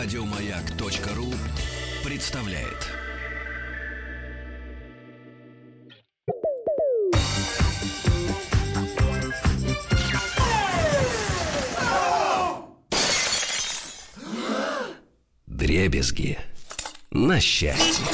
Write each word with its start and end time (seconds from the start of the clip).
Радиомаяк.ру 0.00 1.34
представляет. 2.08 2.86
Дребезги 15.48 16.38
на 17.10 17.40
счастье. 17.40 18.06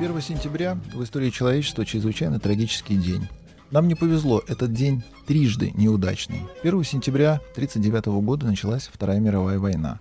1 0.00 0.20
сентября 0.20 0.76
в 0.92 1.04
истории 1.04 1.30
человечества 1.30 1.86
чрезвычайно 1.86 2.40
трагический 2.40 2.96
день. 2.96 3.28
Нам 3.70 3.86
не 3.86 3.94
повезло, 3.94 4.42
этот 4.46 4.72
день 4.72 5.02
трижды 5.26 5.72
неудачный. 5.74 6.46
1 6.62 6.84
сентября 6.84 7.34
1939 7.52 8.06
года 8.24 8.46
началась 8.46 8.88
Вторая 8.90 9.20
мировая 9.20 9.58
война. 9.58 10.00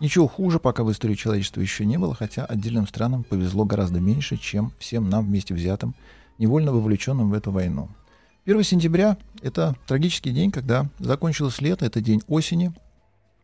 Ничего 0.00 0.26
хуже 0.26 0.58
пока 0.58 0.82
в 0.82 0.90
истории 0.90 1.14
человечества 1.14 1.60
еще 1.60 1.86
не 1.86 1.96
было, 1.96 2.14
хотя 2.16 2.44
отдельным 2.44 2.88
странам 2.88 3.22
повезло 3.22 3.64
гораздо 3.64 4.00
меньше, 4.00 4.36
чем 4.36 4.72
всем 4.80 5.08
нам 5.10 5.26
вместе 5.26 5.54
взятым, 5.54 5.94
невольно 6.38 6.72
вовлеченным 6.72 7.30
в 7.30 7.34
эту 7.34 7.52
войну. 7.52 7.88
1 8.46 8.64
сентября— 8.64 9.16
это 9.42 9.76
трагический 9.86 10.32
день, 10.32 10.50
когда 10.50 10.88
закончилось 10.98 11.60
лето, 11.60 11.86
это 11.86 12.00
день 12.00 12.20
осени. 12.26 12.74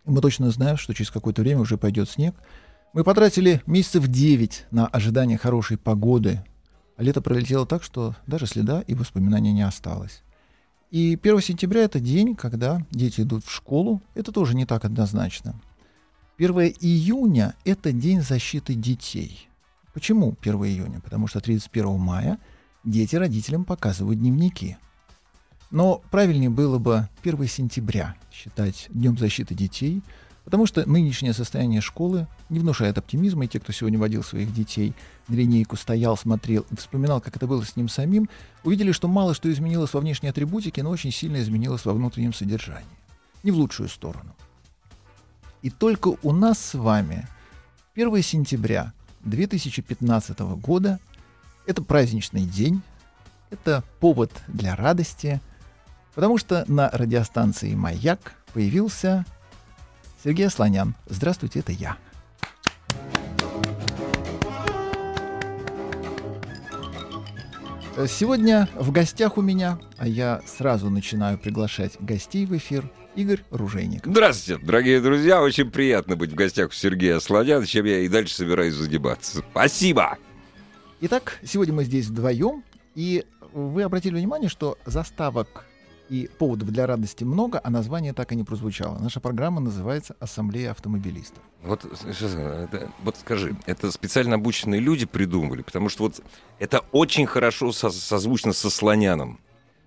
Мы 0.04 0.20
точно 0.20 0.50
знаем, 0.50 0.78
что 0.78 0.94
через 0.94 1.12
какое-то 1.12 1.42
время 1.42 1.60
уже 1.60 1.78
пойдет 1.78 2.10
снег— 2.10 2.34
мы 2.92 3.04
потратили 3.04 3.62
месяцев 3.66 4.08
9 4.08 4.66
на 4.72 4.88
ожидание 4.88 5.38
хорошей 5.38 5.78
погоды, 5.78 6.42
лето 7.00 7.22
пролетело 7.22 7.66
так, 7.66 7.82
что 7.82 8.14
даже 8.26 8.46
следа 8.46 8.82
и 8.82 8.94
воспоминаний 8.94 9.52
не 9.52 9.62
осталось. 9.62 10.22
И 10.90 11.18
1 11.20 11.40
сентября 11.40 11.82
это 11.82 12.00
день, 12.00 12.34
когда 12.34 12.84
дети 12.90 13.22
идут 13.22 13.44
в 13.44 13.50
школу. 13.50 14.02
Это 14.14 14.32
тоже 14.32 14.54
не 14.54 14.66
так 14.66 14.84
однозначно. 14.84 15.60
1 16.38 16.50
июня— 16.80 17.54
это 17.64 17.92
день 17.92 18.22
защиты 18.22 18.74
детей. 18.74 19.48
Почему 19.94 20.36
1 20.40 20.54
июня? 20.64 21.00
Потому 21.00 21.26
что 21.26 21.40
31 21.40 21.98
мая 21.98 22.38
дети 22.84 23.16
родителям 23.16 23.64
показывают 23.64 24.18
дневники. 24.18 24.76
Но 25.70 26.02
правильнее 26.10 26.50
было 26.50 26.78
бы 26.78 27.08
1 27.22 27.46
сентября 27.46 28.16
считать 28.32 28.86
Днем 28.90 29.16
защиты 29.16 29.54
детей— 29.54 30.02
Потому 30.50 30.66
что 30.66 30.84
нынешнее 30.84 31.32
состояние 31.32 31.80
школы 31.80 32.26
не 32.48 32.58
внушает 32.58 32.98
оптимизма, 32.98 33.44
и 33.44 33.48
те, 33.48 33.60
кто 33.60 33.70
сегодня 33.70 34.00
водил 34.00 34.24
своих 34.24 34.52
детей 34.52 34.94
на 35.28 35.36
линейку, 35.36 35.76
стоял, 35.76 36.16
смотрел 36.16 36.66
и 36.72 36.74
вспоминал, 36.74 37.20
как 37.20 37.36
это 37.36 37.46
было 37.46 37.64
с 37.64 37.76
ним 37.76 37.88
самим, 37.88 38.28
увидели, 38.64 38.90
что 38.90 39.06
мало 39.06 39.32
что 39.32 39.48
изменилось 39.48 39.94
во 39.94 40.00
внешней 40.00 40.28
атрибутике, 40.28 40.82
но 40.82 40.90
очень 40.90 41.12
сильно 41.12 41.40
изменилось 41.40 41.84
во 41.84 41.92
внутреннем 41.92 42.34
содержании. 42.34 42.84
Не 43.44 43.52
в 43.52 43.58
лучшую 43.58 43.88
сторону. 43.88 44.34
И 45.62 45.70
только 45.70 46.16
у 46.20 46.32
нас 46.32 46.58
с 46.58 46.74
вами 46.74 47.28
1 47.94 48.20
сентября 48.20 48.92
2015 49.20 50.40
года 50.40 50.98
это 51.64 51.80
праздничный 51.80 52.44
день, 52.44 52.82
это 53.50 53.84
повод 54.00 54.32
для 54.48 54.74
радости, 54.74 55.40
потому 56.16 56.38
что 56.38 56.64
на 56.66 56.90
радиостанции 56.90 57.72
«Маяк» 57.76 58.34
появился 58.52 59.24
Сергей 60.22 60.46
Асланян. 60.46 60.94
Здравствуйте, 61.06 61.60
это 61.60 61.72
я. 61.72 61.96
Сегодня 68.06 68.68
в 68.74 68.92
гостях 68.92 69.36
у 69.36 69.42
меня, 69.42 69.78
а 69.98 70.06
я 70.06 70.42
сразу 70.46 70.90
начинаю 70.90 71.38
приглашать 71.38 71.96
гостей 72.00 72.46
в 72.46 72.56
эфир, 72.56 72.90
Игорь 73.14 73.40
Ружейник. 73.50 74.06
Здравствуйте, 74.06 74.64
дорогие 74.64 75.00
друзья. 75.00 75.42
Очень 75.42 75.70
приятно 75.70 76.16
быть 76.16 76.32
в 76.32 76.34
гостях 76.34 76.70
у 76.70 76.72
Сергея 76.72 77.18
Слоняна, 77.18 77.66
чем 77.66 77.84
я 77.84 78.00
и 78.00 78.08
дальше 78.08 78.34
собираюсь 78.34 78.74
задебаться. 78.74 79.42
Спасибо! 79.50 80.16
Итак, 81.00 81.38
сегодня 81.42 81.74
мы 81.74 81.84
здесь 81.84 82.06
вдвоем, 82.06 82.62
и 82.94 83.24
вы 83.52 83.82
обратили 83.82 84.16
внимание, 84.16 84.48
что 84.48 84.78
заставок 84.86 85.66
и 86.10 86.28
поводов 86.38 86.70
для 86.70 86.86
радости 86.86 87.22
много, 87.22 87.60
а 87.62 87.70
название 87.70 88.12
так 88.12 88.32
и 88.32 88.36
не 88.36 88.42
прозвучало. 88.42 88.98
Наша 88.98 89.20
программа 89.20 89.60
называется 89.60 90.16
«Ассамблея 90.18 90.72
автомобилистов». 90.72 91.42
Вот, 91.62 91.84
это, 91.84 92.90
вот 93.04 93.16
скажи, 93.16 93.56
это 93.66 93.92
специально 93.92 94.34
обученные 94.34 94.80
люди 94.80 95.06
придумали, 95.06 95.62
потому 95.62 95.88
что 95.88 96.04
вот 96.04 96.20
это 96.58 96.80
очень 96.90 97.26
хорошо 97.26 97.72
со, 97.72 97.90
созвучно 97.90 98.52
со 98.52 98.70
слоняном. 98.70 99.38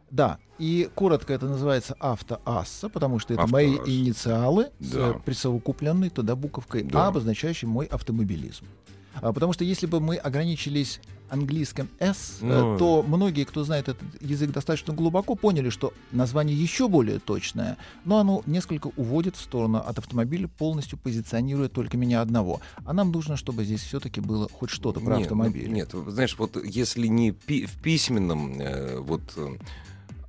Да, 0.10 0.38
и 0.60 0.90
коротко 0.96 1.34
это 1.34 1.48
называется 1.48 1.96
автоасса, 2.00 2.88
потому 2.88 3.20
что 3.20 3.34
это 3.34 3.48
мои 3.48 3.76
инициалы, 3.86 4.70
да. 4.80 5.14
присовокупленные 5.26 6.10
туда 6.10 6.36
буковкой 6.36 6.84
да. 6.84 7.06
А, 7.06 7.08
обозначающей 7.08 7.68
мой 7.68 7.88
автомобилизм. 7.88 8.66
А, 9.16 9.34
потому 9.34 9.54
что 9.54 9.64
если 9.64 9.88
бы 9.88 10.00
мы 10.00 10.16
ограничились 10.16 11.02
английском 11.34 11.90
S, 12.00 12.38
э, 12.42 12.46
ну... 12.46 12.78
то 12.78 13.04
многие, 13.04 13.44
кто 13.44 13.64
знает 13.64 13.90
этот 13.90 14.22
язык 14.22 14.52
достаточно 14.52 14.94
глубоко, 14.94 15.36
поняли, 15.36 15.70
что 15.70 15.94
название 16.12 16.56
еще 16.56 16.88
более 16.88 17.20
точное, 17.20 17.78
но 18.06 18.20
оно 18.20 18.44
несколько 18.46 18.92
уводит 18.96 19.36
в 19.36 19.42
сторону 19.42 19.80
от 19.80 19.98
автомобиля, 19.98 20.48
полностью 20.48 21.00
позиционируя 21.00 21.70
только 21.70 21.98
меня 21.98 22.22
одного. 22.22 22.62
А 22.86 22.94
нам 22.94 23.12
нужно, 23.12 23.36
чтобы 23.36 23.66
здесь 23.66 23.82
все-таки 23.82 24.22
было 24.22 24.48
хоть 24.52 24.70
что-то 24.70 25.00
про 25.00 25.18
нет, 25.18 25.18
ну, 25.18 25.24
автомобиль. 25.24 25.70
Нет, 25.72 25.92
знаешь, 26.08 26.36
вот 26.38 26.64
если 26.64 27.08
не 27.08 27.32
пи- 27.32 27.66
в 27.66 27.82
письменном, 27.82 28.60
э, 28.62 29.00
вот 29.00 29.22
э, 29.36 29.58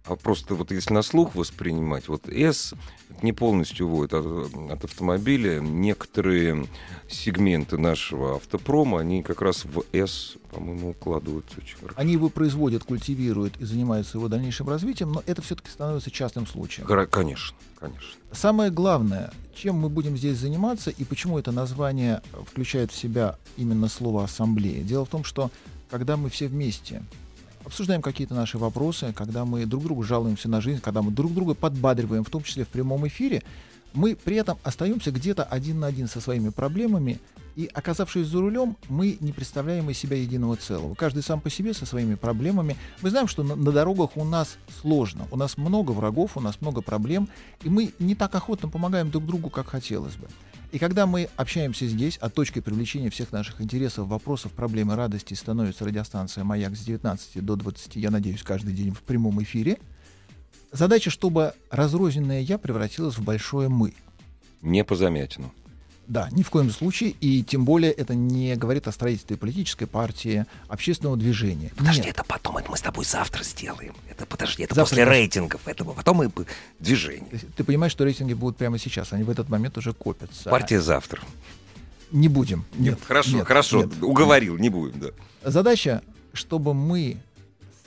а 0.06 0.16
просто 0.16 0.54
вот 0.54 0.70
если 0.70 0.92
на 0.92 1.02
слух 1.02 1.34
воспринимать, 1.34 2.08
вот 2.08 2.28
S 2.28 2.74
не 3.22 3.32
полностью 3.32 3.86
уводит 3.86 4.12
от, 4.12 4.26
от 4.70 4.84
автомобиля. 4.84 5.60
Некоторые 5.60 6.66
сегменты 7.08 7.78
нашего 7.78 8.36
автопрома, 8.36 9.00
они 9.00 9.22
как 9.22 9.40
раз 9.40 9.64
в 9.64 9.82
S, 9.92 10.34
по-моему, 10.50 10.90
укладываются 10.90 11.58
очень 11.58 11.76
хорошо. 11.76 11.94
Они 11.96 12.12
его 12.12 12.28
производят, 12.28 12.84
культивируют 12.84 13.56
и 13.60 13.64
занимаются 13.64 14.18
его 14.18 14.28
дальнейшим 14.28 14.68
развитием, 14.68 15.12
но 15.12 15.22
это 15.26 15.40
все-таки 15.40 15.70
становится 15.70 16.10
частным 16.10 16.46
случаем. 16.46 16.86
Конечно, 16.86 17.56
конечно. 17.78 18.10
Самое 18.30 18.70
главное, 18.70 19.32
чем 19.54 19.76
мы 19.76 19.88
будем 19.88 20.18
здесь 20.18 20.36
заниматься 20.36 20.90
и 20.90 21.04
почему 21.04 21.38
это 21.38 21.50
название 21.50 22.20
включает 22.50 22.92
в 22.92 22.96
себя 22.96 23.38
именно 23.56 23.88
слово 23.88 24.24
«ассамблея». 24.24 24.82
Дело 24.82 25.06
в 25.06 25.08
том, 25.08 25.24
что 25.24 25.50
когда 25.88 26.16
мы 26.16 26.28
все 26.28 26.48
вместе 26.48 27.02
обсуждаем 27.64 28.02
какие-то 28.02 28.34
наши 28.34 28.58
вопросы, 28.58 29.12
когда 29.14 29.44
мы 29.44 29.66
друг 29.66 29.84
другу 29.84 30.02
жалуемся 30.02 30.48
на 30.48 30.60
жизнь, 30.60 30.80
когда 30.80 31.02
мы 31.02 31.10
друг 31.10 31.32
друга 31.34 31.54
подбадриваем, 31.54 32.24
в 32.24 32.30
том 32.30 32.42
числе 32.42 32.64
в 32.64 32.68
прямом 32.68 33.06
эфире, 33.08 33.42
мы 33.92 34.16
при 34.16 34.36
этом 34.36 34.58
остаемся 34.64 35.10
где-то 35.10 35.44
один 35.44 35.80
на 35.80 35.86
один 35.86 36.08
со 36.08 36.20
своими 36.20 36.48
проблемами, 36.48 37.20
и 37.56 37.70
оказавшись 37.72 38.26
за 38.26 38.40
рулем, 38.40 38.76
мы 38.88 39.16
не 39.20 39.32
представляем 39.32 39.88
из 39.88 39.96
себя 39.96 40.16
единого 40.16 40.56
целого. 40.56 40.94
Каждый 40.94 41.22
сам 41.22 41.40
по 41.40 41.48
себе 41.50 41.72
со 41.72 41.86
своими 41.86 42.16
проблемами. 42.16 42.76
Мы 43.00 43.10
знаем, 43.10 43.28
что 43.28 43.44
на, 43.44 43.54
на 43.54 43.70
дорогах 43.70 44.16
у 44.16 44.24
нас 44.24 44.56
сложно, 44.80 45.28
у 45.30 45.36
нас 45.36 45.56
много 45.56 45.92
врагов, 45.92 46.36
у 46.36 46.40
нас 46.40 46.60
много 46.60 46.82
проблем, 46.82 47.28
и 47.62 47.68
мы 47.68 47.92
не 48.00 48.16
так 48.16 48.34
охотно 48.34 48.68
помогаем 48.68 49.10
друг 49.10 49.24
другу, 49.24 49.50
как 49.50 49.68
хотелось 49.68 50.16
бы. 50.16 50.28
И 50.74 50.78
когда 50.80 51.06
мы 51.06 51.28
общаемся 51.36 51.86
здесь, 51.86 52.18
а 52.20 52.28
точкой 52.28 52.60
привлечения 52.60 53.08
всех 53.08 53.30
наших 53.30 53.60
интересов, 53.60 54.08
вопросов, 54.08 54.50
проблем 54.50 54.90
и 54.90 54.96
радости 54.96 55.32
становится 55.32 55.84
радиостанция 55.84 56.42
«Маяк» 56.42 56.74
с 56.74 56.80
19 56.80 57.44
до 57.44 57.54
20, 57.54 57.94
я 57.94 58.10
надеюсь, 58.10 58.42
каждый 58.42 58.74
день 58.74 58.92
в 58.92 59.02
прямом 59.02 59.40
эфире, 59.44 59.78
задача, 60.72 61.10
чтобы 61.10 61.54
разрозненное 61.70 62.40
«я» 62.40 62.58
превратилось 62.58 63.16
в 63.16 63.22
большое 63.22 63.68
«мы». 63.68 63.94
Не 64.62 64.82
по 64.82 64.96
замятину. 64.96 65.54
Да, 66.06 66.28
ни 66.32 66.42
в 66.42 66.50
коем 66.50 66.70
случае, 66.70 67.10
и 67.20 67.42
тем 67.42 67.64
более 67.64 67.90
это 67.90 68.14
не 68.14 68.56
говорит 68.56 68.86
о 68.88 68.92
строительстве 68.92 69.36
политической 69.36 69.86
партии, 69.86 70.44
общественного 70.68 71.16
движения. 71.16 71.72
Подожди, 71.76 72.02
Нет. 72.02 72.10
это 72.10 72.24
потом, 72.24 72.58
это 72.58 72.70
мы 72.70 72.76
с 72.76 72.82
тобой 72.82 73.04
завтра 73.04 73.42
сделаем. 73.42 73.94
Это 74.10 74.26
подожди, 74.26 74.64
это 74.64 74.74
завтра 74.74 74.96
после 74.96 75.04
рейтингов 75.04 75.66
этого, 75.66 75.92
потом 75.92 76.22
и 76.22 76.30
движение. 76.78 77.28
Ты, 77.30 77.38
ты 77.38 77.64
понимаешь, 77.64 77.92
что 77.92 78.04
рейтинги 78.04 78.34
будут 78.34 78.58
прямо 78.58 78.78
сейчас, 78.78 79.12
они 79.12 79.24
в 79.24 79.30
этот 79.30 79.48
момент 79.48 79.78
уже 79.78 79.94
копятся. 79.94 80.50
Партия 80.50 80.80
завтра. 80.80 81.22
Не 82.10 82.28
будем. 82.28 82.66
Нет, 82.74 82.96
нет 82.96 83.00
хорошо, 83.06 83.36
нет, 83.36 83.46
хорошо, 83.46 83.84
нет. 83.84 84.02
уговорил, 84.02 84.58
не 84.58 84.68
будем, 84.68 85.00
да. 85.00 85.08
Задача, 85.42 86.02
чтобы 86.34 86.74
мы 86.74 87.16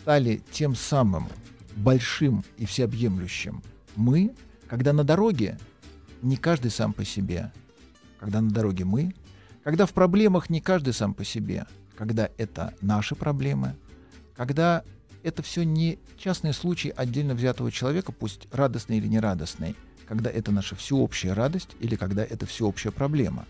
стали 0.02 0.42
тем 0.52 0.76
самым 0.76 1.30
большим 1.76 2.44
и 2.58 2.66
всеобъемлющим 2.66 3.62
мы, 3.96 4.34
когда 4.68 4.92
на 4.94 5.04
дороге 5.04 5.60
не 6.22 6.36
каждый 6.38 6.72
сам 6.72 6.94
по 6.94 7.06
себе, 7.06 7.52
когда 8.20 8.42
на 8.42 8.50
дороге 8.50 8.86
мы, 8.86 9.14
когда 9.64 9.86
в 9.86 9.94
проблемах 9.94 10.50
не 10.50 10.62
каждый 10.62 10.94
сам 10.94 11.14
по 11.14 11.24
себе, 11.24 11.66
когда 11.98 12.30
это 12.38 12.74
наши 12.82 13.16
проблемы, 13.16 13.76
когда 14.36 14.84
это 15.24 15.44
все 15.44 15.64
не 15.64 16.00
частный 16.18 16.54
случай 16.54 16.90
отдельно 16.96 17.34
взятого 17.34 17.72
человека, 17.72 18.12
пусть 18.12 18.48
радостный 18.52 18.98
или 18.98 19.08
нерадостный, 19.08 19.76
когда 20.08 20.30
это 20.30 20.52
наша 20.52 20.76
всеобщая 20.76 21.34
радость 21.34 21.76
или 21.80 21.96
когда 21.96 22.24
это 22.24 22.46
всеобщая 22.46 22.92
проблема. 22.92 23.46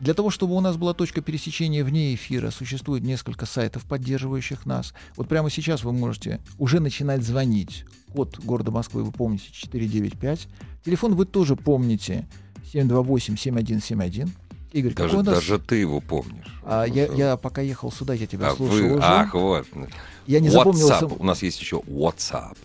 Для 0.00 0.14
того, 0.14 0.30
чтобы 0.30 0.56
у 0.56 0.60
нас 0.60 0.76
была 0.76 0.94
точка 0.94 1.20
пересечения 1.20 1.84
вне 1.84 2.14
эфира, 2.14 2.50
существует 2.50 3.04
несколько 3.04 3.46
сайтов, 3.46 3.84
поддерживающих 3.84 4.66
нас. 4.66 4.94
Вот 5.16 5.28
прямо 5.28 5.48
сейчас 5.48 5.84
вы 5.84 5.92
можете 5.92 6.40
уже 6.58 6.80
начинать 6.80 7.22
звонить. 7.22 7.84
Код 8.12 8.40
города 8.40 8.72
Москвы 8.72 9.04
вы 9.04 9.12
помните 9.12 9.52
495. 9.52 10.48
Телефон 10.84 11.14
вы 11.14 11.24
тоже 11.24 11.54
помните 11.54 12.26
728-7171. 12.72 14.28
Игорь, 14.72 14.94
Даже, 14.94 15.08
какой 15.16 15.20
у 15.20 15.22
нас... 15.24 15.34
даже 15.34 15.58
ты 15.58 15.76
его 15.76 16.00
помнишь. 16.00 16.46
А, 16.64 16.84
я, 16.84 17.06
я 17.06 17.36
пока 17.36 17.60
ехал 17.60 17.92
сюда, 17.92 18.14
я 18.14 18.26
тебя 18.26 18.50
А 18.50 18.56
слушал 18.56 18.76
вы- 18.76 18.92
уже. 18.94 19.02
Ах, 19.02 19.34
вот. 19.34 19.66
Я 20.26 20.40
не 20.40 20.48
запомнил 20.48 20.88
WhatsApp. 20.88 21.00
сам- 21.00 21.16
У 21.18 21.24
нас 21.24 21.42
есть 21.42 21.60
еще 21.60 21.80
WhatsApp. 21.86 22.56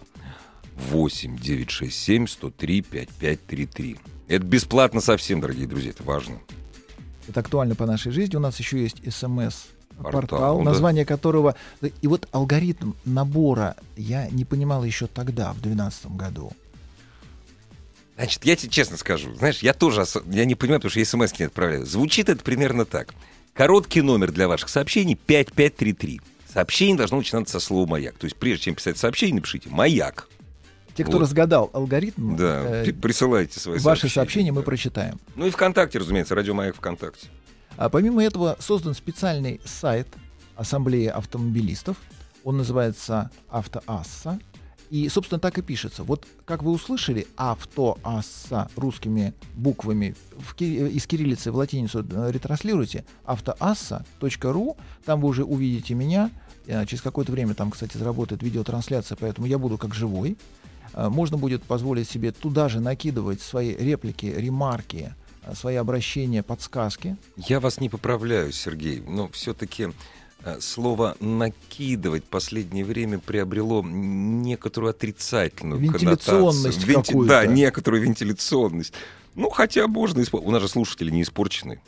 8 0.91 1.37
967 1.37 2.27
103 2.27 2.81
5533. 2.81 3.97
Это 4.29 4.45
бесплатно 4.45 5.01
совсем, 5.01 5.41
дорогие 5.41 5.67
друзья, 5.67 5.89
это 5.89 6.03
важно. 6.03 6.39
Это 7.27 7.39
актуально 7.41 7.75
по 7.75 7.85
нашей 7.85 8.11
жизни. 8.13 8.35
У 8.37 8.39
нас 8.39 8.57
еще 8.59 8.81
есть 8.81 8.97
смс-портал, 9.13 10.11
Портал, 10.11 10.57
да. 10.59 10.63
название 10.63 11.03
которого... 11.03 11.55
И 12.01 12.07
вот 12.07 12.27
алгоритм 12.31 12.93
набора 13.03 13.75
я 13.97 14.29
не 14.29 14.45
понимал 14.45 14.83
еще 14.85 15.07
тогда, 15.07 15.51
в 15.51 15.61
2012 15.61 16.11
году. 16.11 16.51
Значит, 18.17 18.45
я 18.45 18.55
тебе 18.55 18.71
честно 18.71 18.97
скажу, 18.97 19.33
знаешь, 19.35 19.59
я 19.59 19.73
тоже 19.73 20.01
ос- 20.01 20.17
я 20.25 20.45
не 20.45 20.55
понимаю, 20.55 20.79
потому 20.81 20.89
что 20.89 20.99
я 20.99 21.05
смс 21.05 21.37
не 21.39 21.45
отправляю. 21.45 21.85
Звучит 21.85 22.29
это 22.29 22.43
примерно 22.43 22.83
так. 22.85 23.13
Короткий 23.53 24.01
номер 24.01 24.31
для 24.31 24.47
ваших 24.47 24.69
сообщений 24.69 25.15
5533. 25.15 26.21
Сообщение 26.51 26.95
должно 26.97 27.17
начинаться 27.17 27.59
со 27.59 27.65
слова 27.65 27.87
«маяк». 27.87 28.15
То 28.17 28.25
есть 28.25 28.35
прежде 28.35 28.65
чем 28.65 28.75
писать 28.75 28.97
сообщение, 28.97 29.35
напишите 29.35 29.69
«маяк». 29.69 30.27
Те, 30.95 31.03
кто 31.03 31.13
Вот. 31.13 31.21
разгадал 31.21 31.69
алгоритм, 31.73 32.35
Да, 32.35 32.63
э, 32.65 32.83
при- 32.85 32.91
присылайте 32.91 33.59
свои 33.59 33.77
ваши 33.79 34.09
сообщения 34.09 34.51
мы 34.51 34.61
да. 34.61 34.65
прочитаем. 34.65 35.19
Ну 35.35 35.45
и 35.45 35.51
ВКонтакте, 35.51 35.99
разумеется, 35.99 36.33
радио 36.33 36.55
«Маяк» 36.55 36.75
ВКонтакте. 36.75 37.27
А 37.77 37.89
помимо 37.89 38.23
этого 38.23 38.57
создан 38.59 38.95
специальный 38.95 39.61
сайт 39.63 40.07
Ассамблеи 40.55 41.05
автомобилистов. 41.05 41.97
Он 42.43 42.57
называется 42.57 43.29
«Автоасса». 43.49 44.39
И, 44.89 45.09
собственно, 45.09 45.39
так 45.39 45.57
и 45.57 45.61
пишется. 45.61 46.03
Вот 46.03 46.25
как 46.45 46.63
вы 46.63 46.71
услышали, 46.71 47.27
«Автоасса» 47.35 48.69
русскими 48.75 49.33
буквами 49.55 50.15
в 50.37 50.55
э, 50.61 50.89
из 50.89 51.05
кириллицы 51.05 51.51
в 51.51 51.55
латиницу 51.57 52.05
э, 52.09 52.31
ретранслируйте 52.31 53.03
автоасса.ру. 53.25 54.77
Там 55.05 55.21
вы 55.21 55.27
уже 55.27 55.43
увидите 55.43 55.93
меня. 55.93 56.31
Э, 56.67 56.85
Через 56.85 57.01
какое-то 57.01 57.31
время 57.31 57.53
там, 57.53 57.71
кстати, 57.71 57.97
заработает 57.97 58.43
видеотрансляция, 58.43 59.17
поэтому 59.19 59.47
я 59.47 59.57
буду 59.57 59.77
как 59.77 59.93
живой. 59.93 60.37
Можно 60.93 61.37
будет 61.37 61.61
позволить 61.63 62.09
себе 62.09 62.31
туда 62.31 62.69
же 62.69 62.79
накидывать 62.79 63.41
свои 63.41 63.75
реплики, 63.75 64.25
ремарки, 64.25 65.13
свои 65.53 65.75
обращения, 65.75 66.41
подсказки. 66.41 67.17
Я 67.35 67.59
вас 67.59 67.79
не 67.79 67.89
поправляю, 67.89 68.51
Сергей, 68.51 69.01
но 69.01 69.27
все-таки 69.29 69.89
слово 70.59 71.15
«накидывать» 71.19 72.23
в 72.25 72.27
последнее 72.29 72.85
время 72.85 73.19
приобрело 73.19 73.83
некоторую 73.83 74.91
отрицательную 74.91 75.79
Вентиляционность 75.81 76.79
коннотацию. 76.81 77.03
какую-то. 77.03 77.29
Да, 77.33 77.45
некоторую 77.45 78.03
вентиляционность. 78.03 78.93
Ну, 79.35 79.49
хотя 79.49 79.87
можно... 79.87 80.23
У 80.31 80.51
нас 80.51 80.61
же 80.61 80.67
слушатели 80.67 81.11
не 81.11 81.21
испорчены. 81.23 81.81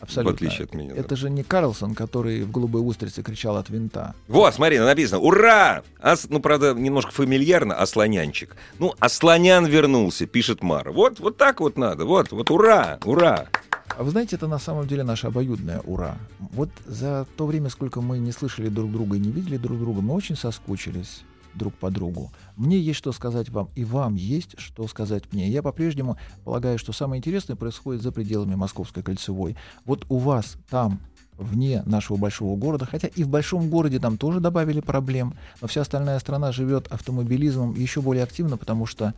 Абсолютно. 0.00 0.32
В 0.32 0.34
отличие 0.36 0.64
от 0.64 0.74
меня, 0.74 0.94
да. 0.94 1.00
Это 1.00 1.14
же 1.14 1.28
не 1.28 1.42
Карлсон, 1.42 1.94
который 1.94 2.42
в 2.42 2.50
голубой 2.50 2.80
устрице 2.80 3.22
кричал 3.22 3.58
от 3.58 3.68
винта. 3.68 4.14
Вот, 4.28 4.54
смотри, 4.54 4.78
написано 4.78 5.20
«Ура!» 5.20 5.82
Ос- 6.02 6.26
Ну, 6.30 6.40
правда, 6.40 6.72
немножко 6.72 7.12
фамильярно 7.12 7.74
«Ослонянчик». 7.74 8.56
Ну, 8.78 8.94
«Ослонян 8.98 9.66
вернулся», 9.66 10.24
пишет 10.24 10.62
Мара. 10.62 10.90
Вот, 10.90 11.20
вот 11.20 11.36
так 11.36 11.60
вот 11.60 11.76
надо. 11.76 12.06
Вот, 12.06 12.32
вот 12.32 12.50
«Ура! 12.50 12.98
Ура!» 13.04 13.46
А 13.98 14.02
вы 14.02 14.10
знаете, 14.10 14.36
это 14.36 14.46
на 14.46 14.58
самом 14.58 14.86
деле 14.86 15.02
наше 15.02 15.26
обоюдное 15.26 15.80
ура. 15.80 16.16
Вот 16.38 16.70
за 16.86 17.26
то 17.36 17.46
время, 17.46 17.68
сколько 17.68 18.00
мы 18.00 18.18
не 18.18 18.32
слышали 18.32 18.68
друг 18.68 18.90
друга 18.90 19.16
и 19.16 19.20
не 19.20 19.30
видели 19.30 19.56
друг 19.56 19.78
друга, 19.78 20.00
мы 20.00 20.14
очень 20.14 20.36
соскучились 20.36 21.22
друг 21.54 21.74
по 21.74 21.90
другу. 21.90 22.30
Мне 22.56 22.78
есть 22.78 22.98
что 22.98 23.12
сказать 23.12 23.48
вам, 23.50 23.70
и 23.74 23.84
вам 23.84 24.14
есть 24.14 24.58
что 24.58 24.86
сказать 24.86 25.24
мне. 25.32 25.48
Я 25.48 25.62
по-прежнему 25.62 26.16
полагаю, 26.44 26.78
что 26.78 26.92
самое 26.92 27.18
интересное 27.18 27.56
происходит 27.56 28.02
за 28.02 28.12
пределами 28.12 28.54
Московской 28.54 29.02
кольцевой. 29.02 29.56
Вот 29.84 30.06
у 30.08 30.18
вас 30.18 30.56
там, 30.68 31.00
вне 31.36 31.82
нашего 31.86 32.16
большого 32.16 32.56
города, 32.56 32.86
хотя 32.86 33.08
и 33.08 33.24
в 33.24 33.28
большом 33.28 33.68
городе 33.70 33.98
там 33.98 34.16
тоже 34.18 34.40
добавили 34.40 34.80
проблем, 34.80 35.34
но 35.60 35.68
вся 35.68 35.80
остальная 35.80 36.18
страна 36.18 36.52
живет 36.52 36.86
автомобилизмом 36.88 37.74
еще 37.74 38.00
более 38.00 38.24
активно, 38.24 38.56
потому 38.56 38.86
что 38.86 39.14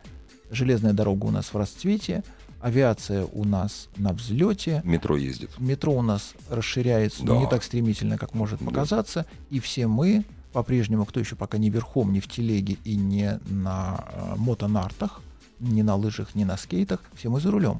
железная 0.49 0.93
дорога 0.93 1.25
у 1.25 1.31
нас 1.31 1.53
в 1.53 1.57
расцвете, 1.57 2.23
авиация 2.63 3.25
у 3.25 3.43
нас 3.45 3.89
на 3.97 4.13
взлете, 4.13 4.81
Метро 4.85 5.17
ездит. 5.17 5.49
метро 5.59 5.93
у 5.93 6.01
нас 6.01 6.33
расширяется, 6.49 7.23
но 7.25 7.35
Да. 7.35 7.39
не 7.41 7.47
так 7.49 7.63
стремительно, 7.63 8.17
как 8.17 8.33
может 8.33 8.59
Да. 8.59 8.65
показаться, 8.65 9.25
и 9.49 9.59
все 9.59 9.87
мы 9.87 10.23
по-прежнему, 10.53 11.05
кто 11.05 11.19
еще 11.19 11.35
пока 11.35 11.57
не 11.57 11.69
верхом, 11.69 12.13
не 12.13 12.19
в 12.19 12.27
телеге 12.27 12.77
и 12.85 12.95
не 12.95 13.39
на 13.47 14.05
э, 14.13 14.35
мотонартах, 14.37 15.21
не 15.59 15.83
на 15.83 15.95
лыжах, 15.95 16.35
не 16.35 16.45
на 16.45 16.57
скейтах, 16.57 16.99
все 17.15 17.29
мы 17.29 17.39
за 17.41 17.51
рулем. 17.51 17.79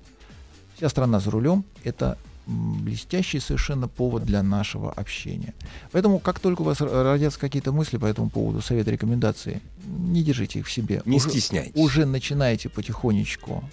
Вся 0.76 0.90
страна 0.90 1.20
за 1.20 1.30
рулем— 1.32 1.64
это 1.84 2.18
блестящий 2.48 3.40
совершенно 3.40 3.88
повод 3.88 4.26
для 4.26 4.44
нашего 4.44 4.92
общения. 4.92 5.54
Поэтому, 5.92 6.20
как 6.20 6.40
только 6.40 6.62
у 6.62 6.66
вас 6.66 6.82
родятся 6.82 7.40
какие-то 7.40 7.72
мысли 7.72 7.98
по 7.98 8.06
этому 8.06 8.30
поводу, 8.30 8.62
советы, 8.62 8.92
рекомендации, 8.92 9.62
не 9.86 10.24
держите 10.24 10.60
их 10.60 10.68
в 10.68 10.72
себе. 10.72 11.02
Не 11.06 11.18
Уже- 11.18 11.30
стесняйтесь. 11.30 11.72
уже 11.76 12.06
начинаете 12.06 12.68
потихонечку 12.70 13.64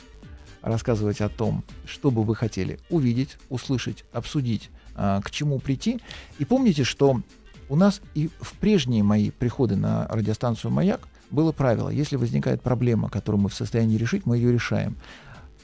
рассказывать 0.63 1.21
о 1.21 1.29
том, 1.29 1.65
что 1.85 2.11
бы 2.11 2.23
вы 2.23 2.35
хотели 2.35 2.79
увидеть, 2.91 3.39
услышать, 3.49 4.05
обсудить, 4.13 4.71
а, 4.95 5.21
к 5.21 5.31
чему 5.31 5.59
прийти. 5.59 6.01
И 6.39 6.45
помните, 6.45 6.85
что 6.85 7.23
у 7.69 7.77
нас 7.77 8.01
и 8.15 8.31
в 8.41 8.55
прежние 8.55 9.03
мои 9.03 9.31
приходы 9.31 9.77
на 9.77 10.07
радиостанцию 10.09 10.71
«Маяк» 10.73 11.09
было 11.31 11.53
правило, 11.53 11.89
если 11.89 12.17
возникает 12.17 12.63
проблема, 12.63 13.09
которую 13.09 13.43
мы 13.43 13.49
в 13.49 13.55
состоянии 13.55 13.97
решить, 13.97 14.27
мы 14.27 14.37
ее 14.37 14.53
решаем. 14.53 14.97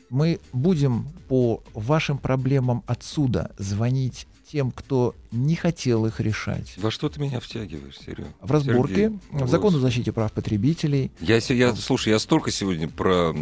Мы 0.08 0.38
будем 0.52 1.08
по 1.28 1.62
вашим 1.74 2.18
проблемам 2.18 2.84
отсюда 2.86 3.50
звонить 3.58 4.28
тем, 4.50 4.70
кто 4.70 5.14
не 5.32 5.56
хотел 5.56 6.06
их 6.06 6.20
решать. 6.20 6.74
Во 6.76 6.90
что 6.90 7.08
ты 7.08 7.20
меня 7.20 7.40
втягиваешь, 7.40 7.98
Серега? 7.98 8.28
В 8.40 8.50
разборке, 8.52 8.94
Сергей, 8.94 9.44
в 9.44 9.48
закон 9.48 9.74
о 9.74 9.78
защите 9.78 10.12
прав 10.12 10.32
потребителей, 10.32 11.10
Я, 11.20 11.38
я, 11.38 11.74
слушай, 11.74 12.10
я 12.10 12.18
столько 12.18 12.52
сегодня 12.52 12.88
про 12.88 13.32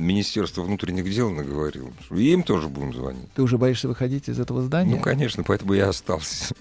Министерство 0.00 0.62
внутренних 0.62 1.04
дел 1.12 1.30
наговорил. 1.30 1.92
и 2.10 2.32
им 2.32 2.42
тоже 2.42 2.68
будем 2.68 2.94
звонить. 2.94 3.30
Ты 3.34 3.42
уже 3.42 3.58
боишься 3.58 3.88
выходить 3.88 4.28
из 4.28 4.40
этого 4.40 4.62
здания? 4.62 4.96
Ну, 4.96 5.00
конечно, 5.00 5.42
поэтому 5.44 5.74
я 5.74 5.88
остался. 5.88 6.54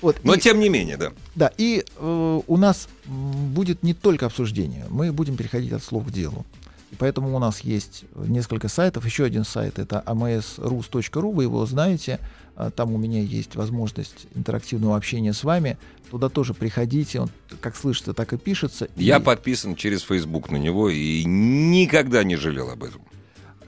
Вот, 0.00 0.18
Но 0.24 0.34
и- 0.34 0.40
тем 0.40 0.58
не 0.58 0.68
менее, 0.68 0.96
да. 0.96 1.12
Да, 1.36 1.52
и 1.56 1.84
э, 1.96 2.40
у 2.46 2.56
нас 2.56 2.88
будет 3.06 3.84
не 3.84 3.94
только 3.94 4.26
обсуждение, 4.26 4.86
мы 4.90 5.12
будем 5.12 5.36
переходить 5.36 5.72
от 5.72 5.84
слов 5.84 6.06
к 6.06 6.10
делу. 6.10 6.44
И 6.92 6.94
поэтому 6.94 7.34
у 7.34 7.38
нас 7.38 7.60
есть 7.60 8.04
несколько 8.14 8.68
сайтов. 8.68 9.04
Еще 9.06 9.24
один 9.24 9.44
сайт 9.44 9.78
это 9.78 10.02
amsrus.ru, 10.06 11.32
вы 11.32 11.44
его 11.44 11.64
знаете. 11.66 12.20
А, 12.54 12.70
Там 12.70 12.92
у 12.92 12.98
меня 12.98 13.20
есть 13.20 13.56
возможность 13.56 14.26
интерактивного 14.34 14.96
общения 14.96 15.32
с 15.32 15.42
вами. 15.42 15.78
Туда 16.10 16.28
тоже 16.28 16.52
приходите. 16.52 17.20
Он 17.20 17.30
как 17.62 17.76
слышится, 17.76 18.12
так 18.12 18.34
и 18.34 18.36
пишется. 18.36 18.88
Я 18.96 19.16
И- 19.16 19.22
подписан 19.22 19.74
через 19.74 20.02
Facebook 20.02 20.50
на 20.50 20.56
него 20.58 20.90
и 20.90 21.24
никогда 21.24 22.22
не 22.24 22.36
жалел 22.36 22.70
об 22.70 22.84
этом. 22.84 23.00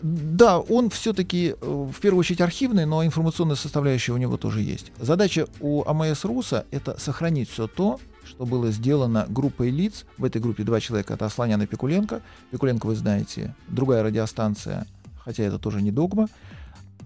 Да, 0.02 0.58
он 0.60 0.90
все-таки 0.90 1.54
в 1.62 1.94
первую 2.02 2.20
очередь 2.20 2.42
архивный, 2.42 2.84
но 2.84 3.02
информационная 3.06 3.56
составляющая 3.56 4.12
у 4.12 4.18
него 4.18 4.36
тоже 4.36 4.60
есть. 4.60 4.92
Задача 4.98 5.46
у 5.60 5.82
АМС 5.86 6.26
РУСа— 6.26 6.66
это 6.70 7.00
сохранить 7.00 7.48
все 7.48 7.68
то, 7.68 7.98
что 8.34 8.46
было 8.46 8.70
сделано 8.70 9.26
группой 9.28 9.70
лиц. 9.70 10.04
В 10.18 10.24
этой 10.24 10.40
группе 10.40 10.64
два 10.64 10.80
человека— 10.80 11.14
это 11.14 11.26
Асланян 11.26 11.62
и 11.62 11.66
Пикуленко. 11.66 12.20
Пикуленко, 12.50 12.86
вы 12.86 12.96
знаете, 12.96 13.54
другая 13.68 14.02
радиостанция, 14.02 14.86
хотя 15.18 15.44
это 15.44 15.58
тоже 15.58 15.82
не 15.82 15.92
догма. 15.92 16.28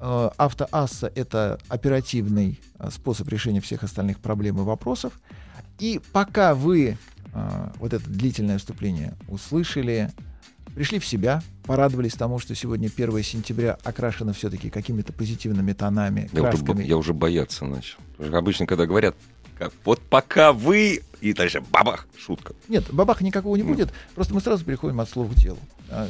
Э, 0.01 0.31
Автоасса— 0.37 1.13
это 1.15 1.59
оперативный 1.69 2.61
э, 2.79 2.89
способ 2.91 3.29
решения 3.29 3.61
всех 3.61 3.83
остальных 3.83 4.21
проблем 4.21 4.59
и 4.59 4.63
вопросов. 4.63 5.13
И 5.79 6.01
пока 6.13 6.55
вы 6.55 6.97
э, 7.35 7.69
вот 7.79 7.93
это 7.93 8.09
длительное 8.09 8.59
вступление 8.59 9.15
услышали, 9.29 10.11
пришли 10.75 10.99
в 10.99 11.07
себя, 11.07 11.43
порадовались 11.65 12.15
тому, 12.15 12.39
что 12.39 12.55
сегодня 12.55 12.89
1 12.95 13.23
сентября 13.23 13.77
окрашено 13.85 14.33
все-таки 14.33 14.71
какими-то 14.71 15.13
позитивными 15.13 15.73
тонами, 15.75 16.31
Я 16.33 16.43
уже, 16.43 16.51
красками. 16.51 16.85
я 16.85 16.97
уже 16.97 17.13
бояться 17.13 17.67
начал. 17.67 17.99
Обычно, 18.19 18.67
когда 18.67 18.87
говорят, 18.87 19.15
как, 19.59 19.73
вот 19.85 20.01
пока 20.01 20.53
вы... 20.53 21.03
И 21.21 21.33
дальше 21.33 21.61
бабах, 21.73 22.07
шутка. 22.17 22.55
Нет, 22.69 22.85
бабаха 22.93 23.25
никакого 23.25 23.57
не 23.57 23.63
Ну. 23.65 23.71
будет, 23.71 23.91
просто 24.15 24.33
мы 24.35 24.41
сразу 24.41 24.65
переходим 24.65 25.01
от 25.01 25.09
слов 25.11 25.31
к 25.33 25.35
делу. 25.35 25.59
А, 25.91 26.09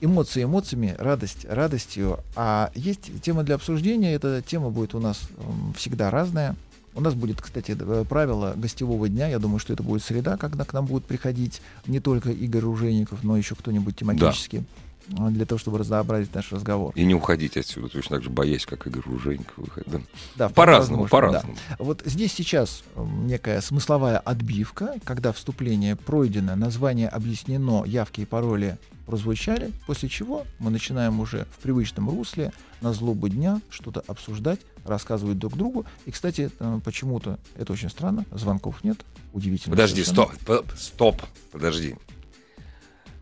Эмоции 0.00 0.44
эмоциями, 0.44 0.94
радость 0.98 1.46
радостью. 1.48 2.20
А 2.36 2.70
есть 2.74 3.22
тема 3.22 3.42
для 3.44 3.54
обсуждения, 3.54 4.12
эта 4.12 4.42
тема 4.42 4.68
будет 4.70 4.94
у 4.94 5.00
нас 5.00 5.22
м, 5.38 5.72
всегда 5.74 6.10
разная. 6.10 6.54
У 6.94 7.00
нас 7.00 7.14
будет, 7.14 7.40
кстати, 7.40 7.74
э, 7.78 8.04
правило 8.08 8.52
гостевого 8.56 9.08
дня. 9.08 9.26
Я 9.28 9.38
думаю, 9.38 9.58
что 9.58 9.72
это 9.72 9.82
будет 9.82 10.04
среда, 10.04 10.36
когда 10.36 10.64
к 10.64 10.72
нам 10.74 10.84
будут 10.86 11.06
приходить 11.06 11.62
не 11.86 11.98
только 12.00 12.30
Игорь 12.30 12.62
Ружейников, 12.62 13.24
но 13.24 13.36
еще 13.38 13.54
кто-нибудь 13.54 13.96
тематически. 13.96 14.58
Да 14.58 14.64
для 15.08 15.46
того, 15.46 15.58
чтобы 15.58 15.78
разнообразить 15.78 16.34
наш 16.34 16.52
разговор. 16.52 16.92
И 16.94 17.04
не 17.04 17.14
уходить 17.14 17.56
отсюда, 17.56 17.88
точно 17.88 18.16
так 18.16 18.24
же 18.24 18.30
боясь, 18.30 18.66
как 18.66 18.86
Игорь 18.86 19.02
выходит. 19.06 19.88
Да, 19.88 20.00
да 20.36 20.48
по-разному, 20.48 21.08
по-разному. 21.08 21.56
Да. 21.68 21.76
Вот 21.78 22.02
здесь 22.04 22.32
сейчас 22.32 22.82
некая 22.96 23.60
смысловая 23.60 24.18
отбивка, 24.18 24.94
когда 25.04 25.32
вступление 25.32 25.96
пройдено, 25.96 26.56
название 26.56 27.08
объяснено, 27.08 27.84
явки 27.84 28.22
и 28.22 28.24
пароли 28.24 28.78
прозвучали, 29.06 29.70
после 29.86 30.08
чего 30.08 30.44
мы 30.58 30.70
начинаем 30.70 31.20
уже 31.20 31.46
в 31.56 31.62
привычном 31.62 32.10
русле 32.10 32.52
на 32.80 32.92
злобу 32.92 33.28
дня 33.28 33.60
что-то 33.70 34.02
обсуждать, 34.06 34.60
рассказывать 34.84 35.38
друг 35.38 35.56
другу. 35.56 35.86
И, 36.04 36.10
кстати, 36.10 36.50
э, 36.58 36.80
почему-то 36.84 37.38
это 37.56 37.72
очень 37.72 37.88
странно, 37.88 38.26
звонков 38.32 38.82
нет, 38.82 38.98
удивительно. 39.32 39.76
Подожди, 39.76 40.02
стоп, 40.04 40.32
стоп, 40.76 41.22
подожди. 41.52 41.96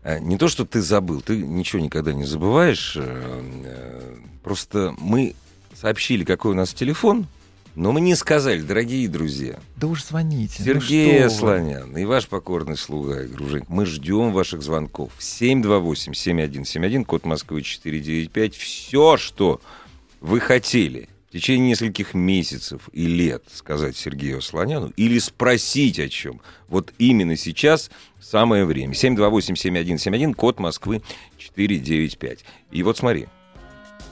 Э, 0.05 0.19
не 0.19 0.37
то, 0.37 0.47
что 0.47 0.65
ты 0.65 0.81
забыл, 0.81 1.21
ты 1.21 1.35
ничего 1.35 1.81
никогда 1.81 2.13
не 2.13 2.25
забываешь. 2.25 2.93
Э, 2.95 4.15
просто 4.43 4.93
мы 4.99 5.33
сообщили, 5.73 6.23
какой 6.23 6.51
у 6.51 6.53
нас 6.53 6.75
телефон, 6.75 7.25
но 7.73 7.91
мы 7.91 8.01
не 8.01 8.13
сказали, 8.13 8.61
дорогие 8.61 9.09
друзья. 9.09 9.57
Да 9.75 9.87
уж 9.87 10.05
звоните. 10.05 10.57
Ну 10.59 10.65
Сергей 10.65 11.23
ну 11.23 11.29
Слонян 11.31 11.97
и 11.97 12.05
ваш 12.05 12.27
покорный 12.27 12.77
слуга 12.77 13.23
Груженька. 13.23 13.65
Мы 13.67 13.87
ждем 13.87 14.31
ваших 14.31 14.61
звонков. 14.61 15.11
728-7171, 15.19 17.03
код 17.03 17.25
Москвы 17.25 17.63
495. 17.63 18.55
Все, 18.55 19.17
что 19.17 19.59
вы 20.21 20.39
хотели 20.39 21.09
течение 21.35 21.71
нескольких 21.71 22.13
месяцев 22.13 22.87
и 22.93 23.07
лет 23.07 23.43
сказать 23.49 23.97
Сергею 23.97 24.41
Слоняну 24.41 24.93
или 24.95 25.19
спросить 25.19 25.99
о 25.99 26.07
чем. 26.07 26.39
Вот 26.69 26.93
именно 26.97 27.35
сейчас 27.35 27.91
самое 28.21 28.63
время. 28.63 28.93
728-7171, 28.93 30.33
код 30.33 30.59
Москвы 30.59 31.01
495. 31.37 32.45
И 32.71 32.83
вот 32.83 32.97
смотри. 32.97 33.27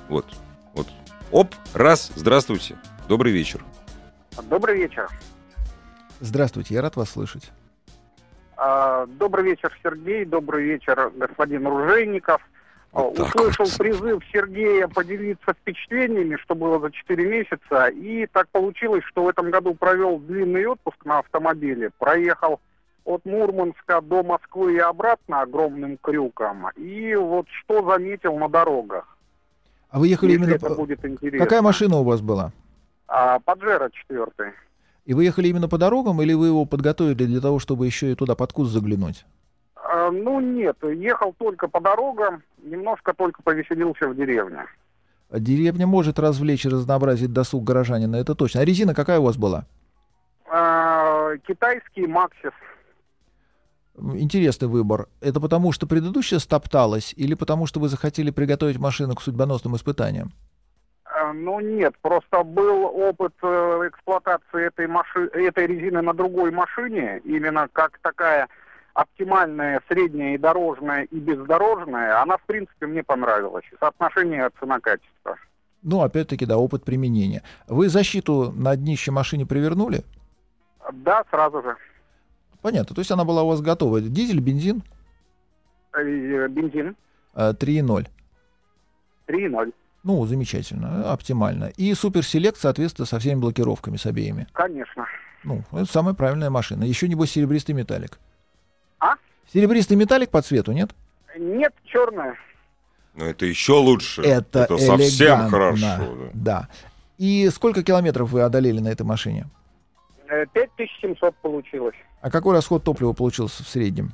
Вот. 0.10 0.26
Вот. 0.74 0.88
Оп, 1.32 1.56
раз, 1.74 2.12
здравствуйте. 2.14 2.76
Добрый 3.08 3.32
вечер. 3.32 3.64
Добрый 4.50 4.78
вечер. 4.78 5.08
Здравствуйте, 6.20 6.74
я 6.74 6.82
рад 6.82 6.98
вас 6.98 7.12
слышать. 7.12 7.52
А, 8.58 9.06
добрый 9.06 9.46
вечер, 9.46 9.74
Сергей. 9.82 10.26
Добрый 10.26 10.66
вечер, 10.66 11.10
господин 11.16 11.66
Ружейников. 11.68 12.42
Вот 12.94 13.18
Услышал 13.18 13.66
вот. 13.66 13.78
призыв 13.78 14.24
Сергея 14.32 14.88
поделиться 14.88 15.54
впечатлениями, 15.54 16.36
что 16.36 16.54
было 16.54 16.80
за 16.80 16.92
4 16.92 17.26
месяца. 17.26 17.88
И 17.88 18.28
так 18.28 18.48
получилось, 18.50 19.04
что 19.06 19.24
в 19.24 19.30
этом 19.30 19.50
году 19.50 19.74
провел 19.74 20.20
длинный 20.20 20.68
отпуск 20.68 21.04
на 21.04 21.20
автомобиле. 21.20 21.90
Проехал 21.98 22.60
от 23.04 23.26
Мурманска 23.26 24.00
до 24.02 24.24
Москвы 24.24 24.76
и 24.76 24.80
обратно 24.80 25.42
огромным 25.42 25.98
крюком. 25.98 26.70
И 26.78 27.16
вот 27.16 27.48
что 27.50 27.84
заметил 27.84 28.38
на 28.38 28.48
дорогах. 28.48 29.18
А 29.90 30.00
вы 30.00 30.08
ехали 30.08 30.32
Если 30.32 30.44
именно... 30.44 30.56
Это 30.56 30.76
будет 30.76 31.04
интересно. 31.04 31.44
Какая 31.44 31.62
машина 31.64 31.98
у 31.98 32.04
вас 32.04 32.22
была? 32.22 32.52
А, 33.08 33.40
Паджеро 33.40 33.90
четвертый. 33.92 34.52
И 35.06 35.14
вы 35.14 35.26
ехали 35.26 35.48
именно 35.48 35.68
по 35.68 35.80
дорогам, 35.80 36.22
или 36.22 36.34
вы 36.34 36.48
его 36.48 36.66
подготовили 36.66 37.26
для 37.26 37.42
того, 37.42 37.60
чтобы 37.60 37.88
еще 37.88 38.12
и 38.12 38.16
туда 38.16 38.36
под 38.36 38.54
куст 38.54 38.72
заглянуть? 38.72 39.26
А, 40.04 40.12
ну 40.12 40.40
нет, 40.40 40.78
ехал 40.84 41.34
только 41.38 41.68
по 41.68 41.80
дорогам, 41.80 42.44
немножко 42.62 43.14
только 43.14 43.42
повеселился 43.42 44.08
в 44.08 44.16
деревне. 44.16 44.66
Деревня 45.32 45.88
может 45.88 46.20
развлечь 46.20 46.66
и 46.66 46.70
разнообразить 46.70 47.32
досуг 47.32 47.64
горожанина, 47.64 48.18
это 48.18 48.36
точно. 48.36 48.62
А 48.62 48.66
резина 48.66 48.94
какая 48.94 49.20
у 49.20 49.24
вас 49.24 49.38
была? 49.38 49.66
А, 50.50 51.36
китайский 51.48 52.06
Максис. 52.06 52.52
Интересный 53.98 54.68
выбор. 54.68 55.08
Это 55.22 55.40
потому, 55.40 55.72
что 55.72 55.88
предыдущая 55.88 56.40
стопталась, 56.40 57.14
или 57.16 57.36
потому, 57.36 57.66
что 57.66 57.80
вы 57.80 57.88
захотели 57.88 58.32
приготовить 58.32 58.80
машину 58.80 59.16
к 59.16 59.22
судьбоносным 59.22 59.76
испытаниям? 59.76 60.34
Ну 61.36 61.60
нет, 61.62 61.94
просто 62.02 62.44
был 62.44 62.86
опыт 62.86 63.34
э, 63.42 63.88
эксплуатации 63.88 64.68
этой, 64.68 64.88
маши... 64.88 65.30
этой 65.34 65.68
резины 65.68 66.02
на 66.02 66.14
другой 66.14 66.52
машине, 66.52 67.22
именно 67.24 67.68
как 67.72 67.98
такая 68.00 68.50
оптимальная, 68.94 69.82
средняя 69.88 70.36
и 70.36 70.38
дорожная, 70.38 71.04
и 71.04 71.20
бездорожная, 71.20 72.22
она, 72.22 72.38
в 72.38 72.44
принципе, 72.44 72.88
мне 72.88 73.04
понравилась. 73.04 73.66
Соотношение 73.80 74.50
цена-качество. 74.60 75.38
Ну, 75.82 76.02
опять-таки, 76.02 76.46
да, 76.46 76.58
опыт 76.58 76.84
применения. 76.86 77.44
Вы 77.68 77.90
защиту 77.90 78.52
на 78.56 78.76
днище 78.76 79.12
машине 79.12 79.46
привернули? 79.46 80.04
Да, 80.94 81.24
сразу 81.30 81.62
же. 81.62 81.76
Понятно. 82.62 82.96
То 82.96 83.02
есть 83.02 83.12
она 83.12 83.26
была 83.26 83.44
у 83.44 83.50
вас 83.50 83.62
готова. 83.62 84.00
Дизель, 84.00 84.40
бензин? 84.40 84.84
Э, 85.94 86.48
бензин. 86.48 86.96
3,0. 87.36 88.08
3,0. 89.28 89.74
Ну, 90.04 90.26
замечательно, 90.26 91.12
оптимально. 91.12 91.72
И 91.78 91.94
суперселект, 91.94 92.58
соответственно, 92.58 93.06
со 93.06 93.20
всеми 93.20 93.40
блокировками, 93.40 93.98
с 93.98 94.06
обеими. 94.06 94.48
Конечно. 94.54 95.06
Ну, 95.44 95.64
это 95.72 95.86
самая 95.86 96.14
правильная 96.14 96.50
машина. 96.50 96.84
Еще, 96.84 97.08
небось, 97.08 97.32
серебристый 97.32 97.76
металлик. 97.76 98.20
Серебристый 99.54 99.98
металлик 99.98 100.32
по 100.32 100.42
цвету, 100.42 100.72
нет? 100.72 100.96
Нет, 101.38 101.74
черная. 101.86 102.36
Ну, 103.14 103.26
это 103.26 103.46
еще 103.46 103.74
лучше. 103.74 104.24
Это, 104.24 104.64
это 104.64 104.78
совсем 104.80 105.48
хорошо. 105.48 105.86
Да. 105.86 106.08
да. 106.34 106.70
И 107.20 107.48
сколько 107.52 107.84
километров 107.84 108.32
вы 108.32 108.42
одолели 108.42 108.80
на 108.80 108.88
этой 108.88 109.04
машине? 109.04 109.46
5700 110.54 111.30
э, 111.30 111.36
получилось. 111.44 111.96
А 112.22 112.32
какой 112.32 112.56
расход 112.56 112.84
топлива 112.84 113.14
получился 113.14 113.64
в 113.64 113.68
среднем? 113.68 114.14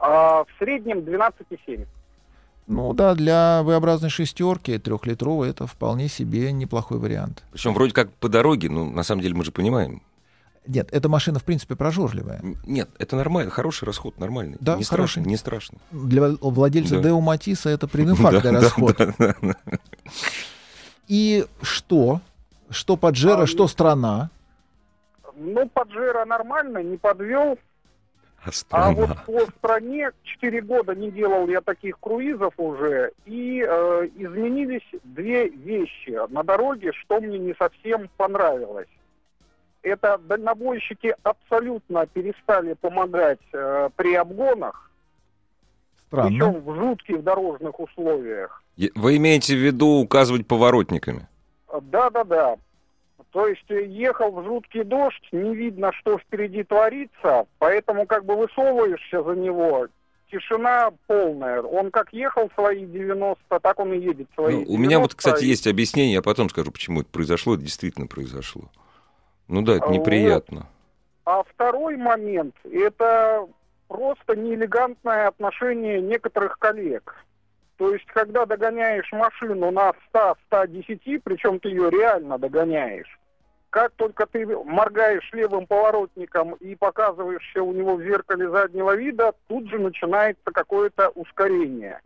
А, 0.00 0.42
в 0.42 0.48
среднем 0.58 0.98
12,7. 0.98 1.86
Ну 2.66 2.92
да, 2.92 3.14
для 3.14 3.62
V-образной 3.62 4.10
шестерки 4.10 4.78
трехлитровой 4.78 5.50
это 5.50 5.68
вполне 5.68 6.08
себе 6.08 6.50
неплохой 6.50 6.98
вариант. 6.98 7.44
Причем 7.52 7.74
вроде 7.74 7.92
как 7.92 8.12
по 8.14 8.28
дороге, 8.28 8.68
ну 8.68 8.90
на 8.90 9.04
самом 9.04 9.22
деле 9.22 9.34
мы 9.34 9.44
же 9.44 9.52
понимаем. 9.52 10.02
Нет, 10.66 10.88
эта 10.92 11.08
машина 11.08 11.38
в 11.38 11.44
принципе 11.44 11.74
прожорливая. 11.74 12.40
Нет, 12.66 12.88
это 12.98 13.16
нормально, 13.16 13.50
хороший 13.50 13.84
расход, 13.84 14.18
нормальный. 14.18 14.58
Да, 14.60 14.76
не 14.76 14.84
хороший. 14.84 15.12
страшно, 15.12 15.28
не 15.28 15.36
страшно. 15.36 15.78
Для 15.90 16.28
владельца 16.40 16.96
да. 16.96 17.02
Део 17.02 17.20
Матиса 17.20 17.70
это 17.70 17.88
пренефактный 17.88 18.52
расход. 18.52 18.96
И 21.08 21.46
что? 21.62 22.20
Что 22.68 22.96
Паджеро, 22.96 23.42
а, 23.42 23.46
что 23.46 23.66
страна? 23.66 24.30
Ну, 25.34 25.68
Паджеро 25.68 26.24
нормально, 26.24 26.82
не 26.82 26.96
подвел. 26.98 27.58
А, 28.42 28.50
а 28.70 28.92
вот 28.92 29.10
по 29.26 29.40
стране 29.58 30.12
4 30.22 30.62
года 30.62 30.94
не 30.94 31.10
делал 31.10 31.46
я 31.48 31.60
таких 31.60 31.98
круизов 32.00 32.54
уже, 32.56 33.12
и 33.26 33.62
э, 33.66 34.08
изменились 34.16 34.88
две 35.04 35.48
вещи 35.48 36.18
на 36.30 36.42
дороге, 36.42 36.92
что 36.92 37.20
мне 37.20 37.38
не 37.38 37.54
совсем 37.58 38.08
понравилось. 38.16 38.88
Это 39.82 40.18
дальнобойщики 40.18 41.14
абсолютно 41.22 42.06
перестали 42.06 42.74
помогать 42.74 43.40
э, 43.52 43.88
при 43.96 44.14
обгонах, 44.14 44.90
Странно. 46.06 46.28
причем 46.28 46.60
в 46.60 46.74
жутких 46.74 47.22
дорожных 47.22 47.80
условиях. 47.80 48.62
Вы 48.94 49.16
имеете 49.16 49.54
в 49.54 49.58
виду 49.58 50.00
указывать 50.00 50.46
поворотниками? 50.46 51.28
Да, 51.82 52.10
да, 52.10 52.24
да. 52.24 52.56
То 53.32 53.46
есть 53.46 53.70
э, 53.70 53.86
ехал 53.86 54.32
в 54.32 54.44
жуткий 54.44 54.84
дождь, 54.84 55.28
не 55.32 55.54
видно, 55.54 55.92
что 55.92 56.18
впереди 56.18 56.64
творится, 56.64 57.46
поэтому 57.58 58.06
как 58.06 58.24
бы 58.24 58.36
высовываешься 58.36 59.22
за 59.22 59.32
него, 59.32 59.86
тишина 60.30 60.90
полная. 61.06 61.62
Он 61.62 61.90
как 61.90 62.12
ехал 62.12 62.50
свои 62.54 62.84
90, 62.84 63.60
так 63.60 63.78
он 63.78 63.92
и 63.92 63.98
едет 63.98 64.28
свои 64.34 64.54
ну, 64.54 64.60
90. 64.64 64.72
У 64.72 64.76
меня 64.78 64.98
вот, 64.98 65.14
кстати, 65.14 65.44
есть 65.44 65.66
объяснение, 65.66 66.14
я 66.14 66.22
потом 66.22 66.48
скажу, 66.48 66.70
почему 66.70 67.02
это 67.02 67.10
произошло. 67.10 67.54
Это 67.54 67.62
действительно 67.62 68.06
произошло. 68.06 68.70
Ну 69.50 69.62
да, 69.62 69.76
это 69.76 69.88
неприятно. 69.88 70.58
Вот. 70.58 70.66
А 71.24 71.42
второй 71.42 71.96
момент, 71.96 72.54
это 72.64 73.48
просто 73.88 74.36
неэлегантное 74.36 75.26
отношение 75.26 76.00
некоторых 76.00 76.56
коллег. 76.58 77.16
То 77.76 77.92
есть, 77.92 78.06
когда 78.06 78.46
догоняешь 78.46 79.10
машину 79.10 79.72
на 79.72 79.92
100-110, 80.14 81.20
причем 81.24 81.58
ты 81.58 81.70
ее 81.70 81.90
реально 81.90 82.38
догоняешь, 82.38 83.18
как 83.70 83.92
только 83.96 84.26
ты 84.26 84.46
моргаешь 84.46 85.28
левым 85.32 85.66
поворотником 85.66 86.54
и 86.54 86.76
показываешься 86.76 87.62
у 87.62 87.72
него 87.72 87.96
в 87.96 88.02
зеркале 88.02 88.48
заднего 88.48 88.94
вида, 88.94 89.32
тут 89.48 89.68
же 89.68 89.80
начинается 89.80 90.52
какое-то 90.52 91.08
ускорение. 91.10 92.00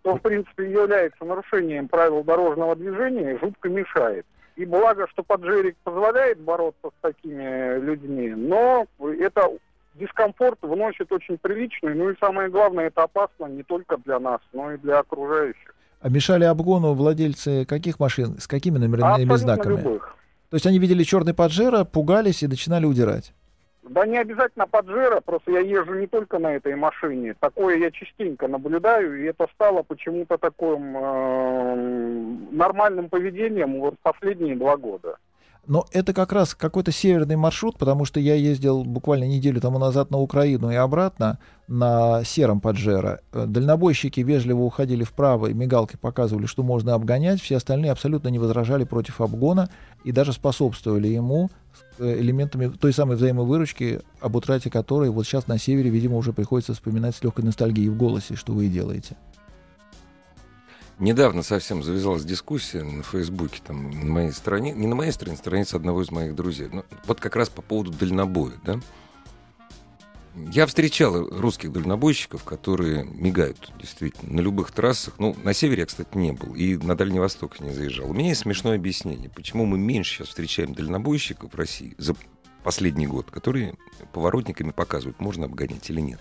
Что, 0.00 0.16
в 0.16 0.22
принципе, 0.22 0.70
является 0.70 1.24
нарушением 1.24 1.88
правил 1.88 2.24
дорожного 2.24 2.76
движения 2.76 3.34
и 3.34 3.38
жутко 3.38 3.68
мешает. 3.68 4.24
И 4.56 4.64
благо, 4.64 5.06
что 5.08 5.22
поджерик 5.22 5.76
позволяет 5.82 6.38
бороться 6.40 6.88
с 6.88 7.00
такими 7.00 7.78
людьми, 7.80 8.30
но 8.30 8.86
это 9.20 9.50
дискомфорт 9.94 10.58
вносит 10.62 11.10
очень 11.10 11.38
приличный. 11.38 11.94
Ну 11.94 12.10
и 12.10 12.16
самое 12.20 12.48
главное, 12.48 12.86
это 12.86 13.02
опасно 13.02 13.46
не 13.46 13.62
только 13.62 13.96
для 13.98 14.20
нас, 14.20 14.40
но 14.52 14.72
и 14.72 14.78
для 14.78 15.00
окружающих. 15.00 15.74
А 16.00 16.08
мешали 16.08 16.44
обгону 16.44 16.92
владельцы 16.92 17.64
каких 17.64 17.98
машин, 17.98 18.38
с 18.38 18.46
какими 18.46 18.78
номерными 18.78 19.10
Абсолютно 19.10 19.36
знаками? 19.38 19.76
любых. 19.76 20.16
То 20.50 20.56
есть 20.56 20.66
они 20.66 20.78
видели 20.78 21.02
черный 21.02 21.34
Паджеро, 21.34 21.84
пугались 21.84 22.42
и 22.42 22.46
начинали 22.46 22.84
удирать? 22.84 23.32
Да 23.88 24.06
не 24.06 24.16
обязательно 24.16 24.66
Паджеро, 24.66 25.20
просто 25.20 25.52
я 25.52 25.60
езжу 25.60 25.94
не 25.94 26.06
только 26.06 26.38
на 26.38 26.54
этой 26.54 26.74
машине. 26.74 27.34
Такое 27.38 27.76
я 27.76 27.90
частенько 27.90 28.48
наблюдаю, 28.48 29.20
и 29.20 29.26
это 29.26 29.46
стало 29.54 29.82
почему-то 29.82 30.38
таким 30.38 30.96
э, 30.96 31.74
нормальным 32.52 33.10
поведением 33.10 33.80
вот 33.80 33.96
последние 34.02 34.56
два 34.56 34.78
года. 34.78 35.18
Но 35.66 35.86
это 35.92 36.12
как 36.12 36.32
раз 36.32 36.54
какой-то 36.54 36.92
северный 36.92 37.36
маршрут, 37.36 37.78
потому 37.78 38.04
что 38.04 38.20
я 38.20 38.34
ездил 38.34 38.84
буквально 38.84 39.24
неделю 39.24 39.60
тому 39.60 39.78
назад 39.78 40.10
на 40.10 40.18
Украину 40.18 40.70
и 40.70 40.74
обратно 40.74 41.38
на 41.68 42.22
сером 42.24 42.60
Паджеро. 42.60 43.20
Э, 43.32 43.44
дальнобойщики 43.46 44.20
вежливо 44.20 44.62
уходили 44.62 45.04
вправо 45.04 45.46
и 45.48 45.54
мигалкой 45.54 45.98
показывали, 45.98 46.46
что 46.46 46.62
можно 46.62 46.94
обгонять. 46.94 47.40
Все 47.40 47.56
остальные 47.56 47.92
абсолютно 47.92 48.28
не 48.28 48.38
возражали 48.38 48.84
против 48.84 49.20
обгона 49.20 49.68
и 50.04 50.12
даже 50.12 50.32
способствовали 50.32 51.08
ему 51.08 51.50
элементами 51.98 52.68
той 52.68 52.92
самой 52.92 53.16
взаимовыручки, 53.16 54.00
об 54.20 54.36
утрате 54.36 54.70
которой 54.70 55.10
вот 55.10 55.26
сейчас 55.26 55.46
на 55.46 55.58
севере, 55.58 55.90
видимо, 55.90 56.16
уже 56.16 56.32
приходится 56.32 56.74
вспоминать 56.74 57.16
с 57.16 57.22
легкой 57.22 57.44
ностальгией 57.44 57.88
в 57.88 57.96
голосе, 57.96 58.36
что 58.36 58.52
вы 58.52 58.66
и 58.66 58.68
делаете. 58.68 59.16
Недавно 61.00 61.42
совсем 61.42 61.82
завязалась 61.82 62.24
дискуссия 62.24 62.84
на 62.84 63.02
Фейсбуке, 63.02 63.60
там, 63.66 63.90
на 63.90 64.12
моей 64.12 64.30
странице, 64.30 64.78
не 64.78 64.86
на 64.86 64.94
моей 64.94 65.10
странице, 65.10 65.40
странице 65.42 65.74
одного 65.74 66.02
из 66.02 66.10
моих 66.12 66.36
друзей. 66.36 66.68
Ну, 66.72 66.84
вот 67.06 67.20
как 67.20 67.34
раз 67.34 67.48
по 67.48 67.62
поводу 67.62 67.90
дальнобоя, 67.90 68.52
да. 68.64 68.78
Я 70.36 70.66
встречал 70.66 71.28
русских 71.28 71.70
дальнобойщиков, 71.72 72.42
которые 72.42 73.04
мигают, 73.04 73.72
действительно, 73.80 74.32
на 74.32 74.40
любых 74.40 74.72
трассах. 74.72 75.14
Ну, 75.18 75.36
на 75.44 75.54
севере 75.54 75.82
я, 75.82 75.86
кстати, 75.86 76.16
не 76.16 76.32
был, 76.32 76.54
и 76.54 76.76
на 76.76 76.96
Дальний 76.96 77.20
Восток 77.20 77.60
не 77.60 77.70
заезжал. 77.70 78.10
У 78.10 78.14
меня 78.14 78.30
есть 78.30 78.40
смешное 78.40 78.74
объяснение, 78.74 79.30
почему 79.30 79.64
мы 79.64 79.78
меньше 79.78 80.16
сейчас 80.16 80.28
встречаем 80.28 80.74
дальнобойщиков 80.74 81.52
в 81.52 81.56
России 81.56 81.94
за 81.98 82.16
последний 82.64 83.06
год, 83.06 83.30
которые 83.30 83.74
поворотниками 84.12 84.72
показывают, 84.72 85.20
можно 85.20 85.44
обгонять 85.44 85.88
или 85.90 86.00
нет. 86.00 86.20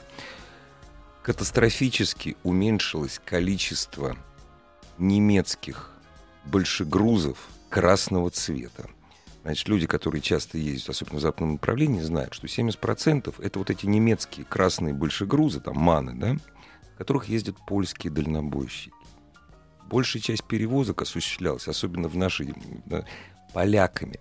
Катастрофически 1.24 2.36
уменьшилось 2.44 3.20
количество 3.24 4.16
немецких 5.00 5.90
большегрузов 6.46 7.38
красного 7.70 8.30
цвета. 8.30 8.90
Значит, 9.44 9.68
люди, 9.68 9.88
которые 9.88 10.22
часто 10.22 10.58
ездят, 10.58 10.90
особенно 10.90 11.20
в 11.20 11.22
западном 11.22 11.54
направлении, 11.54 12.00
знают, 12.00 12.34
что 12.34 12.48
70% 12.48 13.36
это 13.44 13.60
вот 13.60 13.70
эти 13.70 13.86
немецкие 13.86 14.46
красные 14.46 14.94
большегрузы, 14.94 15.60
там 15.60 15.78
маны, 15.78 16.14
да, 16.16 16.36
в 16.94 16.98
которых 16.98 17.28
ездят 17.28 17.58
польские 17.68 18.12
дальнобойщики. 18.12 18.94
Большая 19.90 20.22
часть 20.22 20.46
перевозок 20.46 21.02
осуществлялась, 21.02 21.68
особенно 21.68 22.08
в 22.08 22.16
нашей, 22.16 22.54
да, 22.86 23.06
поляками, 23.54 24.20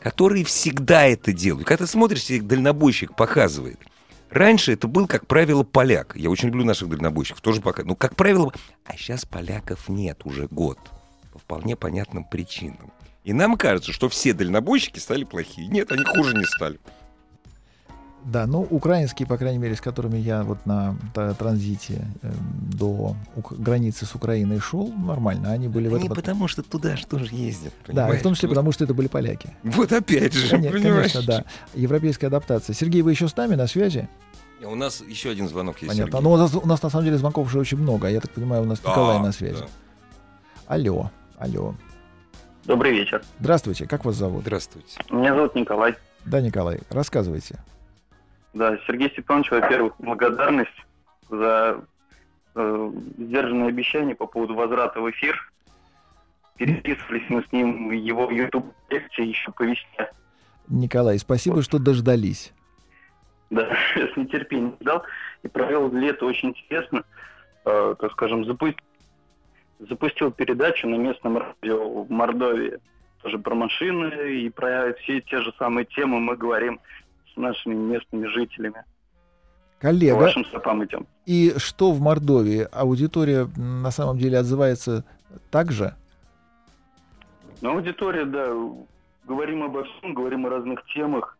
которые 0.00 0.44
всегда 0.44 1.04
это 1.04 1.32
делают. 1.32 1.68
Когда 1.68 1.84
ты 1.84 1.90
смотришь, 1.90 2.24
тебе 2.24 2.40
дальнобойщик 2.42 3.14
показывает– 3.14 3.78
Раньше 4.32 4.72
это 4.72 4.88
был, 4.88 5.06
как 5.06 5.26
правило, 5.26 5.62
поляк. 5.62 6.16
Я 6.16 6.30
очень 6.30 6.48
люблю 6.48 6.64
наших 6.64 6.88
дальнобойщиков, 6.88 7.42
тоже 7.42 7.60
пока. 7.60 7.84
Ну, 7.84 7.94
как 7.94 8.16
правило, 8.16 8.50
а 8.86 8.96
сейчас 8.96 9.26
поляков 9.26 9.90
нет 9.90 10.22
уже 10.24 10.48
год. 10.48 10.78
По 11.34 11.38
вполне 11.38 11.76
понятным 11.76 12.24
причинам. 12.24 12.92
И 13.24 13.32
нам 13.32 13.56
кажется, 13.56 13.92
что 13.92 14.08
все 14.08 14.32
дальнобойщики 14.32 14.98
стали 14.98 15.24
плохие. 15.24 15.68
Нет, 15.68 15.92
они 15.92 16.04
хуже 16.04 16.36
не 16.36 16.44
стали. 16.44 16.78
Да, 18.24 18.46
ну, 18.46 18.60
украинские, 18.70 19.26
по 19.26 19.36
крайней 19.36 19.58
мере, 19.58 19.74
с 19.74 19.80
которыми 19.80 20.16
я 20.16 20.44
вот 20.44 20.64
на 20.64 20.96
транзите 21.38 22.06
э, 22.22 22.32
до 22.72 23.16
границы 23.50 24.06
с 24.06 24.14
Украиной 24.14 24.60
шел, 24.60 24.92
нормально. 24.92 25.50
Они 25.50 25.66
были 25.66 25.88
они 25.88 25.94
в 25.94 26.04
этом... 26.04 26.14
потому 26.14 26.46
что 26.46 26.62
туда 26.62 26.94
же 26.96 27.04
тоже 27.06 27.34
ездят. 27.34 27.74
Да, 27.88 28.08
и 28.14 28.18
в 28.18 28.22
том 28.22 28.34
числе 28.34 28.48
потому, 28.48 28.70
что 28.70 28.84
это 28.84 28.94
были 28.94 29.08
поляки. 29.08 29.50
Вот 29.64 29.92
опять 29.92 30.34
же, 30.34 30.50
Конечно, 30.50 30.80
конечно, 30.80 31.22
да. 31.22 31.44
Европейская 31.74 32.28
адаптация. 32.28 32.74
Сергей, 32.74 33.02
вы 33.02 33.10
еще 33.10 33.26
с 33.26 33.36
нами 33.36 33.56
на 33.56 33.66
связи? 33.66 34.08
У 34.64 34.76
нас 34.76 35.00
еще 35.00 35.30
один 35.30 35.48
звонок 35.48 35.82
есть. 35.82 35.92
Понятно. 35.92 36.20
Но 36.20 36.28
ну, 36.28 36.32
у 36.34 36.36
нас, 36.36 36.54
у 36.54 36.66
нас 36.66 36.80
на 36.80 36.90
самом 36.90 37.04
деле 37.04 37.18
звонков 37.18 37.48
уже 37.48 37.58
очень 37.58 37.78
много. 37.78 38.08
Я 38.08 38.20
так 38.20 38.30
понимаю, 38.30 38.62
у 38.62 38.66
нас 38.66 38.78
Николай 38.78 39.18
на 39.18 39.32
связи. 39.32 39.58
Да. 39.58 39.66
Алло, 40.68 41.10
алло. 41.38 41.74
Добрый 42.64 42.92
вечер. 42.92 43.22
Здравствуйте, 43.40 43.88
как 43.88 44.04
вас 44.04 44.14
зовут? 44.14 44.42
Здравствуйте. 44.42 45.00
Меня 45.10 45.34
зовут 45.34 45.54
Николай. 45.54 45.96
Да, 46.24 46.40
Николай, 46.40 46.78
рассказывайте. 46.90 47.58
Да, 48.54 48.78
Сергей 48.86 49.10
Степанович, 49.10 49.50
во-первых, 49.50 49.94
благодарность 49.98 50.70
за 51.28 51.84
э, 52.54 52.92
сдержанное 53.18 53.68
обещание 53.68 54.14
по 54.14 54.26
поводу 54.26 54.54
возврата 54.54 55.00
в 55.00 55.10
эфир. 55.10 55.50
Переписывались 56.56 57.28
мы 57.28 57.42
с 57.42 57.50
ним 57.50 57.90
его 57.90 58.30
YouTube 58.30 58.72
лекции 58.90 59.26
еще 59.26 59.50
по 59.52 59.62
весне. 59.62 60.10
Николай, 60.68 61.18
спасибо, 61.18 61.54
вот. 61.54 61.64
что 61.64 61.78
дождались. 61.78 62.52
Да, 63.50 63.68
с 63.96 64.16
нетерпением 64.16 64.76
ждал. 64.80 65.02
И 65.42 65.48
провел 65.48 65.90
лето 65.92 66.26
очень 66.26 66.50
интересно. 66.50 67.02
Э, 67.64 67.94
так 67.98 68.12
скажем, 68.12 68.44
запу... 68.44 68.68
запустил 69.88 70.30
передачу 70.30 70.88
на 70.88 70.96
местном 70.96 71.38
радио 71.38 72.02
в 72.04 72.10
Мордовии. 72.10 72.78
Тоже 73.22 73.38
про 73.38 73.54
машины 73.54 74.34
и 74.42 74.50
про 74.50 74.92
все 75.02 75.20
те 75.20 75.40
же 75.42 75.52
самые 75.58 75.84
темы 75.84 76.18
мы 76.20 76.36
говорим 76.36 76.80
с 77.32 77.36
нашими 77.36 77.74
местными 77.74 78.26
жителями. 78.26 78.82
Коллега, 79.78 80.14
По 80.14 80.20
вашим 80.22 80.44
стопам 80.44 80.84
идем. 80.84 81.06
и 81.26 81.54
что 81.56 81.90
в 81.92 82.00
Мордовии? 82.00 82.68
Аудитория 82.72 83.48
на 83.56 83.90
самом 83.90 84.18
деле 84.18 84.38
отзывается 84.38 85.04
так 85.50 85.72
же? 85.72 85.94
Ну, 87.60 87.70
аудитория, 87.76 88.24
да, 88.24 88.48
говорим 89.24 89.62
обо 89.62 89.84
всем, 89.84 90.14
говорим 90.14 90.46
о 90.46 90.50
разных 90.50 90.84
темах. 90.94 91.36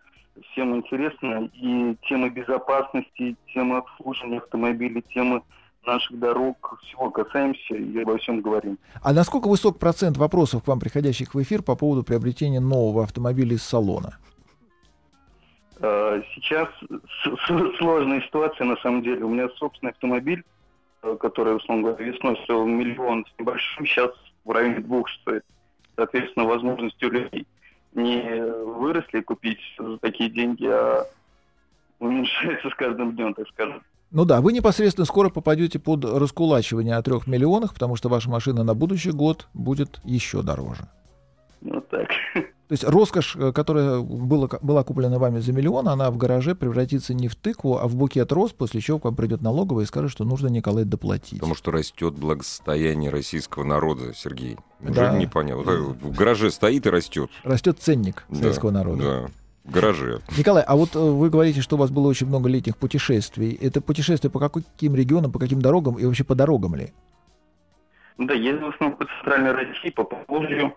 Всем 0.52 0.74
интересно. 0.76 1.50
И 1.54 1.96
темы 2.08 2.30
безопасности, 2.30 3.36
темы 3.52 3.78
обслуживания 3.78 4.38
автомобилей, 4.38 5.02
темы 5.12 5.42
наших 5.86 6.18
дорог, 6.18 6.78
всего 6.82 7.10
касаемся 7.10 7.74
и 7.74 8.00
обо 8.00 8.18
всем 8.18 8.40
говорим. 8.40 8.78
А 9.02 9.12
насколько 9.12 9.48
высок 9.48 9.78
процент 9.78 10.16
вопросов 10.16 10.62
к 10.62 10.68
вам, 10.68 10.80
приходящих 10.80 11.34
в 11.34 11.42
эфир, 11.42 11.62
по 11.62 11.76
поводу 11.76 12.02
приобретения 12.02 12.60
нового 12.60 13.04
автомобиля 13.04 13.54
из 13.54 13.62
салона? 13.62 14.18
Э, 15.80 16.22
сейчас 16.34 16.68
сложная 17.78 18.20
ситуация, 18.22 18.66
на 18.66 18.76
самом 18.76 19.02
деле. 19.02 19.24
У 19.24 19.28
меня 19.28 19.48
собственный 19.56 19.90
автомобиль, 19.90 20.44
э, 21.02 21.16
который, 21.18 21.56
условно 21.56 21.88
говоря, 21.88 22.04
весной 22.04 22.38
стоил 22.44 22.66
миллион 22.66 23.26
с 23.26 23.38
небольшим, 23.38 23.86
сейчас 23.86 24.12
в 24.44 24.50
районе 24.50 24.80
двух 24.80 25.10
стоит. 25.10 25.44
Соответственно, 25.96 26.46
возможности 26.46 27.04
у 27.04 27.10
людей 27.10 27.46
не 27.94 28.42
выросли 28.64 29.20
купить 29.20 29.60
за 29.78 29.98
такие 29.98 30.30
деньги, 30.30 30.66
а 30.66 31.04
уменьшается 31.98 32.70
с 32.70 32.74
каждым 32.74 33.14
днем, 33.14 33.34
так 33.34 33.48
скажем. 33.48 33.82
Ну 34.12 34.26
да, 34.26 34.42
вы 34.42 34.52
непосредственно 34.52 35.06
скоро 35.06 35.30
попадете 35.30 35.78
под 35.78 36.04
раскулачивание 36.04 36.96
о 36.96 37.02
трех 37.02 37.26
миллионах, 37.26 37.72
потому 37.72 37.96
что 37.96 38.10
ваша 38.10 38.28
машина 38.28 38.62
на 38.62 38.74
будущий 38.74 39.10
год 39.10 39.48
будет 39.54 40.00
еще 40.04 40.42
дороже. 40.42 40.86
Ну 41.62 41.80
так. 41.80 42.08
То 42.72 42.74
есть 42.74 42.84
роскошь, 42.84 43.36
э, 43.36 43.52
которая 43.52 44.00
была, 44.00 44.48
была 44.60 44.82
куплена 44.82 45.18
вами 45.18 45.40
за 45.40 45.52
миллион, 45.52 45.88
она 45.88 46.10
в 46.10 46.16
гараже 46.16 46.54
превратится 46.54 47.12
не 47.12 47.28
в 47.28 47.36
тыкву, 47.36 47.78
а 47.78 47.86
в 47.86 47.96
букет 47.96 48.32
роз, 48.32 48.52
после 48.52 48.80
чего 48.80 48.98
к 48.98 49.04
вам 49.04 49.14
придет 49.16 49.42
налоговая 49.42 49.84
и 49.84 49.86
скажет, 49.86 50.10
что 50.10 50.24
нужно 50.24 50.48
Николай 50.48 50.84
доплатить. 50.84 51.40
Потому 51.40 51.54
что 51.54 51.70
растет 51.70 52.14
благосостояние 52.14 53.10
российского 53.10 53.64
народа, 53.64 54.14
Сергей. 54.14 54.56
Неужели 54.80 55.04
да. 55.04 55.18
не 55.18 55.26
понятно? 55.26 55.62
В 55.62 56.16
гараже 56.16 56.50
стоит 56.50 56.86
и 56.86 56.90
растет. 56.90 57.30
Растет 57.44 57.78
ценник 57.78 58.24
да, 58.28 58.36
советского 58.36 58.70
народа. 58.70 59.02
Да. 59.02 59.41
Гараже. 59.64 60.20
Николай, 60.36 60.64
а 60.66 60.76
вот 60.76 60.96
э, 60.96 60.98
вы 60.98 61.30
говорите, 61.30 61.60
что 61.60 61.76
у 61.76 61.78
вас 61.78 61.90
было 61.90 62.08
очень 62.08 62.26
много 62.26 62.48
летних 62.48 62.76
путешествий. 62.76 63.56
Это 63.60 63.80
путешествия 63.80 64.28
по 64.28 64.40
каким 64.40 64.94
регионам, 64.94 65.30
по 65.30 65.38
каким 65.38 65.62
дорогам 65.62 65.98
и 65.98 66.04
вообще 66.04 66.24
по 66.24 66.34
дорогам 66.34 66.74
ли? 66.74 66.92
Да, 68.18 68.34
ездил 68.34 68.70
в 68.70 68.74
основном 68.74 68.98
по 68.98 69.06
центральной 69.06 69.52
России, 69.52 69.90
по 69.90 70.04
Поволжью, 70.04 70.76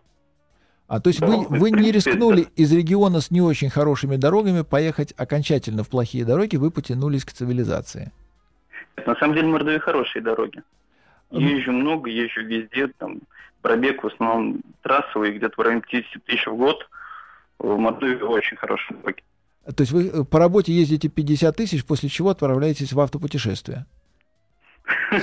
а 0.87 0.99
то 0.99 1.09
есть 1.09 1.19
да, 1.19 1.27
вы, 1.27 1.45
вы 1.47 1.71
не 1.71 1.91
рискнули 1.91 2.43
да. 2.43 2.49
из 2.55 2.71
региона 2.71 3.19
с 3.19 3.31
не 3.31 3.41
очень 3.41 3.69
хорошими 3.69 4.17
дорогами 4.17 4.61
поехать 4.61 5.13
окончательно 5.17 5.83
в 5.83 5.89
плохие 5.89 6.25
дороги, 6.25 6.57
вы 6.57 6.69
потянулись 6.69 7.25
к 7.25 7.31
цивилизации. 7.31 8.11
На 9.05 9.15
самом 9.15 9.33
деле 9.33 9.47
в 9.47 9.51
Мордовии 9.51 9.79
хорошие 9.79 10.21
дороги. 10.21 10.61
Езжу 11.31 11.71
много, 11.71 12.09
езжу 12.09 12.41
везде, 12.41 12.87
там 12.99 13.19
пробег 13.61 14.03
в 14.03 14.07
основном 14.07 14.61
трассовый, 14.81 15.31
где-то 15.31 15.55
в 15.57 15.65
районе 15.65 15.81
50 15.81 16.23
тысяч 16.23 16.45
в 16.45 16.55
год. 16.55 16.87
В 17.59 17.77
Мордовии 17.77 18.21
очень 18.21 18.57
хорошие 18.57 18.97
дороги. 18.97 19.23
То 19.65 19.81
есть 19.81 19.91
вы 19.91 20.07
э, 20.07 20.23
по 20.23 20.39
работе 20.39 20.71
ездите 20.71 21.09
50 21.09 21.55
тысяч, 21.55 21.85
после 21.85 22.09
чего 22.09 22.29
отправляетесь 22.29 22.93
в 22.93 22.99
автопутешествие? 22.99 23.85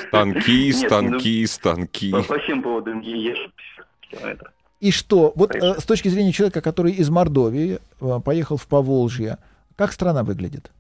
Станки, 0.09 0.73
станки, 0.73 1.47
станки. 1.47 2.11
По 2.11 2.38
всем 2.38 2.62
поводам 2.62 3.01
езжу 3.01 3.51
50 3.77 3.87
километров. 4.01 4.53
И 4.81 4.90
что? 4.90 5.33
Вот 5.37 5.55
э, 5.55 5.79
с 5.79 5.85
точки 5.85 6.09
зрения 6.09 6.33
человека, 6.33 6.61
который 6.61 6.92
из 6.92 7.09
Мордовии 7.09 7.79
э, 8.01 8.21
поехал 8.25 8.57
в 8.57 8.66
Поволжье, 8.66 9.38
как 9.77 9.92
страна 9.92 10.25
выглядит? 10.25 10.73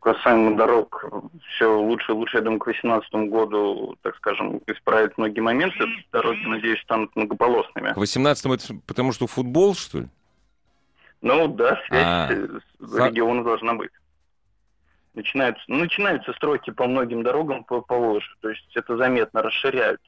Касаемо 0.00 0.56
дорог, 0.56 1.04
все 1.54 1.78
лучше 1.78 2.12
и 2.12 2.14
лучше. 2.14 2.38
Я 2.38 2.42
думаю, 2.42 2.60
к 2.60 2.64
2018 2.64 3.30
году, 3.30 3.96
так 4.02 4.16
скажем, 4.16 4.60
исправят 4.66 5.16
многие 5.18 5.40
моменты. 5.40 5.78
Дороги, 6.12 6.44
надеюсь, 6.46 6.80
станут 6.82 7.14
многополосными. 7.16 7.92
К 7.92 7.96
18-му 7.96 8.54
это 8.54 8.74
потому 8.86 9.12
что 9.12 9.26
футбол, 9.26 9.74
что 9.74 10.00
ли? 10.00 10.08
Ну 11.20 11.48
да, 11.48 11.80
связь 11.88 12.04
А. 12.06 12.28
э, 12.30 12.60
с 12.78 12.94
регионом 12.94 13.44
должна 13.44 13.74
быть. 13.74 13.90
Начинаются, 15.14 15.64
ну, 15.66 15.78
начинаются 15.78 16.32
стройки 16.34 16.70
по 16.70 16.86
многим 16.86 17.22
дорогам 17.24 17.64
по 17.64 17.80
Поволжью. 17.80 18.36
То 18.40 18.50
есть 18.50 18.70
это 18.76 18.96
заметно 18.96 19.42
расширяют 19.42 20.00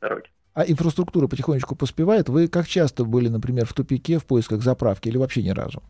дороги. 0.00 0.28
А 0.54 0.64
инфраструктура 0.64 1.28
потихонечку 1.28 1.76
поспевает. 1.76 2.28
Вы 2.28 2.48
как 2.48 2.66
часто 2.66 3.04
были, 3.04 3.28
например, 3.28 3.66
в 3.66 3.72
тупике 3.72 4.18
в 4.18 4.26
поисках 4.26 4.62
заправки 4.62 5.08
или 5.08 5.16
вообще 5.16 5.42
ни 5.44 5.50
разу? 5.50 5.80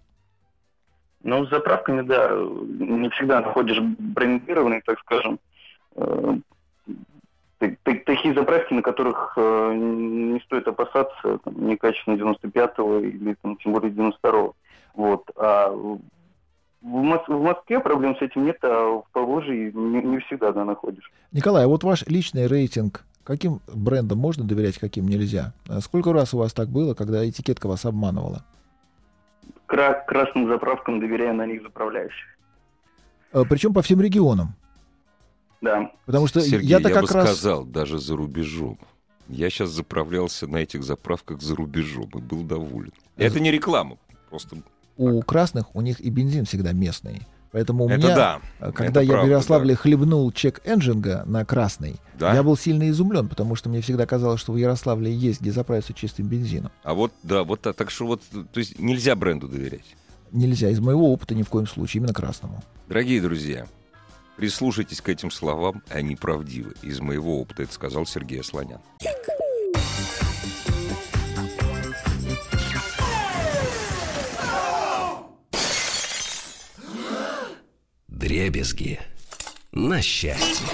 Но 1.28 1.44
с 1.44 1.50
заправками, 1.50 2.00
да, 2.00 2.30
не 2.30 3.10
всегда 3.10 3.40
находишь 3.40 3.78
брендированные, 3.80 4.80
так 4.80 4.98
скажем, 5.00 5.38
э, 5.96 6.38
та- 7.58 7.76
та- 7.82 8.00
такие 8.06 8.32
заправки, 8.34 8.72
на 8.72 8.80
которых 8.80 9.34
э, 9.36 9.74
не 9.74 10.40
стоит 10.40 10.66
опасаться 10.66 11.38
там, 11.44 11.68
некачественного 11.68 12.34
95-го 12.34 12.98
или 13.00 13.36
там, 13.42 13.56
тем 13.56 13.72
более 13.74 13.90
92-го. 13.90 14.54
Вот. 14.94 15.30
А 15.36 15.68
в, 15.70 15.98
Мос- 16.82 17.26
в 17.28 17.42
Москве 17.42 17.80
проблем 17.80 18.16
с 18.16 18.22
этим 18.22 18.46
нет, 18.46 18.56
а 18.62 19.02
в 19.02 19.04
Поволжье 19.12 19.70
не, 19.72 20.02
не 20.02 20.18
всегда 20.20 20.52
да, 20.52 20.64
находишь. 20.64 21.12
Николай, 21.32 21.64
а 21.64 21.68
вот 21.68 21.84
ваш 21.84 22.06
личный 22.06 22.46
рейтинг, 22.46 23.04
каким 23.22 23.60
брендам 23.66 24.16
можно 24.18 24.44
доверять, 24.44 24.78
каким 24.78 25.06
нельзя? 25.08 25.52
А 25.68 25.80
Сколько 25.80 26.14
раз 26.14 26.32
у 26.32 26.38
вас 26.38 26.54
так 26.54 26.68
было, 26.70 26.94
когда 26.94 27.28
этикетка 27.28 27.66
вас 27.66 27.84
обманывала? 27.84 28.44
Кра- 29.68 30.02
красным 30.06 30.48
заправкам 30.48 30.98
доверяю, 30.98 31.34
на 31.34 31.46
них 31.46 31.62
заправляющих. 31.62 32.26
Причем 33.48 33.74
по 33.74 33.82
всем 33.82 34.00
регионам. 34.00 34.54
Да. 35.60 35.92
Потому 36.06 36.26
что 36.26 36.40
Сергей, 36.40 36.68
я-то 36.68 36.88
я 36.88 36.94
как 36.94 37.06
бы 37.06 37.12
раз... 37.12 37.24
сказал, 37.26 37.64
даже 37.64 37.98
за 37.98 38.16
рубежом. 38.16 38.78
Я 39.28 39.50
сейчас 39.50 39.68
заправлялся 39.70 40.46
на 40.46 40.56
этих 40.56 40.82
заправках 40.82 41.42
за 41.42 41.54
рубежом 41.54 42.08
и 42.14 42.18
был 42.18 42.42
доволен. 42.42 42.92
Это 43.16 43.40
не 43.40 43.50
реклама, 43.50 43.98
просто 44.30 44.56
У 44.96 45.20
красных 45.22 45.76
у 45.76 45.82
них 45.82 46.00
и 46.00 46.08
бензин 46.08 46.46
всегда 46.46 46.72
местный. 46.72 47.22
Поэтому 47.50 47.84
у 47.84 47.88
это 47.88 47.98
меня, 47.98 48.14
да. 48.16 48.40
э, 48.60 48.72
когда 48.72 49.02
это 49.02 49.12
я 49.12 49.22
в 49.22 49.26
Ярославле 49.26 49.74
да. 49.74 49.80
хлебнул 49.80 50.30
чек 50.32 50.60
энджинга 50.64 51.24
на 51.26 51.44
красный, 51.44 51.96
Да? 52.18 52.34
я 52.34 52.42
был 52.42 52.56
сильно 52.56 52.88
изумлен, 52.90 53.28
потому 53.28 53.54
что 53.54 53.68
мне 53.68 53.80
всегда 53.80 54.06
казалось, 54.06 54.40
что 54.40 54.52
в 54.52 54.56
Ярославле 54.56 55.12
есть 55.12 55.40
где 55.40 55.50
заправиться 55.50 55.94
чистым 55.94 56.26
бензином. 56.26 56.70
А 56.82 56.94
вот, 56.94 57.12
да, 57.22 57.44
вот 57.44 57.62
так, 57.62 57.74
так 57.74 57.90
что 57.90 58.06
вот, 58.06 58.22
то 58.30 58.58
есть 58.58 58.78
нельзя 58.78 59.16
бренду 59.16 59.48
доверять. 59.48 59.96
Нельзя, 60.30 60.68
из 60.68 60.80
моего 60.80 61.10
опыта 61.10 61.34
ни 61.34 61.42
в 61.42 61.48
коем 61.48 61.66
случае, 61.66 62.00
именно 62.00 62.12
красному. 62.12 62.62
Дорогие 62.86 63.22
друзья, 63.22 63.66
прислушайтесь 64.36 65.00
к 65.00 65.08
этим 65.08 65.30
словам, 65.30 65.82
они 65.88 66.16
правдивы. 66.16 66.74
Из 66.82 67.00
моего 67.00 67.40
опыта 67.40 67.62
это 67.62 67.72
сказал 67.72 68.04
Сергей 68.04 68.40
Асланян. 68.40 68.80
Дребезги. 78.18 78.98
На 79.70 80.02
счастье. 80.02 80.66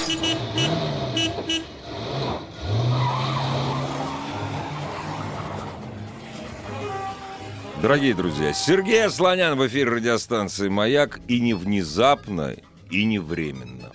Дорогие 7.82 8.14
друзья, 8.14 8.54
Сергей 8.54 9.04
Асланян 9.04 9.58
в 9.58 9.66
эфире 9.66 9.90
радиостанции 9.90 10.70
«Маяк» 10.70 11.20
и 11.28 11.38
не 11.38 11.52
внезапно, 11.52 12.56
и 12.90 13.04
не 13.04 13.18
временно. 13.18 13.92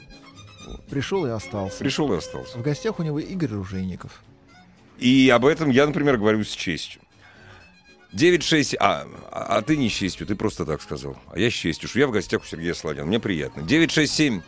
Пришел 0.88 1.26
и 1.26 1.32
остался. 1.32 1.80
Пришел 1.80 2.14
и 2.14 2.18
остался. 2.18 2.56
В 2.56 2.62
гостях 2.62 3.00
у 3.00 3.04
него 3.04 3.18
Игорь 3.18 3.50
Ружейников. 3.50 4.22
И 5.00 5.28
об 5.34 5.48
этом 5.48 5.72
я, 5.72 5.88
например, 5.88 6.18
говорю 6.18 6.44
с 6.44 6.52
честью. 6.52 7.02
9-6... 8.14 8.76
А, 8.80 9.08
а 9.32 9.62
ты 9.62 9.78
не 9.78 9.90
с 9.90 9.94
честью, 9.94 10.26
ты 10.26 10.36
просто 10.36 10.66
так 10.66 10.82
сказал. 10.82 11.18
А 11.32 11.40
я 11.40 11.50
с 11.50 11.54
честью, 11.54 11.88
что 11.88 12.00
я 12.00 12.08
в 12.08 12.12
гостях 12.12 12.42
у 12.42 12.46
Сергея 12.46 12.74
Слоняна. 12.74 13.06
Мне 13.06 13.20
приятно. 13.20 13.62
967 13.62 14.42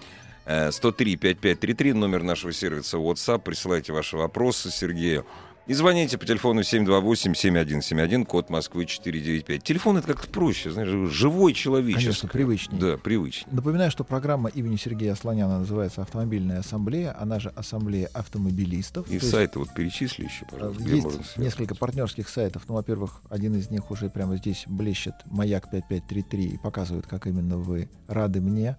э, 0.45 0.71
103 0.71 1.15
5533, 1.15 1.93
номер 1.93 2.23
нашего 2.23 2.53
сервиса 2.53 2.97
WhatsApp. 2.97 3.39
Присылайте 3.39 3.93
ваши 3.93 4.17
вопросы 4.17 4.71
Сергею. 4.71 5.25
И 5.71 5.73
звоните 5.73 6.17
по 6.17 6.25
телефону 6.25 6.59
728-7171, 6.63 8.25
код 8.25 8.49
Москвы 8.49 8.85
495. 8.85 9.63
Телефон 9.63 9.95
это 9.95 10.07
как-то 10.07 10.29
проще, 10.29 10.69
знаешь, 10.69 10.89
живой 10.89 11.53
человеческий. 11.53 12.07
Конечно, 12.07 12.27
привычнее. 12.27 12.81
Да, 12.81 12.97
привычнее. 12.97 13.55
Напоминаю, 13.55 13.89
что 13.89 14.03
программа 14.03 14.49
имени 14.49 14.75
Сергея 14.75 15.15
Слоняна 15.15 15.59
называется 15.59 16.01
«Автомобильная 16.01 16.59
ассамблея», 16.59 17.15
она 17.17 17.39
же 17.39 17.53
«Ассамблея 17.55 18.09
автомобилистов». 18.13 19.05
И 19.05 19.11
То 19.11 19.13
есть, 19.13 19.29
сайты 19.29 19.59
вот 19.59 19.73
перечисли 19.73 20.25
еще, 20.25 20.43
э, 20.43 20.47
пожалуйста, 20.51 20.83
где 20.83 20.95
Есть 20.97 21.37
несколько 21.37 21.73
партнерских 21.73 22.27
сайтов. 22.27 22.63
Ну, 22.67 22.73
во-первых, 22.75 23.21
один 23.29 23.55
из 23.55 23.69
них 23.69 23.91
уже 23.91 24.09
прямо 24.09 24.35
здесь 24.35 24.65
блещет 24.67 25.15
«Маяк 25.23 25.73
5533» 25.73 26.41
и 26.47 26.57
показывает, 26.57 27.07
как 27.07 27.27
именно 27.27 27.55
вы 27.55 27.89
рады 28.09 28.41
мне. 28.41 28.75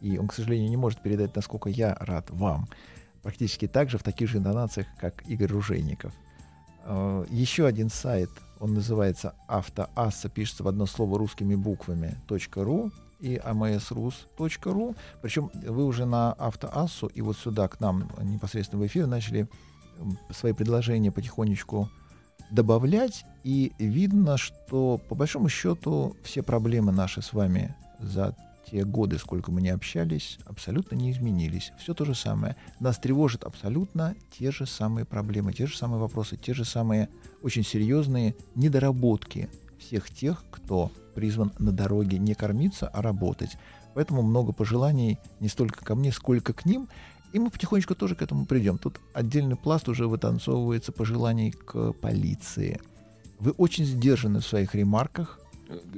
И 0.00 0.16
он, 0.16 0.28
к 0.28 0.32
сожалению, 0.32 0.70
не 0.70 0.76
может 0.76 1.02
передать, 1.02 1.34
насколько 1.34 1.68
я 1.70 1.96
рад 1.98 2.30
вам. 2.30 2.68
Практически 3.24 3.66
так 3.66 3.90
же, 3.90 3.98
в 3.98 4.04
таких 4.04 4.28
же 4.28 4.38
интонациях, 4.38 4.86
как 5.00 5.28
Игорь 5.28 5.50
Ружейников. 5.50 6.12
Э, 6.86 7.26
Еще 7.30 7.66
один 7.66 7.90
сайт, 7.90 8.30
он 8.60 8.74
называется 8.74 9.34
«Автоасса», 9.48 10.28
пишется 10.28 10.62
в 10.62 10.68
одно 10.68 10.86
слово 10.86 11.18
русскими 11.18 11.54
буквами 11.54 12.16
.ру 12.54 12.90
и 13.20 13.36
amsrus.ru. 13.36 14.96
Причем 15.20 15.50
вы 15.52 15.84
уже 15.84 16.06
на 16.06 16.32
«Автоассу» 16.32 17.08
и 17.08 17.20
вот 17.20 17.36
сюда 17.36 17.68
к 17.68 17.80
нам 17.80 18.08
непосредственно 18.22 18.82
в 18.82 18.86
эфир 18.86 19.06
начали 19.06 19.48
свои 20.30 20.52
предложения 20.52 21.10
потихонечку 21.10 21.88
добавлять, 22.50 23.24
и 23.42 23.72
видно, 23.78 24.36
что 24.36 25.00
по 25.08 25.14
большому 25.14 25.48
счету 25.48 26.16
все 26.22 26.42
проблемы 26.42 26.92
наши 26.92 27.20
с 27.20 27.32
вами 27.32 27.74
за 27.98 28.36
те 28.70 28.84
годы, 28.84 29.18
сколько 29.18 29.52
мы 29.52 29.62
не 29.62 29.70
общались, 29.70 30.38
абсолютно 30.44 30.96
не 30.96 31.10
изменились. 31.10 31.72
Все 31.78 31.94
то 31.94 32.04
же 32.04 32.14
самое. 32.14 32.56
Нас 32.80 32.98
тревожат 32.98 33.44
абсолютно 33.44 34.14
те 34.36 34.50
же 34.50 34.66
самые 34.66 35.04
проблемы, 35.04 35.52
те 35.52 35.66
же 35.66 35.76
самые 35.76 36.00
вопросы, 36.00 36.36
те 36.36 36.52
же 36.52 36.64
самые 36.64 37.08
очень 37.42 37.64
серьезные 37.64 38.34
недоработки 38.54 39.48
всех 39.78 40.10
тех, 40.10 40.44
кто 40.50 40.90
призван 41.14 41.52
на 41.58 41.72
дороге 41.72 42.18
не 42.18 42.34
кормиться, 42.34 42.88
а 42.88 43.02
работать. 43.02 43.56
Поэтому 43.94 44.22
много 44.22 44.52
пожеланий 44.52 45.18
не 45.40 45.48
столько 45.48 45.84
ко 45.84 45.94
мне, 45.94 46.12
сколько 46.12 46.52
к 46.52 46.66
ним. 46.66 46.88
И 47.32 47.38
мы 47.38 47.50
потихонечку 47.50 47.94
тоже 47.94 48.14
к 48.14 48.22
этому 48.22 48.46
придем. 48.46 48.78
Тут 48.78 49.00
отдельный 49.14 49.56
пласт 49.56 49.88
уже 49.88 50.06
вытанцовывается 50.06 50.92
пожеланий 50.92 51.52
к 51.52 51.92
полиции. 51.92 52.80
Вы 53.38 53.52
очень 53.52 53.84
сдержаны 53.84 54.40
в 54.40 54.46
своих 54.46 54.74
ремарках, 54.74 55.40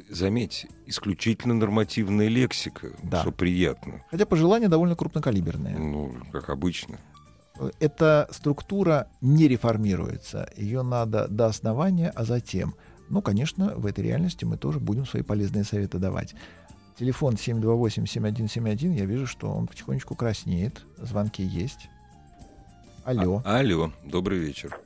Заметь, 0.08 0.66
исключительно 0.86 1.54
нормативная 1.54 2.28
лексика, 2.28 2.92
Да. 3.02 3.20
что 3.20 3.32
приятно. 3.32 4.02
хотя 4.10 4.24
пожелания 4.26 4.68
довольно 4.68 4.96
крупнокалиберные. 4.96 5.76
Ну, 5.78 6.14
как 6.32 6.48
обычно. 6.50 6.98
Эта 7.80 8.28
структура 8.30 9.08
не 9.20 9.48
реформируется. 9.48 10.48
Ее 10.56 10.82
надо 10.82 11.26
до 11.28 11.46
основания, 11.46 12.10
а 12.14 12.24
затем. 12.24 12.74
Ну, 13.10 13.20
конечно, 13.20 13.74
в 13.76 13.84
этой 13.86 14.04
реальности 14.04 14.44
мы 14.44 14.56
тоже 14.56 14.78
будем 14.80 15.04
свои 15.06 15.22
полезные 15.22 15.64
советы 15.64 15.98
давать. 15.98 16.34
Телефон 16.98 17.34
728-7171, 17.34 18.92
я 18.94 19.04
вижу, 19.04 19.26
что 19.26 19.48
он 19.50 19.66
потихонечку 19.66 20.14
краснеет. 20.14 20.84
Звонки 20.98 21.42
есть. 21.42 21.88
Алло, 23.04 23.42
А- 23.44 23.58
алло, 23.58 23.92
добрый 24.04 24.38
вечер. 24.38 24.78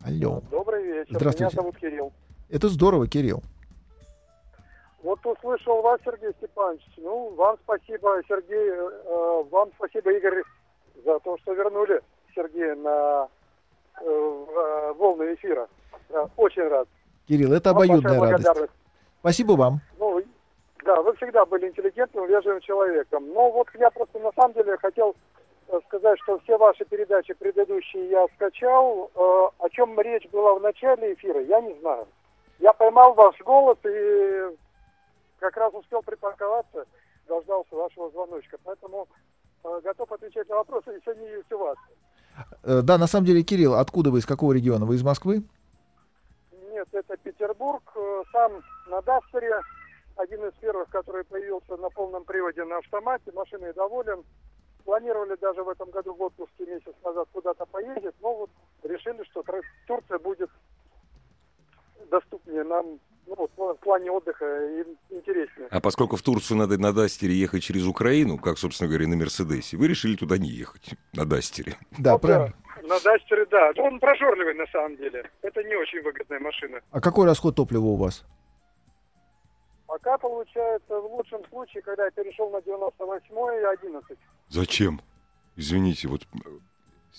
алло. 0.00 0.42
Добрый 0.50 0.84
вечер. 0.84 1.16
Здравствуйте. 1.16 1.44
Меня 1.54 1.62
зовут 1.62 1.76
Кирилл. 1.78 2.12
Это 2.48 2.68
здорово, 2.68 3.06
Кирилл. 3.08 3.42
Вот 5.06 5.24
услышал 5.24 5.82
вас, 5.82 6.00
Сергей 6.04 6.32
Степанович. 6.32 6.82
Ну, 6.96 7.32
вам 7.36 7.56
спасибо, 7.62 8.20
Сергей, 8.26 8.70
э, 8.70 9.42
вам 9.52 9.70
спасибо, 9.76 10.10
Игорь, 10.12 10.42
за 11.04 11.20
то, 11.20 11.38
что 11.38 11.52
вернули 11.52 12.02
Сергея 12.34 12.74
на 12.74 13.28
э, 14.00 14.04
э, 14.04 14.92
волны 14.94 15.34
эфира. 15.34 15.68
Очень 16.36 16.66
рад. 16.66 16.88
Кирилл, 17.28 17.52
это 17.52 17.72
Вам 17.72 17.84
обоюдная 17.84 18.18
большая 18.18 18.52
радость. 18.52 18.72
Спасибо 19.20 19.52
вам. 19.52 19.80
Ну, 19.96 20.20
да, 20.84 21.00
вы 21.02 21.14
всегда 21.14 21.46
были 21.46 21.68
интеллигентным, 21.68 22.26
вежливым 22.26 22.60
человеком. 22.62 23.32
Но 23.32 23.52
вот 23.52 23.68
я 23.78 23.90
просто 23.92 24.18
на 24.18 24.32
самом 24.32 24.54
деле 24.54 24.76
хотел 24.78 25.14
э, 25.68 25.78
сказать, 25.86 26.18
что 26.24 26.40
все 26.40 26.58
ваши 26.58 26.84
передачи 26.84 27.32
предыдущие 27.34 28.08
я 28.10 28.26
скачал. 28.34 29.12
Э, 29.14 29.64
о 29.64 29.68
чем 29.70 30.00
речь 30.00 30.28
была 30.32 30.54
в 30.54 30.62
начале 30.62 31.14
эфира, 31.14 31.40
я 31.42 31.60
не 31.60 31.74
знаю. 31.78 32.08
Я 32.58 32.72
поймал 32.72 33.14
ваш 33.14 33.40
голос 33.42 33.78
и 33.84 34.56
как 35.46 35.56
раз 35.58 35.74
успел 35.74 36.02
припарковаться, 36.02 36.86
дождался 37.28 37.74
вашего 37.76 38.10
звоночка. 38.10 38.58
Поэтому 38.64 39.06
э, 39.62 39.80
готов 39.84 40.10
отвечать 40.10 40.48
на 40.48 40.56
вопросы, 40.56 40.90
если 40.90 41.10
они 41.12 41.28
есть 41.28 41.52
у 41.52 41.58
вас. 41.58 41.76
Э, 42.64 42.80
Да, 42.82 42.98
на 42.98 43.06
самом 43.06 43.26
деле, 43.26 43.42
Кирилл, 43.42 43.74
откуда 43.74 44.10
вы, 44.10 44.18
из 44.18 44.26
какого 44.26 44.52
региона? 44.52 44.84
Вы 44.86 44.96
из 44.96 45.04
Москвы? 45.04 45.44
Нет, 46.72 46.88
это 46.90 47.16
Петербург, 47.16 47.82
э, 47.94 48.22
сам 48.32 48.60
на 48.88 49.00
Дастере, 49.02 49.60
один 50.16 50.44
из 50.46 50.52
первых, 50.54 50.88
который 50.90 51.22
появился 51.24 51.76
на 51.76 51.90
полном 51.90 52.24
приводе 52.24 52.64
на 52.64 52.78
автомате, 52.78 53.30
машиной 53.32 53.72
доволен. 53.72 54.24
Планировали 54.84 55.36
даже 55.40 55.62
в 55.62 55.68
этом 55.68 55.90
году 55.90 56.14
в 56.14 56.22
отпуске 56.22 56.66
месяц 56.66 56.94
назад 57.04 57.28
куда-то 57.32 57.66
поездить, 57.66 58.14
но 58.20 58.34
вот 58.34 58.50
решили, 58.82 59.22
что 59.24 59.44
Турция 59.86 60.18
будет 60.18 60.50
доступнее 62.10 62.64
нам 62.64 62.98
ну, 63.26 63.48
в 63.56 63.76
плане 63.80 64.10
отдыха 64.10 64.84
интереснее. 65.10 65.68
А 65.70 65.80
поскольку 65.80 66.16
в 66.16 66.22
Турцию 66.22 66.58
надо 66.58 66.78
на 66.78 66.92
Дастере 66.92 67.34
ехать 67.34 67.62
через 67.62 67.86
Украину, 67.86 68.38
как, 68.38 68.58
собственно 68.58 68.88
говоря, 68.88 69.08
на 69.08 69.16
Мерседесе, 69.16 69.76
вы 69.76 69.88
решили 69.88 70.16
туда 70.16 70.38
не 70.38 70.48
ехать, 70.48 70.94
на 71.12 71.24
Дастере. 71.24 71.76
Да, 71.98 72.12
ну, 72.12 72.18
правильно. 72.18 72.54
На 72.82 73.00
Дастере, 73.00 73.46
да. 73.50 73.72
Он 73.78 73.98
прожорливый 73.98 74.54
на 74.54 74.66
самом 74.66 74.96
деле. 74.96 75.28
Это 75.42 75.62
не 75.64 75.74
очень 75.74 76.02
выгодная 76.02 76.40
машина. 76.40 76.80
А 76.90 77.00
какой 77.00 77.26
расход 77.26 77.56
топлива 77.56 77.86
у 77.86 77.96
вас? 77.96 78.24
Пока 79.86 80.18
получается 80.18 81.00
в 81.00 81.06
лучшем 81.06 81.44
случае, 81.48 81.82
когда 81.82 82.04
я 82.04 82.10
перешел 82.10 82.50
на 82.50 82.60
98 82.62 83.34
и 83.60 83.64
11. 83.82 84.18
Зачем? 84.48 85.00
Извините, 85.56 86.08
вот 86.08 86.26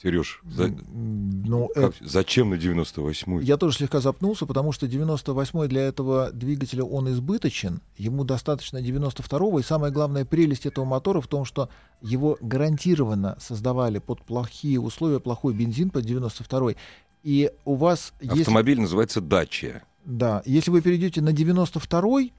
Сереж, 0.02 0.42
за... 0.44 0.68
ну, 0.68 1.70
как, 1.74 1.96
это... 1.96 2.08
зачем 2.08 2.52
на 2.52 2.56
98-й? 2.56 3.44
Я 3.44 3.58
тоже 3.58 3.78
слегка 3.78 4.00
запнулся, 4.00 4.46
потому 4.46 4.72
что 4.72 4.86
98-й 4.86 5.68
для 5.68 5.82
этого 5.82 6.32
двигателя 6.32 6.84
он 6.84 7.10
избыточен, 7.10 7.82
ему 7.98 8.24
достаточно 8.24 8.78
92-го, 8.78 9.60
и 9.60 9.64
самая 9.64 9.90
главная 9.90 10.24
прелесть 10.24 10.68
этого 10.68 10.86
мотора 10.86 11.20
в 11.20 11.28
том, 11.28 11.46
что 11.46 11.70
его 12.00 12.38
гарантированно 12.42 13.38
создавали 13.40 13.98
под 13.98 14.22
плохие 14.22 14.80
условия, 14.80 15.20
плохой 15.20 15.56
бензин 15.56 15.90
под 15.90 16.06
92-й, 16.06 16.78
и 17.24 17.52
у 17.66 17.74
вас... 17.74 18.14
Автомобиль 18.22 18.74
если... 18.74 18.82
называется 18.82 19.20
«Дача». 19.20 19.84
Да, 20.06 20.44
если 20.46 20.70
вы 20.70 20.82
перейдете 20.82 21.22
на 21.22 21.30
92-й, 21.30 22.34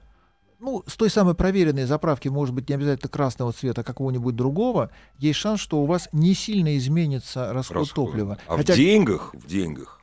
ну, 0.59 0.83
с 0.85 0.95
той 0.97 1.09
самой 1.09 1.35
проверенной 1.35 1.85
заправки, 1.85 2.27
может 2.27 2.53
быть, 2.53 2.69
не 2.69 2.75
обязательно 2.75 3.09
красного 3.09 3.53
цвета, 3.53 3.81
а 3.81 3.83
какого-нибудь 3.83 4.35
другого, 4.35 4.91
есть 5.17 5.39
шанс, 5.39 5.59
что 5.59 5.77
у 5.77 5.85
вас 5.85 6.09
не 6.11 6.33
сильно 6.33 6.77
изменится 6.77 7.53
расход, 7.53 7.77
расход. 7.77 8.07
топлива. 8.07 8.37
А 8.47 8.57
Хотя... 8.57 8.73
в 8.73 8.75
деньгах? 8.75 9.33
В 9.33 9.47
деньгах. 9.47 10.01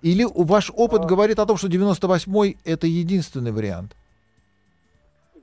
Или 0.00 0.26
ваш 0.34 0.70
опыт 0.74 1.04
а... 1.04 1.06
говорит 1.06 1.38
о 1.38 1.46
том, 1.46 1.56
что 1.56 1.68
98-й 1.68 2.58
это 2.64 2.86
единственный 2.86 3.52
вариант? 3.52 3.94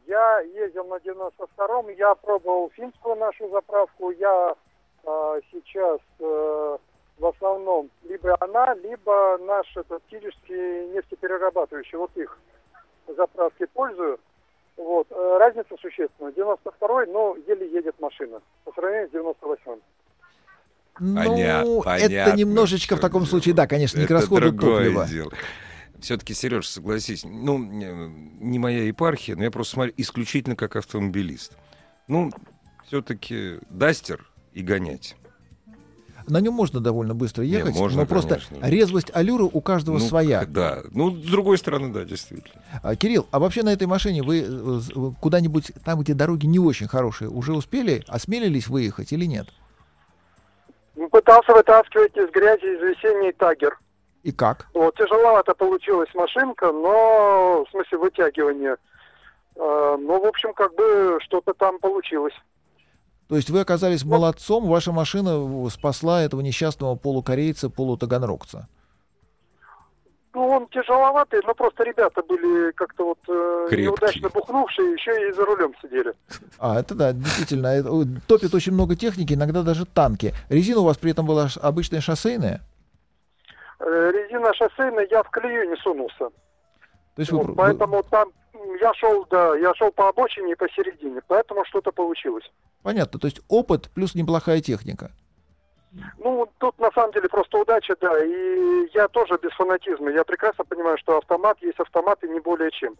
Я 0.08 0.39
ездил 0.39 0.86
на 0.86 0.95
92-м, 0.95 1.89
я 1.98 2.15
пробовал 2.15 2.72
финскую 2.76 3.15
нашу 3.15 3.48
заправку, 3.52 4.10
я 4.10 4.56
э, 5.04 5.41
сейчас 5.52 6.00
э, 6.19 6.78
в 7.19 7.26
основном 7.26 7.91
либо 8.04 8.36
она, 8.39 8.74
либо 8.74 9.38
наш 9.45 9.67
этот 9.78 10.02
киришский 10.10 10.88
нефтеперерабатывающий, 10.95 11.98
вот 12.00 12.10
их 12.17 12.39
заправки 13.15 13.65
пользую. 13.74 14.19
Вот. 14.78 15.08
Э, 15.12 15.38
разница 15.39 15.76
существенная. 15.80 16.32
92-й, 16.32 17.12
но 17.12 17.36
еле 17.48 17.69
едет 17.72 17.95
машина 18.00 18.41
по 18.63 18.72
сравнению 18.74 19.10
с 19.10 19.13
98-м. 19.13 19.80
Ну, 21.02 21.82
понятно, 21.82 22.26
это 22.26 22.36
немножечко 22.36 22.98
в 22.98 23.00
таком 23.00 23.26
случае, 23.26 23.56
да, 23.56 23.67
конечно, 23.67 24.00
не 24.00 24.06
к 24.06 24.12
расходу 24.12 24.52
топлива. 24.52 25.08
Дело. 25.08 25.32
Все-таки, 26.02 26.34
Сереж, 26.34 26.67
согласись, 26.67 27.24
ну, 27.26 27.58
не 27.58 28.60
моя 28.60 28.84
епархия, 28.84 29.36
но 29.36 29.43
я 29.43 29.52
просто 29.52 29.74
смотрю 29.74 29.93
исключительно 29.98 30.56
как 30.56 30.76
автомобилист. 30.76 31.58
Ну, 32.08 32.32
все-таки 32.86 33.60
Дастер 33.69 34.26
и 34.54 34.62
гонять 34.62 35.15
на 36.30 36.39
нем 36.39 36.54
можно 36.54 36.80
довольно 36.80 37.15
быстро 37.15 37.44
ехать, 37.44 37.74
Не, 37.74 37.80
можно, 37.80 38.02
но 38.02 38.06
просто 38.06 38.36
конечно. 38.36 38.58
резвость 38.68 39.12
аллюры 39.13 39.46
у 39.46 39.62
каждого 39.62 39.98
ну, 39.98 40.06
своя. 40.06 40.46
Да, 40.50 40.80
ну, 40.92 41.12
с 41.12 41.30
другой 41.30 41.58
стороны, 41.58 41.94
да, 41.94 42.04
действительно. 42.04 42.62
А, 42.82 42.96
Кирилл, 42.96 43.28
а 43.32 43.39
вообще 43.39 43.63
на 43.63 43.72
этой 43.72 43.88
машине 43.88 44.24
вы 44.24 44.46
э, 44.46 45.12
куда-нибудь, 45.22 45.72
там, 45.86 46.00
где 46.00 46.13
дороги 46.13 46.46
не 46.46 46.60
очень 46.60 46.88
хорошие, 46.88 47.30
уже 47.30 47.54
успели, 47.54 48.04
осмелились 48.08 48.68
выехать 48.68 49.12
или 49.12 49.26
нет? 49.26 49.48
Ну, 50.96 51.08
пытался 51.10 51.54
вытаскивать 51.54 52.15
из 52.18 52.30
грязи 52.32 52.65
из 52.65 52.82
весенний 52.82 53.32
тагер. 53.32 53.80
И 54.24 54.32
как? 54.32 54.68
Вот, 54.74 54.96
тяжеловато 54.96 55.54
получилась 55.56 56.13
машинка, 56.13 56.72
но, 56.72 57.63
в 57.65 57.72
смысле, 57.72 57.98
вытягивания. 58.00 58.78
Э, 59.56 59.98
ну, 60.00 60.20
в 60.22 60.26
общем, 60.26 60.54
как 60.54 60.76
бы 60.76 61.20
что-то 61.22 61.54
там 61.54 61.80
получилось. 61.80 62.34
То 63.30 63.36
есть 63.36 63.52
вы 63.52 63.60
оказались 63.60 64.04
молодцом, 64.04 64.65
ваша 64.65 64.92
машина 64.92 65.70
спасла 65.70 66.24
этого 66.24 66.42
несчастного 66.42 66.96
полукорейца, 66.96 67.70
полутаганрогца. 67.70 68.68
Ну, 70.34 70.48
он 70.48 70.68
тяжеловатый, 70.70 71.39
но 71.46 71.54
просто 71.54 71.84
ребята 71.84 72.24
были 72.24 72.72
как-то 72.72 73.06
вот 73.06 73.20
э, 73.28 73.76
неудачно 73.76 74.30
бухнувшие, 74.30 74.94
еще 74.94 75.30
и 75.30 75.32
за 75.32 75.46
рулем 75.46 75.74
сидели. 75.82 76.13
А, 76.58 76.80
это 76.80 76.96
да, 76.96 77.13
действительно. 77.13 77.68
Это, 77.68 77.89
топит 78.28 78.54
очень 78.54 78.74
много 78.74 78.96
техники, 78.96 79.34
иногда 79.34 79.62
даже 79.62 79.86
танки. 79.86 80.34
Резина 80.50 80.80
у 80.80 80.86
вас 80.86 80.98
при 80.98 81.12
этом 81.12 81.26
была 81.26 81.50
обычная 81.62 82.02
шоссейная? 82.02 82.62
Э, 83.80 84.12
резина 84.12 84.54
шоссейная, 84.56 85.08
я 85.10 85.22
в 85.22 85.30
колею 85.30 85.70
не 85.70 85.76
сунулся. 85.78 86.18
То 86.18 87.20
есть 87.20 87.32
вот, 87.32 87.48
вы... 87.48 87.56
Поэтому 87.56 88.04
там 88.10 88.30
я 88.80 88.93
шел, 88.93 89.26
да, 89.30 89.56
я 89.58 89.74
шел 89.76 89.91
по 89.91 90.10
обочине 90.10 90.54
и 90.54 90.56
посередине, 90.56 91.22
поэтому 91.28 91.65
что-то 91.65 91.91
получилось. 91.91 92.50
Понятно, 92.84 93.19
то 93.19 93.28
есть 93.28 93.41
опыт 93.48 93.89
плюс 93.93 94.15
неплохая 94.15 94.62
техника. 94.62 95.12
Ну, 96.19 96.48
тут 96.60 96.78
на 96.80 96.91
самом 96.91 97.12
деле 97.13 97.28
просто 97.30 97.58
удача, 97.58 97.95
да, 98.00 98.24
и 98.24 98.89
я 98.93 99.08
тоже 99.08 99.39
без 99.41 99.52
фанатизма. 99.52 100.12
Я 100.12 100.24
прекрасно 100.24 100.63
понимаю, 100.63 100.98
что 101.00 101.17
автомат 101.17 101.58
есть 101.62 101.80
автомат 101.80 102.24
и 102.24 102.30
не 102.30 102.39
более 102.39 102.69
чем. 102.72 102.95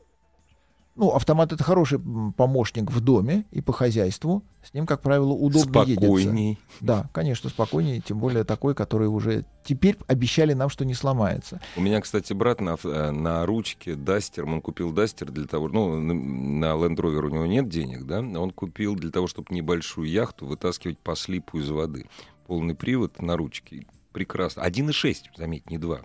Ну, 0.95 1.12
автомат 1.12 1.54
это 1.54 1.63
хороший 1.63 1.97
помощник 1.99 2.91
в 2.91 2.99
доме 2.99 3.45
и 3.52 3.62
по 3.62 3.71
хозяйству. 3.71 4.43
С 4.62 4.73
ним, 4.73 4.86
как 4.86 5.02
правило, 5.02 5.32
удобно 5.32 5.86
Спокойней. 5.86 6.49
едется. 6.49 6.65
Да, 6.82 7.10
конечно, 7.13 7.49
спокойнее, 7.49 8.02
тем 8.02 8.19
более 8.19 8.43
такой, 8.43 8.75
который 8.75 9.08
уже 9.08 9.45
теперь 9.63 9.97
обещали 10.08 10.54
нам, 10.54 10.69
что 10.69 10.84
не 10.84 10.93
сломается. 10.93 11.62
У 11.78 11.82
меня, 11.82 12.02
кстати, 12.02 12.34
брат 12.34 12.60
на, 12.60 12.75
э, 12.84 13.12
на 13.12 13.45
ручке 13.45 13.95
Дастер, 13.95 14.45
он 14.45 14.62
купил 14.62 14.91
Дастер 14.91 15.32
для 15.32 15.45
того, 15.45 15.69
ну, 15.69 15.99
на 15.99 16.73
Land 16.73 16.97
Rover 16.97 17.28
у 17.28 17.30
него 17.30 17.45
нет 17.45 17.69
денег, 17.69 18.06
да, 18.06 18.19
он 18.19 18.52
купил 18.52 18.95
для 18.95 19.12
того, 19.12 19.28
чтобы 19.28 19.56
небольшую 19.56 20.10
яхту 20.10 20.45
вытаскивать 20.47 20.99
по 20.99 21.15
слипу 21.15 21.60
из 21.60 21.69
воды. 21.69 22.08
Полный 22.45 22.75
привод 22.75 23.21
на 23.21 23.38
ручке. 23.38 23.86
Прекрасно. 24.12 24.63
1,6, 24.63 25.15
заметь, 25.38 25.69
не 25.69 25.78
2. 25.78 26.02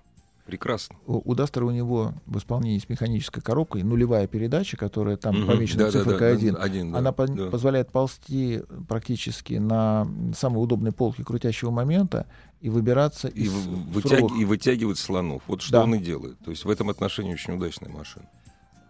Прекрасно. 0.47 0.97
У 1.07 1.35
Дастера 1.35 1.65
у 1.65 1.71
него 1.71 2.13
в 2.27 2.37
исполнении 2.37 2.79
с 2.79 2.91
механической 2.91 3.41
коробкой 3.41 3.83
нулевая 3.83 4.27
передача, 4.27 4.77
которая 4.77 5.17
там 5.17 5.43
угу, 5.43 5.53
помечена 5.53 5.85
да, 5.85 5.91
цифрой 5.91 6.19
да, 6.19 6.27
1. 6.27 6.55
Да, 6.55 6.61
1 6.61 6.93
да, 6.93 6.99
Она 6.99 7.13
да. 7.13 7.13
По- 7.13 7.51
позволяет 7.51 7.91
ползти 7.91 8.63
практически 8.87 9.55
на 9.55 10.07
самой 10.37 10.63
удобной 10.63 10.93
полке 10.93 11.25
крутящего 11.25 11.71
момента 11.71 12.27
и 12.61 12.69
выбираться 12.69 13.29
и, 13.29 13.45
из 13.45 13.53
вытяг... 13.53 14.31
и 14.39 14.45
вытягивать 14.45 14.99
слонов. 14.99 15.43
Вот 15.47 15.63
что 15.63 15.73
да. 15.73 15.83
он 15.85 15.95
и 15.95 15.99
делает. 15.99 16.39
То 16.45 16.51
есть 16.51 16.67
в 16.67 16.71
этом 16.71 16.91
отношении 16.91 17.33
очень 17.33 17.55
удачная 17.55 17.89
машина. 17.89 18.27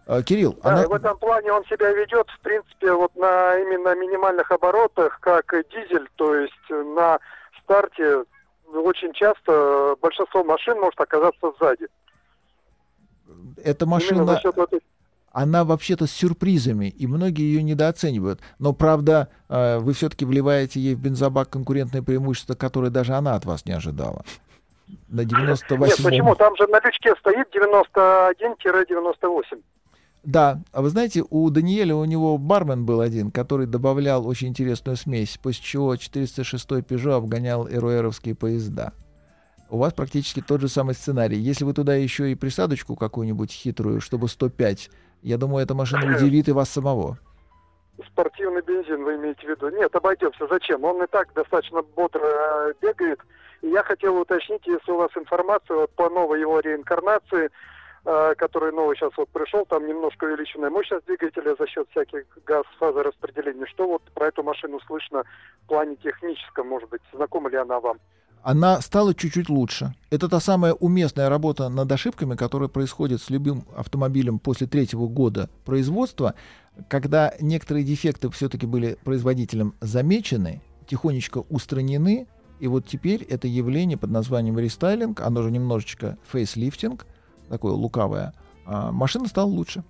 А, 0.07 0.21
Кирилл, 0.23 0.59
да, 0.61 0.71
она... 0.71 0.87
в 0.89 0.93
этом 0.93 1.17
плане 1.17 1.53
он 1.53 1.63
себя 1.65 1.91
ведет, 1.93 2.27
в 2.29 2.39
принципе, 2.41 2.91
вот 2.91 3.15
на 3.15 3.57
именно 3.59 3.95
минимальных 3.95 4.51
оборотах, 4.51 5.19
как 5.21 5.55
дизель, 5.71 6.07
то 6.15 6.35
есть 6.35 6.69
на 6.69 7.17
старте 7.63 8.25
очень 8.73 9.13
часто 9.13 9.95
большинство 10.01 10.43
машин 10.43 10.79
может 10.79 10.99
оказаться 10.99 11.53
сзади. 11.59 11.87
Эта 13.63 13.85
машина, 13.85 14.41
этой... 14.43 14.81
она 15.31 15.63
вообще-то 15.63 16.07
с 16.07 16.11
сюрпризами, 16.11 16.87
и 16.87 17.07
многие 17.07 17.43
ее 17.43 17.63
недооценивают. 17.63 18.41
Но, 18.59 18.73
правда, 18.73 19.29
э, 19.49 19.77
вы 19.79 19.93
все-таки 19.93 20.25
вливаете 20.25 20.79
ей 20.79 20.95
в 20.95 20.99
бензобак 20.99 21.49
конкурентное 21.49 22.01
преимущество, 22.01 22.55
которое 22.55 22.89
даже 22.89 23.13
она 23.13 23.35
от 23.35 23.45
вас 23.45 23.65
не 23.65 23.73
ожидала. 23.73 24.23
На 25.07 25.25
98 25.25 25.85
Нет, 25.85 26.03
почему? 26.03 26.35
Там 26.35 26.55
же 26.57 26.67
на 26.67 26.79
лючке 26.79 27.15
стоит 27.15 27.47
91-98. 27.55 29.61
Да, 30.25 30.61
а 30.71 30.81
вы 30.81 30.89
знаете, 30.89 31.23
у 31.29 31.49
Даниэля, 31.51 31.95
у 31.95 32.03
него 32.03 32.39
бармен 32.39 32.83
был 32.83 32.99
один, 32.99 33.29
который 33.29 33.67
добавлял 33.67 34.27
очень 34.27 34.47
интересную 34.47 34.97
смесь, 34.97 35.37
после 35.37 35.63
чего 35.63 35.95
406 35.95 36.71
Peugeot 36.71 37.13
обгонял 37.13 37.67
эруэровские 37.67 38.33
поезда. 38.33 38.93
У 39.69 39.77
вас 39.77 39.93
практически 39.93 40.41
тот 40.41 40.61
же 40.61 40.67
самый 40.67 40.95
сценарий. 40.95 41.37
Если 41.37 41.63
вы 41.63 41.73
туда 41.73 41.93
еще 41.95 42.31
и 42.31 42.35
присадочку 42.35 42.95
какую-нибудь 42.95 43.51
хитрую, 43.51 44.01
чтобы 44.01 44.27
105, 44.27 44.89
я 45.21 45.37
думаю, 45.37 45.63
эта 45.63 45.75
машина 45.75 46.15
удивит 46.15 46.47
и 46.47 46.51
вас 46.51 46.69
самого. 46.69 47.19
Спортивный 48.07 48.61
бензин 48.61 49.03
вы 49.03 49.15
имеете 49.15 49.45
в 49.45 49.49
виду? 49.49 49.69
Нет, 49.69 49.95
обойдемся. 49.95 50.47
Зачем? 50.47 50.83
Он 50.83 51.03
и 51.03 51.07
так 51.07 51.31
достаточно 51.33 51.81
бодро 51.81 52.21
э, 52.23 52.73
бегает. 52.81 53.19
И 53.61 53.69
я 53.69 53.83
хотел 53.83 54.17
уточнить, 54.17 54.65
если 54.65 54.91
у 54.91 54.97
вас 54.97 55.11
информация 55.15 55.77
вот, 55.77 55.91
по 55.95 56.09
новой 56.09 56.41
его 56.41 56.59
реинкарнации, 56.59 57.49
который 58.05 58.71
новый 58.71 58.95
сейчас 58.95 59.11
вот 59.17 59.29
пришел, 59.29 59.65
там 59.65 59.87
немножко 59.87 60.25
увеличенная 60.25 60.69
мощность 60.69 61.05
двигателя 61.07 61.55
за 61.57 61.67
счет 61.67 61.87
всяких 61.89 62.25
газ 62.45 62.63
фазораспределений. 62.77 63.65
Что 63.65 63.87
вот 63.87 64.03
про 64.13 64.27
эту 64.27 64.43
машину 64.43 64.79
слышно 64.85 65.23
в 65.63 65.67
плане 65.67 65.95
техническом, 65.95 66.67
может 66.67 66.89
быть, 66.89 67.01
знакома 67.11 67.49
ли 67.49 67.57
она 67.57 67.79
вам? 67.79 67.97
она 68.45 68.79
стала 68.81 69.15
чуть-чуть 69.15 69.49
лучше. 69.49 69.95
Это 70.11 70.29
та 70.29 70.39
самая 70.39 70.73
уместная 70.73 71.29
работа 71.29 71.67
над 71.67 71.91
ошибками, 71.91 72.35
которая 72.35 72.69
происходит 72.69 73.19
с 73.19 73.31
любым 73.31 73.65
автомобилем 73.75 74.37
после 74.37 74.67
третьего 74.67 75.07
года 75.07 75.49
производства, 75.65 76.35
когда 76.87 77.33
некоторые 77.41 77.83
дефекты 77.83 78.29
все-таки 78.29 78.67
были 78.67 78.99
производителем 79.03 79.73
замечены, 79.81 80.61
тихонечко 80.87 81.39
устранены, 81.49 82.27
и 82.59 82.67
вот 82.67 82.85
теперь 82.85 83.23
это 83.23 83.47
явление 83.47 83.97
под 83.97 84.11
названием 84.11 84.59
рестайлинг, 84.59 85.21
оно 85.21 85.41
же 85.41 85.49
немножечко 85.49 86.19
фейслифтинг, 86.31 87.07
такое 87.49 87.73
лукавое, 87.73 88.33
а 88.65 88.91
машина 88.91 89.27
стала 89.27 89.47
лучше. 89.47 89.83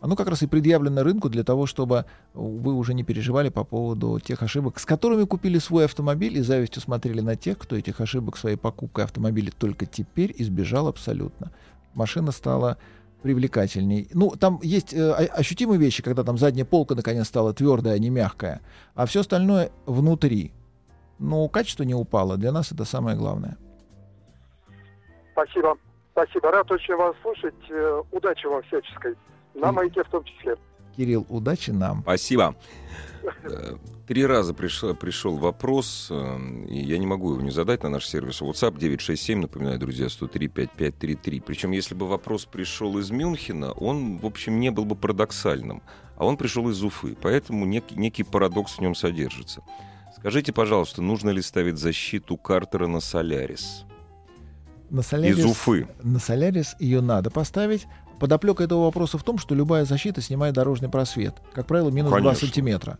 Оно 0.00 0.14
как 0.14 0.28
раз 0.28 0.42
и 0.42 0.46
предъявлено 0.46 1.02
рынку 1.02 1.28
для 1.28 1.42
того, 1.42 1.66
чтобы 1.66 2.04
вы 2.32 2.74
уже 2.74 2.94
не 2.94 3.02
переживали 3.02 3.48
по 3.48 3.64
поводу 3.64 4.20
тех 4.20 4.42
ошибок, 4.42 4.78
с 4.78 4.86
которыми 4.86 5.24
купили 5.24 5.58
свой 5.58 5.86
автомобиль 5.86 6.38
и 6.38 6.40
завистью 6.40 6.80
смотрели 6.80 7.20
на 7.20 7.34
тех, 7.34 7.58
кто 7.58 7.76
этих 7.76 8.00
ошибок 8.00 8.36
своей 8.36 8.56
покупкой 8.56 9.04
автомобиля 9.04 9.50
только 9.50 9.86
теперь 9.86 10.32
избежал 10.38 10.86
абсолютно. 10.86 11.50
Машина 11.94 12.30
стала 12.30 12.78
привлекательней. 13.22 14.08
Ну, 14.14 14.30
там 14.30 14.60
есть 14.62 14.94
э, 14.94 15.12
ощутимые 15.12 15.80
вещи, 15.80 16.04
когда 16.04 16.22
там 16.22 16.38
задняя 16.38 16.64
полка 16.64 16.94
наконец 16.94 17.26
стала 17.26 17.52
твердая, 17.52 17.94
а 17.94 17.98
не 17.98 18.10
мягкая, 18.10 18.60
а 18.94 19.06
все 19.06 19.20
остальное 19.20 19.72
внутри. 19.86 20.52
Но 21.18 21.48
качество 21.48 21.82
не 21.82 21.94
упало. 21.94 22.36
Для 22.36 22.52
нас 22.52 22.70
это 22.70 22.84
самое 22.84 23.16
главное. 23.16 23.56
Спасибо. 25.32 25.76
Спасибо. 26.18 26.50
Рад 26.50 26.68
очень 26.72 26.96
вас 26.96 27.14
слушать. 27.22 27.54
Э, 27.70 28.02
удачи 28.10 28.46
вам 28.46 28.60
всяческой. 28.64 29.14
На 29.54 29.70
маяке 29.70 30.02
в 30.02 30.08
том 30.08 30.24
числе. 30.24 30.56
Кирилл, 30.96 31.24
удачи 31.28 31.70
нам. 31.70 32.02
Спасибо. 32.02 32.54
Э, 33.42 33.74
три 34.06 34.24
раза 34.24 34.54
пришел, 34.54 34.94
пришел 34.94 35.36
вопрос, 35.36 36.08
э, 36.08 36.38
и 36.68 36.78
я 36.78 36.98
не 36.98 37.06
могу 37.06 37.32
его 37.32 37.42
не 37.42 37.50
задать 37.50 37.82
на 37.82 37.88
наш 37.88 38.06
сервис 38.06 38.40
WhatsApp 38.40 38.78
967, 38.78 39.40
напоминаю, 39.40 39.78
друзья, 39.78 40.08
103 40.08 40.48
5533. 40.48 41.40
Причем, 41.40 41.72
если 41.72 41.94
бы 41.94 42.06
вопрос 42.06 42.46
пришел 42.46 42.96
из 42.98 43.10
Мюнхена, 43.10 43.72
он, 43.72 44.16
в 44.18 44.24
общем, 44.24 44.60
не 44.60 44.70
был 44.70 44.84
бы 44.84 44.94
парадоксальным. 44.94 45.82
А 46.16 46.24
он 46.24 46.36
пришел 46.36 46.68
из 46.70 46.82
Уфы, 46.82 47.16
поэтому 47.20 47.66
некий, 47.66 47.96
некий 47.96 48.22
парадокс 48.22 48.78
в 48.78 48.80
нем 48.80 48.94
содержится. 48.94 49.62
Скажите, 50.16 50.52
пожалуйста, 50.52 51.02
нужно 51.02 51.30
ли 51.30 51.42
ставить 51.42 51.76
защиту 51.76 52.36
Картера 52.36 52.86
на 52.86 53.00
Солярис? 53.00 53.84
На 54.90 55.02
Солярис, 55.02 55.38
из 55.38 55.44
Уфы. 55.44 55.88
На 56.02 56.18
Солярис 56.18 56.76
ее 56.78 57.00
надо 57.00 57.30
поставить. 57.30 57.86
Подоплека 58.18 58.64
этого 58.64 58.84
вопроса 58.84 59.16
в 59.18 59.22
том, 59.22 59.38
что 59.38 59.54
любая 59.54 59.84
защита 59.84 60.20
снимает 60.20 60.54
дорожный 60.54 60.88
просвет. 60.88 61.34
Как 61.52 61.66
правило, 61.66 61.90
минус 61.90 62.10
Конечно. 62.10 62.32
2 62.32 62.40
сантиметра. 62.40 62.98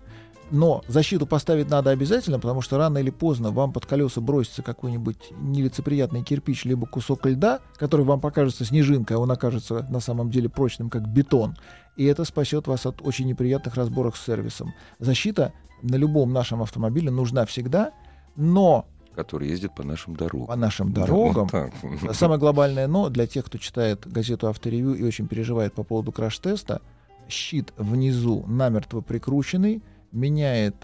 Но 0.50 0.82
защиту 0.88 1.26
поставить 1.26 1.68
надо 1.68 1.90
обязательно, 1.90 2.38
потому 2.38 2.62
что 2.62 2.78
рано 2.78 2.98
или 2.98 3.10
поздно 3.10 3.50
вам 3.50 3.72
под 3.72 3.84
колеса 3.84 4.20
бросится 4.20 4.62
какой-нибудь 4.62 5.32
нелицеприятный 5.40 6.22
кирпич, 6.22 6.64
либо 6.64 6.86
кусок 6.86 7.26
льда, 7.26 7.60
который 7.76 8.06
вам 8.06 8.20
покажется 8.20 8.64
снежинкой, 8.64 9.18
а 9.18 9.20
он 9.20 9.30
окажется 9.30 9.86
на 9.90 10.00
самом 10.00 10.30
деле 10.30 10.48
прочным, 10.48 10.88
как 10.88 11.06
бетон. 11.06 11.56
И 11.96 12.04
это 12.04 12.24
спасет 12.24 12.66
вас 12.66 12.86
от 12.86 13.02
очень 13.02 13.26
неприятных 13.26 13.74
разборок 13.74 14.16
с 14.16 14.24
сервисом. 14.24 14.72
Защита 14.98 15.52
на 15.82 15.96
любом 15.96 16.32
нашем 16.32 16.62
автомобиле 16.62 17.10
нужна 17.10 17.44
всегда, 17.44 17.90
но 18.36 18.86
который 19.18 19.48
ездит 19.48 19.74
по 19.74 19.82
нашим 19.82 20.14
дорогам. 20.14 20.46
По 20.46 20.54
нашим 20.54 20.92
дорогам. 20.92 21.48
Да, 21.50 21.70
вот 21.82 22.14
Самое 22.14 22.38
глобальное 22.38 22.86
но 22.86 23.08
для 23.08 23.26
тех, 23.26 23.46
кто 23.46 23.58
читает 23.58 24.06
газету 24.06 24.46
«Авторевью» 24.46 24.94
и 24.94 25.02
очень 25.02 25.26
переживает 25.26 25.74
по 25.74 25.82
поводу 25.82 26.12
краш-теста, 26.12 26.80
щит 27.28 27.72
внизу 27.76 28.44
намертво 28.46 29.00
прикрученный, 29.00 29.82
меняет 30.12 30.76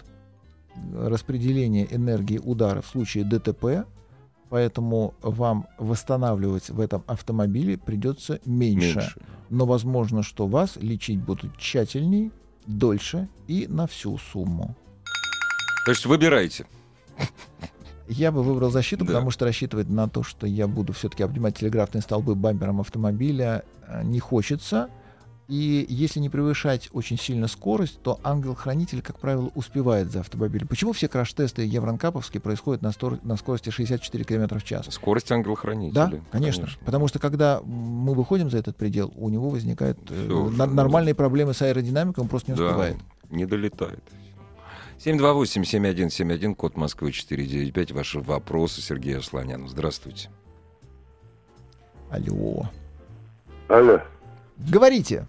распределение 0.93 1.87
энергии 1.95 2.37
удара 2.37 2.81
в 2.81 2.87
случае 2.87 3.23
ДТП, 3.23 3.87
поэтому 4.49 5.13
вам 5.21 5.67
восстанавливать 5.77 6.69
в 6.69 6.81
этом 6.81 7.05
автомобиле 7.07 7.77
придется 7.77 8.41
меньше. 8.45 8.97
меньше. 8.97 9.21
Но 9.49 9.65
возможно, 9.65 10.23
что 10.23 10.45
вас 10.45 10.75
лечить 10.75 11.21
будут 11.21 11.57
тщательней, 11.57 12.33
дольше 12.67 13.29
и 13.47 13.65
на 13.69 13.87
всю 13.87 14.17
сумму. 14.17 14.75
То 15.85 15.91
есть 15.91 16.05
выбирайте. 16.05 16.65
Я 18.07 18.31
бы 18.31 18.43
выбрал 18.43 18.69
защиту, 18.71 19.03
да. 19.03 19.13
потому 19.13 19.31
что 19.31 19.45
рассчитывать 19.45 19.89
на 19.89 20.07
то, 20.07 20.23
что 20.23 20.45
я 20.47 20.67
буду 20.67 20.93
все-таки 20.93 21.23
обнимать 21.23 21.57
телеграфные 21.57 22.01
столбы 22.01 22.35
бампером 22.35 22.81
автомобиля, 22.81 23.63
э, 23.87 24.03
не 24.03 24.19
хочется. 24.19 24.89
И 25.47 25.85
если 25.89 26.19
не 26.19 26.29
превышать 26.29 26.89
очень 26.91 27.19
сильно 27.19 27.47
скорость, 27.47 28.01
то 28.01 28.19
ангел-хранитель, 28.23 29.03
как 29.03 29.19
правило, 29.19 29.51
успевает 29.53 30.11
за 30.11 30.21
автомобилем. 30.21 30.67
Почему 30.67 30.91
все 30.91 31.07
краш-тесты 31.07 31.63
евронкаповские 31.63 32.41
происходят 32.41 32.81
на, 32.81 32.91
стор- 32.91 33.19
на 33.21 33.37
скорости 33.37 33.69
64 33.69 34.23
км 34.23 34.57
в 34.57 34.63
час? 34.63 34.87
Скорость 34.89 35.31
ангел-хранителя. 35.31 35.93
Да, 35.93 36.09
конечно. 36.09 36.29
конечно. 36.31 36.67
Потому 36.83 37.07
что 37.07 37.19
когда 37.19 37.61
мы 37.61 38.15
выходим 38.15 38.49
за 38.49 38.57
этот 38.57 38.75
предел, 38.75 39.13
у 39.15 39.29
него 39.29 39.49
возникают 39.49 39.99
э, 40.09 40.49
нормальные 40.55 41.13
проблемы 41.13 41.53
с 41.53 41.61
аэродинамикой, 41.61 42.23
он 42.23 42.27
просто 42.27 42.51
не 42.51 42.55
успевает. 42.55 42.97
Да, 42.97 43.35
не 43.35 43.45
долетает. 43.45 44.03
728-7171, 44.97 46.55
код 46.55 46.77
Москвы 46.77 47.11
495. 47.11 47.91
Ваши 47.91 48.19
вопросы 48.19 48.81
Сергею 48.81 49.21
Слоняну. 49.21 49.67
Здравствуйте. 49.67 50.29
Алло. 52.09 52.65
Алло. 53.67 53.99
Говорите. 54.57 55.27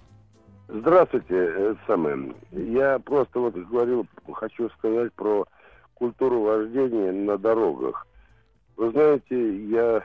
Здравствуйте, 0.68 1.35
это 1.35 1.79
самое. 1.87 2.35
Я 2.52 2.98
просто 2.98 3.38
вот 3.38 3.55
говорил, 3.55 4.07
хочу 4.33 4.68
сказать 4.70 5.12
про 5.12 5.46
культуру 5.94 6.42
вождения 6.42 7.12
на 7.12 7.38
дорогах. 7.38 8.07
Вы 8.76 8.90
знаете, 8.90 9.66
я 9.68 10.02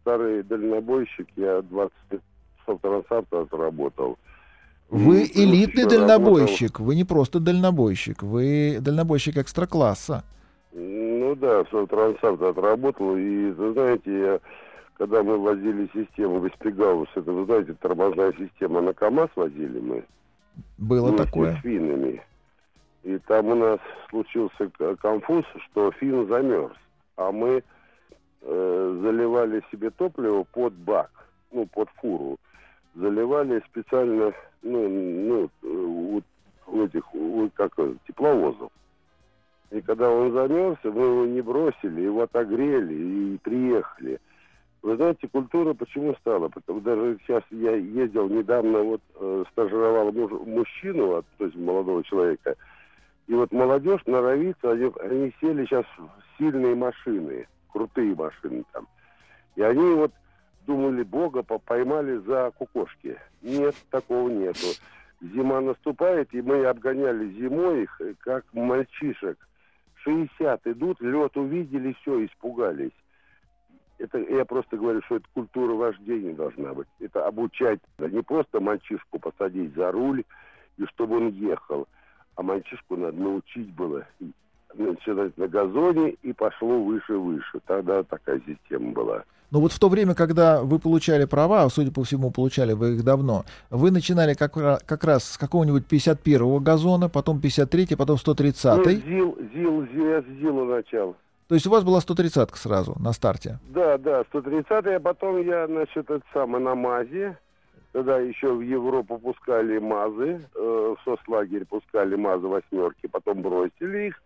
старый 0.00 0.42
дальнобойщик, 0.42 1.28
я 1.36 1.62
20 1.62 1.92
лет 2.10 2.22
в 2.66 2.78
Трансавто 2.78 3.42
отработал. 3.42 4.18
Вы 4.92 5.30
элитный 5.34 5.86
дальнобойщик, 5.86 6.78
работал. 6.78 6.84
вы 6.86 6.94
не 6.94 7.04
просто 7.04 7.40
дальнобойщик, 7.40 8.22
вы 8.22 8.78
дальнобойщик 8.80 9.38
экстра-класса. 9.38 10.22
Ну 10.72 11.34
да, 11.34 11.64
в 11.64 11.86
Трансавто 11.86 12.50
отработал, 12.50 13.16
и, 13.16 13.50
вы 13.52 13.72
знаете, 13.72 14.18
я 14.18 14.40
когда 15.02 15.22
мы 15.22 15.36
возили 15.38 15.88
систему 15.92 16.40
Веспигаус, 16.40 17.08
это, 17.16 17.32
вы 17.32 17.44
знаете, 17.46 17.74
тормозная 17.80 18.32
система 18.38 18.80
на 18.80 18.92
КАМАЗ 18.92 19.30
возили 19.34 19.80
мы. 19.80 20.04
Было 20.78 21.16
такое. 21.16 21.56
с 21.56 21.60
финами. 21.62 22.22
И 23.02 23.18
там 23.26 23.48
у 23.48 23.54
нас 23.56 23.80
случился 24.10 24.70
конфуз, 25.00 25.44
что 25.64 25.90
фин 25.92 26.28
замерз. 26.28 26.76
А 27.16 27.32
мы 27.32 27.64
э, 28.42 28.98
заливали 29.02 29.64
себе 29.72 29.90
топливо 29.90 30.44
под 30.44 30.74
бак, 30.74 31.10
ну, 31.50 31.66
под 31.66 31.88
фуру. 31.96 32.38
Заливали 32.94 33.62
специально, 33.70 34.32
ну, 34.62 34.88
ну 35.62 36.22
у, 36.66 36.82
этих, 36.82 37.14
у, 37.14 37.48
как 37.54 37.74
тепловозов. 38.06 38.70
И 39.70 39.80
когда 39.80 40.10
он 40.10 40.32
замерзся, 40.32 40.90
мы 40.90 41.02
его 41.02 41.24
не 41.24 41.40
бросили, 41.40 42.02
его 42.02 42.22
отогрели 42.22 42.94
и 43.34 43.38
приехали. 43.38 44.20
Вы 44.82 44.96
знаете, 44.96 45.28
культура 45.28 45.72
почему 45.74 46.14
стала? 46.16 46.48
Потому 46.48 46.80
даже 46.80 47.18
сейчас 47.22 47.42
я 47.50 47.76
ездил 47.76 48.28
недавно, 48.28 48.80
вот 48.80 49.00
э, 49.14 49.44
стажировал 49.52 50.12
муж, 50.12 50.32
мужчину, 50.44 51.24
то 51.38 51.44
есть 51.44 51.56
молодого 51.56 52.02
человека, 52.02 52.56
и 53.28 53.34
вот 53.34 53.52
молодежь 53.52 54.02
норовится, 54.06 54.72
они, 54.72 54.92
они 55.00 55.32
сели 55.40 55.64
сейчас 55.64 55.86
в 55.96 56.08
сильные 56.36 56.74
машины, 56.74 57.46
крутые 57.72 58.14
машины 58.14 58.64
там. 58.72 58.88
И 59.54 59.62
они 59.62 59.94
вот 59.94 60.12
думали, 60.66 61.02
Бога 61.02 61.42
поймали 61.42 62.18
за 62.18 62.52
кукошки. 62.56 63.18
Нет, 63.42 63.74
такого 63.90 64.28
нету. 64.28 64.68
Зима 65.20 65.60
наступает, 65.60 66.32
и 66.34 66.42
мы 66.42 66.64
обгоняли 66.64 67.30
зимой 67.30 67.84
их, 67.84 68.00
как 68.20 68.44
мальчишек. 68.52 69.38
60 70.02 70.66
идут, 70.66 71.00
лед 71.00 71.36
увидели, 71.36 71.94
все, 72.00 72.24
испугались 72.24 72.92
это 74.02 74.18
я 74.18 74.44
просто 74.44 74.76
говорю, 74.76 75.00
что 75.02 75.16
это 75.16 75.26
культура 75.32 75.74
вождения 75.74 76.34
должна 76.34 76.74
быть. 76.74 76.88
Это 76.98 77.26
обучать, 77.26 77.78
не 77.98 78.22
просто 78.22 78.60
мальчишку 78.60 79.18
посадить 79.18 79.74
за 79.74 79.92
руль, 79.92 80.24
и 80.76 80.84
чтобы 80.86 81.18
он 81.18 81.28
ехал, 81.28 81.86
а 82.34 82.42
мальчишку 82.42 82.96
надо 82.96 83.16
научить 83.16 83.72
было 83.72 84.04
начинать 84.74 85.36
на 85.36 85.46
газоне 85.46 86.16
и 86.22 86.32
пошло 86.32 86.82
выше-выше. 86.82 87.60
Тогда 87.66 88.02
такая 88.02 88.40
система 88.46 88.92
была. 88.92 89.24
Но 89.52 89.60
вот 89.60 89.70
в 89.70 89.78
то 89.78 89.90
время, 89.90 90.14
когда 90.14 90.62
вы 90.62 90.78
получали 90.78 91.26
права, 91.26 91.62
а 91.62 91.68
судя 91.68 91.92
по 91.92 92.02
всему, 92.04 92.30
получали 92.30 92.72
вы 92.72 92.94
их 92.94 93.04
давно, 93.04 93.44
вы 93.68 93.90
начинали 93.90 94.32
как, 94.32 94.54
как 94.54 95.04
раз 95.04 95.32
с 95.32 95.38
какого-нибудь 95.38 95.84
51-го 95.90 96.58
газона, 96.58 97.10
потом 97.10 97.38
53-й, 97.38 97.96
потом 97.98 98.16
130-й. 98.16 99.02
Ну, 99.06 99.36
ЗИЛ, 99.36 99.38
ЗИЛ, 99.54 99.86
ЗИЛ, 99.92 100.24
ЗИЛа 100.40 100.64
начал. 100.64 101.16
То 101.48 101.54
есть 101.54 101.66
у 101.66 101.70
вас 101.70 101.84
была 101.84 101.98
130-ка 101.98 102.56
сразу 102.56 102.96
на 102.98 103.12
старте? 103.12 103.58
Да, 103.68 103.98
да, 103.98 104.22
130-я, 104.32 104.96
а 104.96 105.00
потом 105.00 105.42
я, 105.42 105.66
значит, 105.66 106.10
это 106.10 106.22
самое 106.32 106.64
на 106.64 106.74
МАЗе. 106.74 107.36
Тогда 107.92 108.20
еще 108.20 108.54
в 108.54 108.62
Европу 108.62 109.18
пускали 109.18 109.78
МАЗы, 109.78 110.40
э, 110.54 110.94
в 110.96 110.96
соцлагерь 111.04 111.66
пускали 111.66 112.14
МАЗы 112.14 112.46
восьмерки, 112.46 113.06
потом 113.06 113.42
бросили 113.42 114.06
их. 114.06 114.22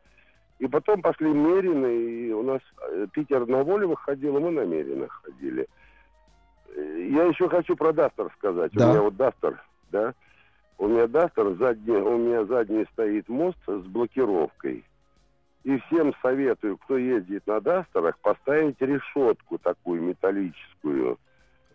И 0.58 0.66
потом 0.66 1.02
пошли 1.02 1.28
Мерины, 1.32 1.86
и 1.86 2.32
у 2.32 2.42
нас 2.42 2.60
э, 2.90 3.06
Питер 3.12 3.46
на 3.46 3.62
воле 3.62 3.86
выходил, 3.86 4.36
и 4.38 4.40
мы 4.40 4.50
на 4.50 4.64
Меринах 4.64 5.20
ходили. 5.22 5.66
Э, 6.74 7.08
Я 7.10 7.24
еще 7.24 7.48
хочу 7.48 7.76
про 7.76 7.92
Дастер 7.92 8.30
сказать. 8.38 8.72
Да. 8.72 8.86
У 8.86 8.90
меня 8.90 9.02
вот 9.02 9.16
Дастер, 9.16 9.62
да, 9.92 10.14
у 10.78 10.88
меня 10.88 11.06
Дастер, 11.06 11.54
задний, 11.56 11.96
у 11.96 12.16
меня 12.16 12.44
задний 12.46 12.86
стоит 12.92 13.28
мост 13.28 13.58
с 13.66 13.82
блокировкой. 13.82 14.84
И 15.64 15.78
всем 15.80 16.14
советую, 16.22 16.78
кто 16.78 16.96
ездит 16.96 17.46
на 17.46 17.60
Дастерах, 17.60 18.16
поставить 18.20 18.80
решетку 18.80 19.58
такую 19.58 20.00
металлическую, 20.00 21.18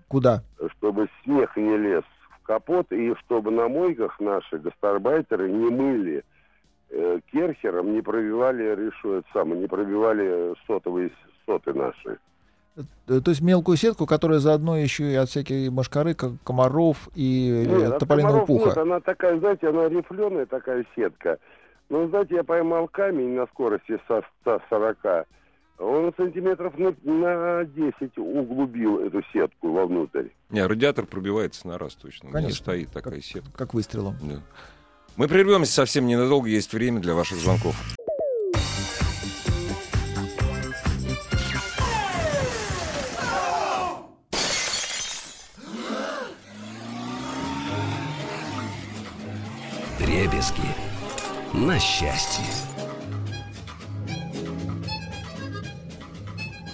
Куда? 0.07 0.43
чтобы 0.77 1.07
снег 1.23 1.55
не 1.55 1.77
лез 1.77 2.03
в 2.31 2.43
капот, 2.43 2.91
и 2.91 3.13
чтобы 3.15 3.51
на 3.51 3.67
мойках 3.67 4.19
наши 4.19 4.57
гастарбайтеры 4.57 5.51
не 5.51 5.69
мыли 5.69 6.23
керхером, 7.31 7.93
не 7.93 8.01
пробивали 8.01 8.75
решет 8.75 9.25
самое, 9.33 9.61
не 9.61 9.67
пробивали 9.67 10.53
сотовые 10.67 11.11
соты 11.45 11.73
наши. 11.73 12.19
Э, 12.75 12.81
То 13.21 13.31
есть 13.31 13.41
мелкую 13.41 13.77
сетку, 13.77 14.05
которая 14.05 14.39
заодно 14.39 14.77
еще 14.77 15.11
и 15.11 15.15
от 15.15 15.29
всякой 15.29 15.69
мошкары, 15.69 16.13
как 16.13 16.31
комаров 16.43 17.09
и 17.15 17.65
э, 17.65 17.69
Нет, 17.69 17.99
тополиного 17.99 18.31
комаров 18.45 18.49
нет, 18.49 18.63
пуха. 18.63 18.81
она 18.81 18.99
такая, 18.99 19.37
знаете, 19.39 19.69
она 19.69 19.89
рифленая 19.89 20.45
такая 20.45 20.85
сетка. 20.95 21.39
Но, 21.89 22.07
знаете, 22.07 22.35
я 22.35 22.43
поймал 22.43 22.87
камень 22.87 23.35
на 23.35 23.47
скорости 23.47 23.99
со 24.07 24.23
140. 24.41 25.27
Он 25.79 26.13
сантиметров 26.15 26.77
на, 26.77 26.95
на 27.03 27.65
10 27.65 28.17
углубил 28.17 28.99
эту 28.99 29.21
сетку 29.33 29.71
вовнутрь. 29.71 30.27
Не, 30.51 30.65
радиатор 30.65 31.05
пробивается 31.05 31.67
на 31.67 31.77
раз 31.77 31.95
точно. 31.95 32.29
У 32.29 32.31
меня 32.31 32.41
Конечно. 32.43 32.63
стоит 32.63 32.91
такая 32.91 33.19
сетка. 33.19 33.51
Как 33.57 33.73
выстрелом. 33.73 34.15
Да. 34.21 34.35
Мы 35.17 35.27
прервемся 35.27 35.73
совсем 35.73 36.07
ненадолго, 36.07 36.47
есть 36.47 36.73
время 36.73 36.99
для 36.99 37.13
ваших 37.13 37.37
звонков. 37.37 37.75
Дребезги 49.99 50.61
на 51.53 51.77
счастье. 51.79 52.70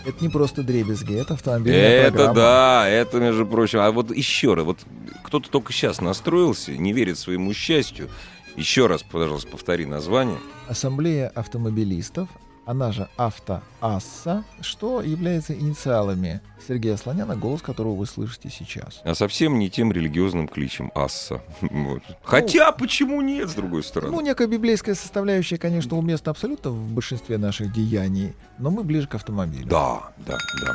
Это 0.08 0.24
не 0.24 0.30
просто 0.30 0.64
дребезги, 0.64 1.16
это 1.16 1.34
автомобильная 1.34 1.82
Это 1.82 2.12
программа. 2.14 2.34
да, 2.36 2.88
это, 2.88 3.20
между 3.20 3.46
прочим. 3.46 3.80
А 3.80 3.92
вот 3.92 4.16
еще 4.16 4.54
раз, 4.54 4.64
вот 4.66 4.80
кто-то 5.24 5.50
только 5.50 5.74
сейчас 5.74 6.00
настроился, 6.00 6.72
не 6.72 6.94
верит 6.94 7.20
своему 7.20 7.54
счастью. 7.54 8.08
Еще 8.56 8.88
раз, 8.88 9.04
пожалуйста, 9.04 9.50
повтори 9.52 9.86
название. 9.86 10.38
Ассамблея 10.70 11.28
автомобилистов, 11.28 12.30
она 12.68 12.92
же 12.92 13.08
Автоасса, 13.16 14.44
что 14.60 15.02
является 15.02 15.54
инициалами 15.54 16.42
Сергея 16.68 16.98
Слоняна, 16.98 17.38
голос 17.38 17.62
которого 17.62 17.96
вы 17.96 18.06
слышите 18.06 18.50
сейчас. 18.50 19.02
А 19.06 19.16
совсем 19.16 19.58
не 19.58 19.70
тем 19.70 19.94
религиозным 19.94 20.50
кличем 20.50 20.92
Асса. 20.94 21.42
Вот. 21.88 22.04
Хотя, 22.24 22.74
почему 22.74 23.22
нет, 23.22 23.50
с 23.50 23.54
другой 23.54 23.84
стороны? 23.84 24.12
Ну, 24.12 24.20
некая 24.20 24.48
библейская 24.48 24.96
составляющая, 24.96 25.58
конечно, 25.58 25.98
уместна 25.98 26.32
абсолютно 26.32 26.72
в 26.72 26.92
большинстве 26.92 27.38
наших 27.38 27.72
деяний, 27.72 28.34
но 28.58 28.70
мы 28.70 28.84
ближе 28.84 29.08
к 29.08 29.16
автомобилю. 29.16 29.66
Да, 29.68 30.12
да, 30.18 30.38
да. 30.62 30.74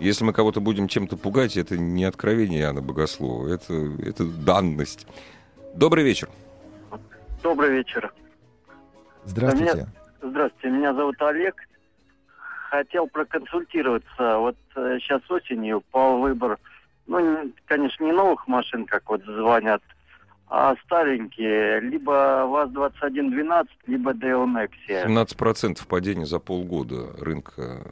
Если 0.00 0.24
мы 0.24 0.32
кого-то 0.32 0.60
будем 0.62 0.88
чем-то 0.88 1.18
пугать, 1.18 1.58
это 1.58 1.76
не 1.76 2.04
откровение 2.04 2.62
Иоанна 2.62 2.80
Богослова, 2.80 3.48
это, 3.48 3.74
это 4.02 4.24
данность. 4.24 5.06
Добрый 5.74 6.04
вечер. 6.04 6.30
Добрый 7.42 7.70
вечер. 7.70 8.14
Здравствуйте. 9.26 9.88
Здравствуйте, 10.20 10.70
меня 10.70 10.94
зовут 10.94 11.20
Олег. 11.22 11.54
Хотел 12.70 13.06
проконсультироваться. 13.06 14.38
Вот 14.38 14.56
э, 14.76 14.98
сейчас 15.00 15.22
осенью 15.30 15.82
по 15.90 16.18
выбор, 16.18 16.58
ну, 17.06 17.50
конечно, 17.66 18.04
не 18.04 18.12
новых 18.12 18.46
машин, 18.46 18.84
как 18.84 19.08
вот 19.08 19.22
звонят, 19.24 19.82
а 20.48 20.74
старенькие. 20.84 21.80
Либо 21.80 22.44
ВАЗ-2112, 22.46 23.68
либо 23.86 24.12
Nexia. 24.12 25.06
17% 25.06 25.86
падения 25.86 26.26
за 26.26 26.40
полгода 26.40 27.12
рынка 27.18 27.86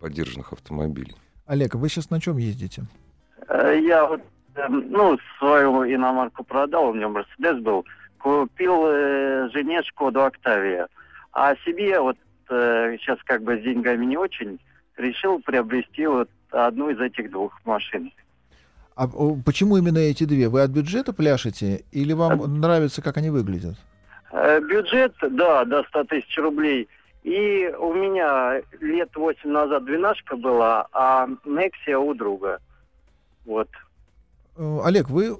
поддержанных 0.00 0.52
автомобилей. 0.52 1.14
Олег, 1.46 1.74
вы 1.74 1.88
сейчас 1.88 2.10
на 2.10 2.20
чем 2.20 2.38
ездите? 2.38 2.82
Э, 3.48 3.78
Я 3.78 4.06
вот, 4.06 4.22
э, 4.56 4.66
ну, 4.68 5.18
свою 5.38 5.84
иномарку 5.84 6.42
продал, 6.42 6.88
у 6.88 6.94
меня 6.94 7.08
Мерседес 7.08 7.58
был. 7.60 7.84
Купил 8.18 8.86
жене 9.52 9.82
Шкоду 9.84 10.24
Октавия. 10.24 10.88
А 11.36 11.54
себе 11.66 12.00
вот 12.00 12.16
э, 12.48 12.96
сейчас 12.98 13.18
как 13.26 13.42
бы 13.42 13.58
с 13.58 13.62
деньгами 13.62 14.06
не 14.06 14.16
очень, 14.16 14.58
решил 14.96 15.38
приобрести 15.38 16.06
вот 16.06 16.30
одну 16.50 16.88
из 16.88 16.98
этих 16.98 17.30
двух 17.30 17.52
машин. 17.66 18.10
А 18.94 19.06
почему 19.44 19.76
именно 19.76 19.98
эти 19.98 20.24
две? 20.24 20.48
Вы 20.48 20.62
от 20.62 20.70
бюджета 20.70 21.12
пляшете 21.12 21.84
или 21.92 22.14
вам 22.14 22.58
нравится, 22.58 23.02
как 23.02 23.18
они 23.18 23.28
выглядят? 23.28 23.76
Э, 24.32 24.60
бюджет, 24.60 25.12
да, 25.30 25.66
до 25.66 25.84
100 25.84 26.04
тысяч 26.04 26.38
рублей. 26.38 26.88
И 27.22 27.70
у 27.78 27.92
меня 27.92 28.62
лет 28.80 29.14
8 29.14 29.50
назад 29.50 29.84
двенашка 29.84 30.38
была, 30.38 30.86
а 30.94 31.28
Нексия 31.44 31.98
у 31.98 32.14
друга. 32.14 32.60
Вот. 33.44 33.68
Э, 34.56 34.78
Олег, 34.84 35.10
вы 35.10 35.36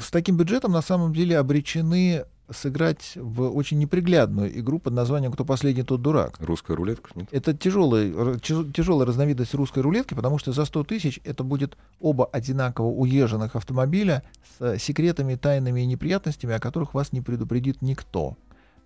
с 0.00 0.10
таким 0.10 0.36
бюджетом 0.36 0.72
на 0.72 0.82
самом 0.82 1.12
деле 1.12 1.38
обречены 1.38 2.24
сыграть 2.52 3.12
в 3.16 3.48
очень 3.48 3.78
неприглядную 3.78 4.58
игру 4.60 4.78
под 4.78 4.92
названием 4.94 5.32
«Кто 5.32 5.44
последний, 5.44 5.82
тот 5.82 6.02
дурак». 6.02 6.36
Русская 6.40 6.76
рулетка, 6.76 7.10
нет? 7.14 7.28
Это 7.30 7.54
тяжелый, 7.54 8.10
р- 8.12 8.36
тяж- 8.36 8.70
тяжелая 8.72 9.06
разновидность 9.06 9.54
русской 9.54 9.80
рулетки, 9.80 10.14
потому 10.14 10.38
что 10.38 10.52
за 10.52 10.64
100 10.64 10.84
тысяч 10.84 11.20
это 11.24 11.44
будет 11.44 11.76
оба 12.00 12.26
одинаково 12.26 12.86
уезженных 12.88 13.56
автомобиля 13.56 14.22
с 14.58 14.78
секретами, 14.78 15.34
тайнами 15.34 15.80
и 15.80 15.86
неприятностями, 15.86 16.54
о 16.54 16.60
которых 16.60 16.94
вас 16.94 17.12
не 17.12 17.20
предупредит 17.20 17.82
никто. 17.82 18.36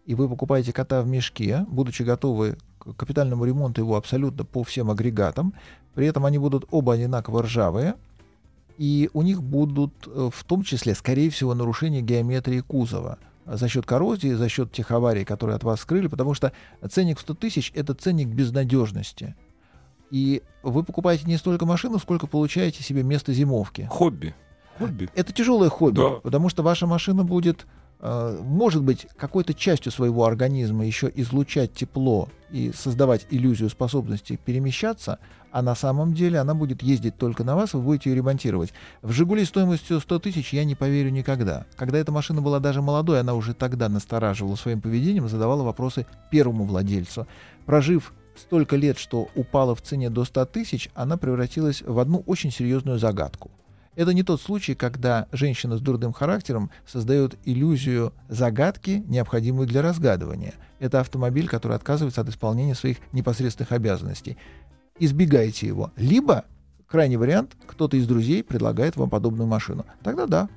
И 0.07 0.15
вы 0.15 0.29
покупаете 0.29 0.73
кота 0.73 1.03
в 1.03 1.09
мешке, 1.09 1.67
будучи 1.69 2.03
готовы 2.03 2.57
к 2.79 2.95
капитальному 2.95 3.45
ремонту 3.45 3.81
его 3.81 3.97
абсолютно 3.97 4.45
по 4.45 4.63
всем 4.63 4.91
агрегатам. 4.91 5.53
При 5.95 6.07
этом 6.07 6.25
они 6.25 6.39
будут 6.39 6.67
оба 6.71 6.93
одинаково 6.95 7.43
ржавые, 7.43 7.95
и 8.79 9.09
у 9.15 9.23
них 9.23 9.43
будут 9.43 9.93
э, 10.07 10.31
в 10.33 10.45
том 10.45 10.63
числе, 10.63 10.95
скорее 10.95 11.31
всего, 11.31 11.55
нарушения 11.55 12.03
геометрии 12.03 12.61
кузова 12.61 13.19
за 13.47 13.69
счет 13.69 13.87
коррозии, 13.87 14.33
за 14.35 14.49
счет 14.49 14.73
тех 14.73 14.91
аварий, 14.91 15.25
которые 15.25 15.57
от 15.57 15.65
вас 15.65 15.81
скрыли, 15.81 16.09
потому 16.09 16.35
что 16.35 16.53
ценник 16.91 17.19
в 17.19 17.21
100 17.23 17.35
тысяч— 17.35 17.73
это 17.75 17.95
ценник 17.95 18.29
безнадежности. 18.29 19.35
И 20.11 20.43
вы 20.63 20.83
покупаете 20.85 21.25
не 21.27 21.37
столько 21.37 21.67
машину, 21.67 21.99
сколько 21.99 22.27
получаете 22.27 22.83
себе 22.83 23.03
место 23.03 23.33
зимовки. 23.33 23.89
Хобби. 23.91 24.35
Хобби. 24.79 25.09
Это 25.15 25.33
тяжелое 25.33 25.69
хобби, 25.69 25.97
Да. 25.97 26.11
потому 26.23 26.49
что 26.49 26.63
ваша 26.63 26.87
машина 26.87 27.25
будет, 27.25 27.67
э, 28.01 28.39
может 28.43 28.83
быть, 28.83 29.07
какой-то 29.17 29.55
частью 29.55 29.91
своего 29.91 30.25
организма 30.25 30.85
еще 30.87 31.11
излучать 31.15 31.73
тепло 31.73 32.29
и 32.51 32.71
создавать 32.73 33.27
иллюзию 33.31 33.71
способности 33.71 34.39
перемещаться, 34.45 35.19
а 35.57 35.63
на 35.63 35.75
самом 35.75 36.13
деле 36.13 36.39
она 36.39 36.53
будет 36.53 36.83
ездить 36.83 37.17
только 37.17 37.43
на 37.43 37.57
вас, 37.57 37.73
вы 37.73 37.81
будете 37.81 38.11
ее 38.11 38.17
ремонтировать. 38.17 38.75
В 39.01 39.13
«Жигули» 39.13 39.43
стоимостью 39.43 40.01
100 40.01 40.19
тысяч 40.19 40.53
я 40.53 40.67
не 40.67 40.75
поверю 40.75 41.09
никогда. 41.09 41.65
Когда 41.77 41.97
эта 41.97 42.13
машина 42.13 42.43
была 42.43 42.61
даже 42.61 42.83
молодой, 42.83 43.21
она 43.21 43.33
уже 43.33 43.55
тогда 43.55 43.89
настораживала 43.89 44.57
своим 44.57 44.83
поведением, 44.83 45.31
задавала 45.31 45.63
вопросы 45.63 46.05
первому 46.31 46.67
владельцу. 46.67 47.27
Прожив 47.65 48.13
столько 48.37 48.77
лет, 48.77 48.99
что 48.99 49.31
упала 49.35 49.75
в 49.75 49.81
цене 49.81 50.11
до 50.11 50.27
100 50.27 50.45
тысяч, 50.45 50.91
она 50.95 51.17
превратилась 51.17 51.81
в 51.81 51.99
одну 52.01 52.23
очень 52.27 52.51
серьезную 52.51 52.99
загадку. 52.99 53.51
Это 53.95 54.13
не 54.13 54.25
тот 54.25 54.43
случай, 54.43 54.75
когда 54.75 55.27
женщина 55.33 55.79
с 55.79 55.81
дурным 55.81 56.13
характером 56.13 56.71
создает 56.87 57.39
иллюзию 57.47 58.13
загадки, 58.29 59.03
необходимую 59.09 59.67
для 59.67 59.81
разгадывания. 59.81 60.53
Это 60.81 61.01
автомобиль, 61.01 61.49
который 61.49 61.79
отказывается 61.79 62.21
от 62.21 62.29
исполнения 62.29 62.75
своих 62.75 62.99
непосредственных 63.13 63.73
обязанностей. 63.73 64.37
Избегайте 64.99 65.67
его. 65.67 65.93
Либо, 65.97 66.45
крайний 66.87 67.17
вариант, 67.17 67.57
кто-то 67.67 67.97
из 67.97 68.07
друзей 68.07 68.43
предлагает 68.43 68.97
вам 68.97 69.11
подобную 69.11 69.47
машину. 69.47 69.85
Тогда 70.03 70.27
да. 70.27 70.49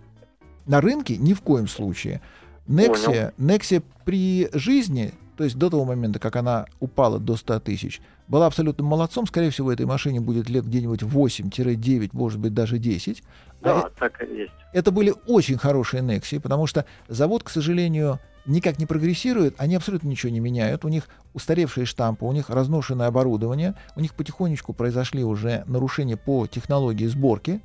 На 0.66 0.82
рынке 0.82 1.18
ни 1.18 1.34
в 1.34 1.42
коем 1.42 1.68
случае. 1.68 2.22
Nexia, 2.68 3.34
Nexia 3.38 3.84
при 4.06 4.50
жизни, 4.54 5.14
то 5.36 5.44
есть 5.44 5.58
до 5.58 5.70
того 5.70 5.86
момента, 5.86 6.20
как 6.20 6.36
она 6.36 6.68
упала 6.80 7.20
до 7.20 7.36
100 7.36 7.60
тысяч, 7.62 8.02
была 8.30 8.46
абсолютным 8.46 8.88
молодцом. 8.88 9.28
Скорее 9.28 9.50
всего, 9.50 9.72
этой 9.72 9.86
машине 9.86 10.22
будет 10.22 10.50
лет 10.50 10.66
где-нибудь 10.66 11.02
8-9, 11.02 12.12
может 12.14 12.40
быть, 12.40 12.54
даже 12.54 12.78
10. 12.78 13.24
Да, 13.62 13.82
А 13.82 13.90
так 14.00 14.24
и 14.24 14.38
есть. 14.38 14.54
это 14.72 14.92
были 14.92 15.14
очень 15.28 15.58
хорошие 15.58 16.02
Nexi, 16.02 16.40
потому 16.40 16.66
что 16.68 16.86
завод, 17.10 17.44
к 17.44 17.50
сожалению, 17.50 18.20
никак 18.46 18.80
не 18.80 18.86
прогрессирует, 18.86 19.56
они 19.58 19.76
абсолютно 19.76 20.08
ничего 20.08 20.32
не 20.32 20.40
меняют, 20.40 20.86
у 20.86 20.88
них 20.88 21.08
устаревшие 21.34 21.86
штампы, 21.86 22.24
у 22.24 22.32
них 22.32 22.50
разношенное 22.50 23.08
оборудование, 23.08 23.76
у 23.98 24.00
них 24.00 24.14
потихонечку 24.14 24.72
произошли 24.74 25.24
уже 25.24 25.64
нарушения 25.68 26.16
по 26.16 26.48
технологии 26.48 27.08
сборки, 27.08 27.60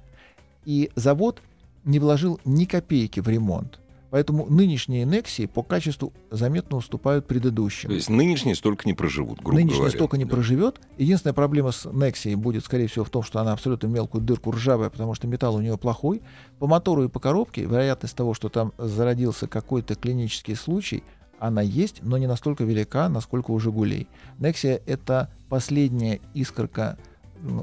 и 0.65 0.91
завод 0.97 1.41
не 1.85 1.99
вложил 2.01 2.41
ни 2.45 2.65
копейки 2.65 3.21
в 3.21 3.29
ремонт. 3.29 3.79
Поэтому 4.15 4.47
нынешние 4.47 5.07
Nexi 5.07 5.49
по 5.49 5.65
качеству 5.65 6.13
заметно 6.31 6.77
уступают 6.77 7.27
предыдущим. 7.27 7.89
То 7.89 7.97
есть 7.97 8.09
нынешние 8.09 8.55
столько 8.55 8.87
не 8.87 8.95
проживут, 8.95 9.41
грубо 9.41 9.57
Нынешняя 9.57 9.81
говоря. 9.81 9.99
столько 9.99 10.17
не 10.19 10.25
Да. 10.25 10.31
проживет. 10.31 10.81
Единственная 10.99 11.35
проблема 11.35 11.73
с 11.73 11.85
Nexi 11.87 12.37
будет, 12.37 12.65
скорее 12.65 12.87
всего, 12.87 13.05
в 13.05 13.11
том, 13.11 13.25
что 13.25 13.41
она 13.41 13.53
абсолютно 13.53 13.89
мелкую 13.89 14.23
дырку 14.23 14.53
ржавая, 14.53 14.89
потому 14.89 15.15
что 15.15 15.27
металл 15.27 15.57
у 15.57 15.61
нее 15.61 15.77
плохой. 15.77 16.23
По 16.61 16.69
мотору 16.69 17.03
и 17.03 17.09
по 17.09 17.19
коробке 17.19 17.63
вероятность 17.63 18.15
того, 18.15 18.35
что 18.35 18.49
там 18.49 18.73
зародился 18.79 19.49
какой-то 19.49 19.97
клинический 19.97 20.55
случай, 20.55 21.03
она 21.41 21.63
есть, 21.63 21.97
но 22.05 22.17
не 22.17 22.29
настолько 22.29 22.63
велика, 22.63 23.09
насколько 23.09 23.51
у 23.51 23.59
«Жигулей». 23.59 24.07
Nexia— 24.39 24.81
это 24.87 25.29
последняя 25.49 26.21
искорка 26.35 26.99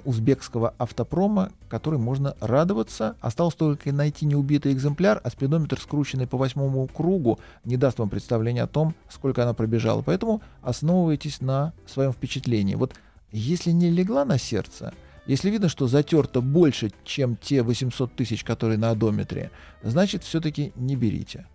узбекского 0.06 0.74
автопрома, 0.78 1.52
который 1.70 2.00
можно 2.00 2.36
радоваться. 2.40 3.16
Осталось 3.22 3.56
только 3.56 3.92
найти 3.92 4.26
неубитый 4.26 4.74
экземпляр, 4.74 5.22
а 5.24 5.30
спидометр, 5.30 5.80
скрученный 5.80 6.28
по 6.28 6.38
восьмому 6.38 6.88
кругу, 6.88 7.40
не 7.66 7.78
даст 7.78 8.00
вам 8.00 8.10
представления 8.10 8.64
о 8.64 8.68
том, 8.68 8.96
сколько 9.10 9.44
она 9.44 9.54
пробежала. 9.54 10.02
Поэтому 10.02 10.42
основывайтесь 10.62 11.42
на 11.42 11.74
своем 11.86 12.14
впечатлении. 12.14 12.76
Вот 12.76 12.94
если 13.32 13.72
не 13.72 13.90
легла 13.90 14.26
на 14.26 14.38
сердце, 14.38 14.94
если 15.26 15.50
видно, 15.50 15.70
что 15.70 15.88
затерто 15.88 16.42
больше, 16.42 16.92
чем 17.04 17.36
те 17.36 17.62
800 17.62 18.12
тысяч, 18.14 18.44
которые 18.44 18.78
на 18.78 18.90
одометре, 18.90 19.52
значит, 19.84 20.24
все-таки 20.24 20.74
не 20.76 20.96
берите. 20.96 21.46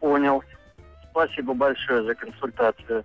Понял. 0.00 0.42
Спасибо 1.10 1.54
большое 1.54 2.04
за 2.04 2.14
консультацию. 2.14 3.04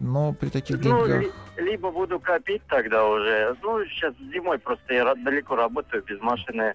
Но 0.00 0.32
при 0.32 0.48
таких 0.48 0.78
Ну, 0.78 0.82
деньгах... 1.06 1.20
ли- 1.22 1.30
либо 1.58 1.90
буду 1.92 2.18
копить 2.18 2.62
тогда 2.68 3.06
уже. 3.06 3.54
Ну, 3.62 3.84
сейчас 3.84 4.14
зимой 4.32 4.58
просто 4.58 4.94
я 4.94 5.14
далеко 5.14 5.54
работаю, 5.56 6.02
без 6.02 6.20
машины 6.20 6.74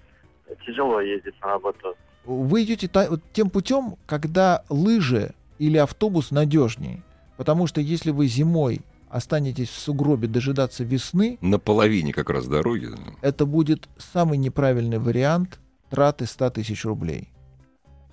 тяжело 0.65 1.01
ездить 1.01 1.34
на 1.41 1.47
работу. 1.47 1.95
Вы 2.23 2.63
идете 2.63 2.88
та- 2.88 3.09
вот 3.09 3.21
тем 3.34 3.49
путем, 3.49 3.97
когда 4.05 4.63
лыжи 4.69 5.34
или 5.57 5.78
автобус 5.78 6.32
надежнее. 6.32 7.01
Потому 7.38 7.65
что 7.67 7.82
если 7.82 8.11
вы 8.11 8.28
зимой 8.28 8.82
останетесь 9.09 9.69
в 9.69 9.80
сугробе 9.80 10.28
дожидаться 10.28 10.84
весны, 10.84 11.38
На 11.41 11.57
половине 11.59 12.13
как 12.13 12.30
раз 12.30 12.45
дороги. 12.47 12.89
это 13.21 13.45
будет 13.45 13.89
самый 13.97 14.38
неправильный 14.38 14.99
вариант 14.99 15.59
траты 15.89 16.26
100 16.28 16.51
тысяч 16.51 16.86
рублей. 16.86 17.30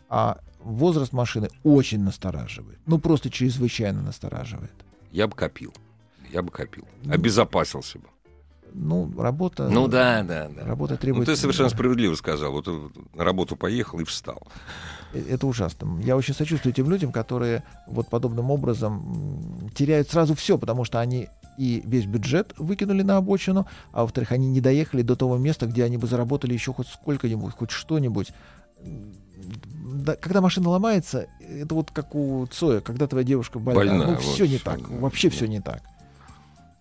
А 0.09 0.39
возраст 0.61 1.13
машины 1.13 1.49
очень 1.65 2.03
настораживает. 2.03 2.79
Ну, 2.87 2.99
просто 2.99 3.31
чрезвычайно 3.31 4.03
настораживает. 4.03 4.73
Я 5.13 5.29
бы 5.29 5.37
копил. 5.37 5.73
Я 6.31 6.43
бы 6.43 6.51
копил. 6.51 6.87
Обезопасился 7.09 7.99
бы. 7.99 8.07
Ну, 8.75 9.13
работа... 9.19 9.69
Ну 9.69 9.87
да, 9.87 10.23
да, 10.23 10.49
да. 10.49 10.65
Работа 10.65 10.95
Ну, 10.95 10.99
требует... 10.99 11.27
ты 11.27 11.37
совершенно 11.37 11.69
справедливо 11.69 12.15
сказал. 12.15 12.53
Вот 12.53 12.67
э, 12.69 12.89
на 13.15 13.23
работу 13.23 13.55
поехал 13.55 14.01
и 14.01 14.05
встал. 14.05 14.43
Э, 15.13 15.23
Это 15.29 15.47
ужасно. 15.47 16.01
Я 16.03 16.17
очень 16.17 16.33
сочувствую 16.35 16.73
тем 16.73 16.89
людям, 16.91 17.13
которые 17.13 17.65
вот 17.87 18.09
подобным 18.09 18.51
образом 18.51 19.71
теряют 19.75 20.09
сразу 20.09 20.35
все, 20.35 20.57
потому 20.57 20.85
что 20.85 21.01
они 21.01 21.29
и 21.59 21.83
весь 21.85 22.07
бюджет 22.07 22.55
выкинули 22.57 23.03
на 23.03 23.19
обочину, 23.19 23.67
а 23.93 24.03
во-вторых, 24.03 24.33
они 24.33 24.49
не 24.49 24.63
доехали 24.63 25.03
до 25.03 25.17
того 25.17 25.37
места, 25.37 25.67
где 25.67 25.85
они 25.85 25.99
бы 25.99 26.07
заработали 26.07 26.55
еще 26.55 26.73
хоть 26.73 26.89
сколько-нибудь, 26.89 27.53
хоть 27.55 27.71
что-нибудь. 27.71 28.33
М, 30.03 30.05
да, 30.05 30.17
когда 30.17 30.41
машина 30.41 30.69
ломается, 30.71 31.29
это 31.41 31.75
вот 31.75 31.91
как 31.91 32.15
у 32.15 32.47
Цоя, 32.47 32.81
когда 32.81 33.07
твоя 33.07 33.25
девушка 33.25 33.59
больна. 33.59 33.81
Больна, 33.81 34.07
ну, 34.07 34.15
вот, 34.15 34.23
все 34.23 34.47
не 34.47 34.59
так. 34.59 34.81
да, 34.81 34.97
Вообще 34.97 35.29
да. 35.31 35.37
все 35.37 35.47
не 35.47 35.61
так. 35.61 35.83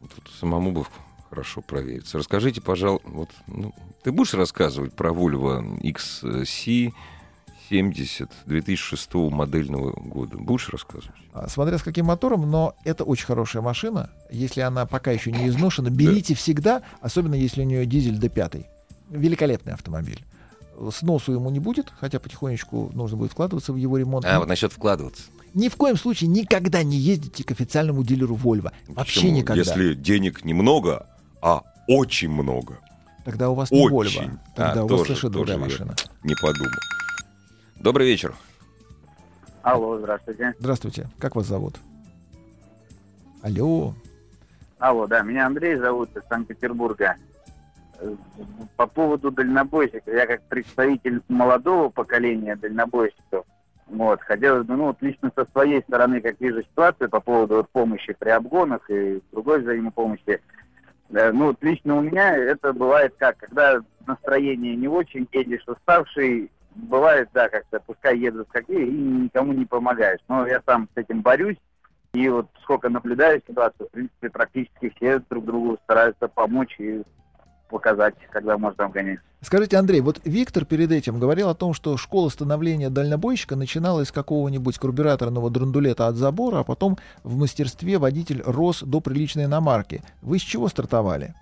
Тут 0.01 0.32
самому 0.39 0.72
бы 0.72 0.86
хорошо 1.30 1.61
провериться. 1.61 2.17
Расскажите, 2.17 2.59
пожалуйста, 2.61 3.07
вот, 3.09 3.30
ну, 3.47 3.74
ты 4.03 4.11
будешь 4.11 4.34
рассказывать 4.34 4.93
про 4.93 5.11
Volvo 5.11 5.80
XC70 5.82 6.91
2006 8.45 9.13
модельного 9.13 9.91
года? 9.91 10.38
Будешь 10.38 10.69
рассказывать? 10.69 11.15
А, 11.34 11.47
Смотря 11.47 11.78
с 11.78 11.84
каким 11.84 12.07
мотором, 12.07 12.49
но 12.49 12.76
это 12.84 13.03
очень 13.03 13.26
хорошая 13.28 13.61
машина. 13.61 14.09
Если 14.30 14.61
она 14.61 14.86
пока 14.86 15.11
еще 15.11 15.32
не 15.32 15.47
изношена, 15.47 15.89
берите 15.89 16.34
всегда, 16.36 16.82
особенно 16.99 17.36
если 17.36 17.61
у 17.61 17.65
нее 17.65 17.86
дизель 17.86 18.17
D5. 18.19 18.65
Великолепный 19.09 19.74
автомобиль. 19.74 20.26
Сносу 20.89 21.34
ему 21.34 21.49
не 21.51 21.59
будет, 21.59 21.91
хотя 21.99 22.19
потихонечку 22.19 22.89
нужно 22.93 23.17
будет 23.17 23.32
вкладываться 23.34 23.71
в 23.73 23.75
его 23.75 23.97
ремонт. 23.97 24.25
А, 24.25 24.39
вот 24.39 24.47
насчет 24.47 24.71
вкладываться. 24.73 25.23
Ни 25.53 25.67
в 25.69 25.75
коем 25.75 25.97
случае 25.97 26.29
никогда 26.29 26.82
не 26.82 26.97
ездите 26.97 27.43
к 27.43 27.51
официальному 27.51 28.03
дилеру 28.03 28.36
Volvo. 28.36 28.71
Вообще 28.88 29.19
Почему? 29.21 29.38
никогда. 29.38 29.61
Если 29.61 29.93
денег 29.93 30.43
немного, 30.45 31.07
а 31.41 31.63
очень 31.88 32.29
много, 32.29 32.79
Тогда 33.23 33.51
у 33.51 33.53
вас 33.53 33.69
не 33.69 33.88
Очень. 33.88 34.21
Volvo. 34.21 34.38
Тогда 34.55 34.82
А, 34.82 34.84
у 34.84 34.88
вас 34.88 34.89
тоже- 34.89 35.03
совершенно 35.05 35.34
другая 35.34 35.57
машина. 35.59 35.95
не 36.23 36.34
подумал. 36.41 36.71
Добрый 37.75 38.07
вечер. 38.07 38.34
Алло, 39.61 39.99
здравствуйте. 39.99 40.55
Здравствуйте. 40.59 41.09
Как 41.19 41.36
вас 41.36 41.45
зовут? 41.45 41.75
Алло. 43.43 43.93
Алло, 44.79 45.05
да, 45.05 45.21
меня 45.21 45.45
Андрей 45.45 45.75
зовут 45.77 46.09
из 46.17 46.23
Санкт-Петербурга. 46.29 47.15
По 48.78 48.88
поводу 48.88 49.32
дальнобойщиков, 49.32 50.14
я 50.14 50.26
как 50.26 50.41
представитель 50.43 51.22
молодого 51.28 51.89
поколения 51.89 52.56
дальнобойщиков, 52.56 53.45
вот, 53.88 54.22
хотелось 54.22 54.66
бы, 54.66 54.76
ну, 54.78 54.86
вот 54.86 55.02
лично 55.02 55.32
со 55.36 55.45
своей 55.45 55.82
стороны, 55.82 56.22
как 56.22 56.39
вижу 56.39 56.64
ситуацию 56.64 57.10
по 57.10 57.20
поводу 57.20 57.58
вот 57.58 57.70
помощи 57.70 58.16
при 58.18 58.30
обгонах 58.30 58.89
и 58.89 59.22
другой 59.32 59.62
взаимопомощи, 59.62 60.41
э, 61.10 61.32
ну, 61.32 61.47
вот 61.47 61.58
лично 61.62 61.97
у 61.97 62.02
меня 62.02 62.36
это 62.36 62.72
бывает 62.72 63.14
как, 63.18 63.38
когда 63.38 63.82
настроение 64.08 64.76
не 64.76 64.88
очень, 64.88 65.28
едешь 65.34 65.68
уставший, 65.68 66.49
бывает, 66.76 67.30
да, 67.34 67.49
как-то 67.49 67.82
пускай 67.82 68.18
едут 68.18 68.47
какие, 68.52 68.86
и 68.86 68.91
никому 68.91 69.52
не 69.54 69.66
помогаешь. 69.66 70.22
Но 70.30 70.47
я 70.47 70.62
сам 70.66 70.88
с 70.93 70.97
этим 70.97 71.22
борюсь, 71.22 71.58
и 72.14 72.28
вот 72.30 72.47
сколько 72.62 72.89
наблюдаю 72.89 73.41
ситуацию, 73.45 73.88
в 73.88 73.91
принципе, 73.91 74.30
практически 74.30 74.93
все 74.95 75.20
друг 75.30 75.45
другу 75.45 75.78
стараются 75.84 76.28
помочь 76.28 76.76
и 76.80 77.04
показать, 77.72 78.13
когда 78.30 78.57
можно 78.57 78.86
обгонять. 78.86 79.19
Скажите, 79.41 79.78
Андрей, 79.78 80.01
вот 80.01 80.22
Виктор 80.24 80.65
перед 80.65 80.91
этим 80.91 81.19
говорил 81.19 81.49
о 81.49 81.55
том, 81.55 81.74
что 81.74 81.97
школа 81.97 82.30
становления 82.30 82.91
дальнобойщика 82.91 83.55
начиналась 83.55 84.09
с 84.09 84.11
какого-нибудь 84.11 84.78
карбюраторного 84.78 85.49
драндулета 85.49 86.07
от 86.07 86.15
забора, 86.15 86.59
а 86.59 86.63
потом 86.63 86.97
в 87.24 87.38
мастерстве 87.38 87.97
водитель 87.97 88.43
рос 88.45 88.84
до 88.84 88.99
приличной 88.99 89.45
иномарки. 89.45 90.03
Вы 90.22 90.38
с 90.38 90.41
чего 90.41 90.67
стартовали? 90.67 91.34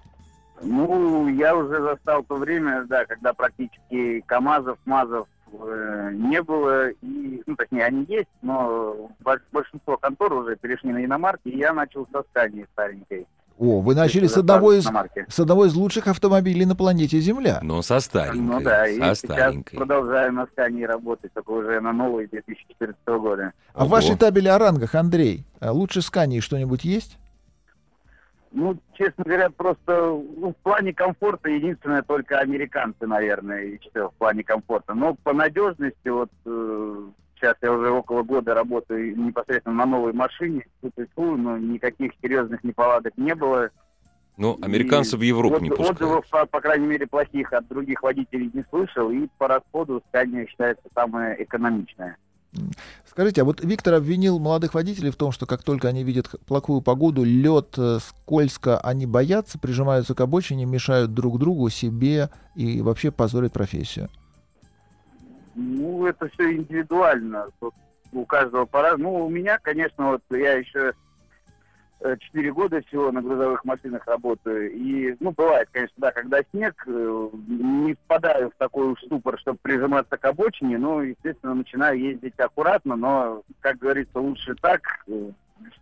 Ну, 0.61 1.27
я 1.27 1.55
уже 1.55 1.81
застал 1.81 2.23
то 2.23 2.35
время, 2.35 2.85
да, 2.87 3.05
когда 3.05 3.33
практически 3.33 4.21
КАМАЗов, 4.25 4.77
МАЗов 4.85 5.27
э, 5.53 6.11
не 6.13 6.41
было. 6.41 6.89
И, 6.89 7.43
ну, 7.45 7.55
точнее, 7.55 7.85
они 7.85 8.05
есть, 8.07 8.29
но 8.41 9.09
больш- 9.23 9.41
большинство 9.51 9.97
контор 9.97 10.33
уже 10.33 10.55
перешли 10.55 10.91
на 10.91 11.03
иномарки, 11.03 11.47
и 11.49 11.57
я 11.57 11.73
начал 11.73 12.07
со 12.11 12.23
старенькой. 12.31 13.27
О, 13.59 13.81
вы 13.81 13.93
начали 13.93 14.25
с 14.27 14.37
одного 14.37 14.71
из, 14.71 14.87
с 15.27 15.39
одного 15.39 15.65
из 15.65 15.75
лучших 15.75 16.07
автомобилей 16.07 16.65
на 16.65 16.77
планете 16.77 17.19
Земля. 17.19 17.59
Но 17.61 17.81
со 17.81 17.99
старенькой. 17.99 18.39
Ну 18.39 18.61
да, 18.61 18.87
и 18.87 18.97
со 18.97 19.15
сейчас 19.15 19.19
старенькой. 19.19 19.75
продолжаю 19.75 20.31
на 20.31 20.47
Скании 20.47 20.85
работать, 20.85 21.33
только 21.33 21.51
уже 21.51 21.81
на 21.81 21.91
новой 21.91 22.27
2014 22.27 22.97
года. 23.05 23.51
А 23.73 23.83
в 23.83 23.89
вашей 23.89 24.15
табеле 24.15 24.51
о 24.51 24.59
рангах, 24.59 24.95
Андрей, 24.95 25.45
а 25.59 25.73
лучше 25.73 26.01
Скании 26.01 26.39
что-нибудь 26.39 26.85
есть? 26.85 27.17
Ну, 28.53 28.77
честно 28.93 29.25
говоря, 29.25 29.49
просто 29.49 29.91
ну, 30.37 30.55
в 30.57 30.63
плане 30.63 30.93
комфорта 30.93 31.49
единственное 31.49 32.01
только 32.01 32.39
американцы, 32.39 33.05
наверное, 33.07 33.63
и 33.63 33.77
все 33.77 34.07
в 34.07 34.13
плане 34.13 34.41
комфорта. 34.45 34.93
Но 34.93 35.15
по 35.15 35.33
надежности, 35.33 36.07
вот 36.07 36.31
э, 36.45 37.07
сейчас 37.39 37.55
я 37.61 37.71
уже 37.71 37.89
около 37.89 38.23
года 38.23 38.53
работаю 38.53 39.17
непосредственно 39.17 39.75
на 39.75 39.85
новой 39.85 40.13
машине, 40.13 40.65
Тьфу-тьфу, 40.81 41.37
но 41.37 41.57
никаких 41.57 42.11
серьезных 42.21 42.63
неполадок 42.63 43.13
не 43.17 43.35
было. 43.35 43.69
Ну, 44.37 44.57
американцы 44.61 45.17
в 45.17 45.21
Европу 45.21 45.55
От- 45.55 45.61
не 45.61 45.69
пускают. 45.69 46.01
Отзывов, 46.01 46.29
по, 46.29 46.45
по 46.45 46.61
крайней 46.61 46.87
мере, 46.87 47.07
плохих 47.07 47.51
от 47.51 47.67
других 47.67 48.01
водителей 48.03 48.49
не 48.53 48.63
слышал, 48.69 49.11
и 49.11 49.27
по 49.37 49.47
расходу 49.47 50.01
Скания 50.09 50.45
считается 50.47 50.83
самая 50.95 51.33
экономичная. 51.33 52.15
Скажите, 53.05 53.41
а 53.41 53.45
вот 53.45 53.63
Виктор 53.63 53.95
обвинил 53.95 54.39
молодых 54.39 54.73
водителей 54.73 55.11
в 55.11 55.15
том, 55.15 55.31
что 55.31 55.45
как 55.45 55.61
только 55.61 55.87
они 55.87 56.03
видят 56.03 56.29
плохую 56.47 56.81
погоду, 56.81 57.23
лед, 57.23 57.75
э, 57.77 57.99
скользко, 58.01 58.79
они 58.79 59.05
боятся, 59.05 59.59
прижимаются 59.59 60.15
к 60.15 60.21
обочине, 60.21 60.65
мешают 60.65 61.13
друг 61.13 61.37
другу, 61.37 61.69
себе 61.69 62.29
и 62.55 62.81
вообще 62.81 63.11
позорят 63.11 63.53
профессию. 63.53 64.09
Ну, 65.55 66.05
это 66.05 66.29
все 66.29 66.53
индивидуально. 66.55 67.47
Тут 67.59 67.73
у 68.11 68.25
каждого 68.25 68.65
пора. 68.65 68.97
Ну, 68.97 69.25
у 69.25 69.29
меня, 69.29 69.57
конечно, 69.59 70.11
вот 70.11 70.21
я 70.31 70.53
еще 70.53 70.93
э, 72.01 72.15
четыре 72.19 72.51
года 72.53 72.81
всего 72.87 73.11
на 73.11 73.21
грузовых 73.21 73.63
машинах 73.65 74.05
работаю. 74.07 74.71
И, 74.71 75.15
ну, 75.19 75.31
бывает, 75.31 75.67
конечно, 75.71 75.95
да, 75.97 76.11
когда 76.11 76.39
снег, 76.51 76.81
э, 76.87 77.29
не 77.47 77.93
впадаю 77.95 78.49
в 78.51 78.55
такой 78.57 78.87
уж 78.87 79.01
ступор, 79.03 79.37
чтобы 79.39 79.59
прижиматься 79.61 80.17
к 80.17 80.25
обочине. 80.25 80.77
Ну, 80.77 81.01
естественно, 81.01 81.53
начинаю 81.55 81.99
ездить 81.99 82.39
аккуратно, 82.39 82.95
но, 82.95 83.43
как 83.59 83.77
говорится, 83.79 84.19
лучше 84.19 84.55
так, 84.55 84.81
э, 85.07 85.31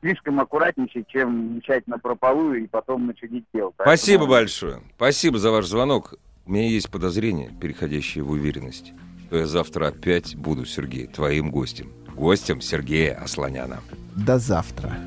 слишком 0.02 0.40
аккуратничать, 0.40 1.08
чем 1.08 1.58
мчать 1.58 1.86
на 1.88 2.00
прополую 2.00 2.64
и 2.64 2.68
потом 2.68 3.06
начудить 3.06 3.46
дело. 3.54 3.72
Спасибо 3.76 4.20
Поэтому- 4.26 4.32
большое. 4.32 4.80
Спасибо 4.96 5.38
за 5.38 5.52
ваш 5.52 5.66
звонок. 5.66 6.16
У 6.48 6.52
меня 6.52 6.68
есть 6.68 6.90
подозрение, 6.90 7.52
переходящее 7.62 8.24
в 8.24 8.32
уверенность. 8.32 8.94
То 9.30 9.38
я 9.38 9.46
завтра 9.46 9.88
опять 9.88 10.36
буду, 10.36 10.66
Сергей, 10.66 11.08
твоим 11.08 11.52
гостем. 11.52 11.92
Гостем 12.16 12.62
Сергея 12.62 13.16
Асланяна. 13.16 13.82
До 14.16 14.40
завтра. 14.40 14.98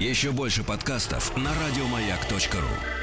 Еще 0.00 0.32
больше 0.32 0.64
подкастов 0.64 1.36
на 1.36 1.50
радиомаяк.ру. 1.54 3.01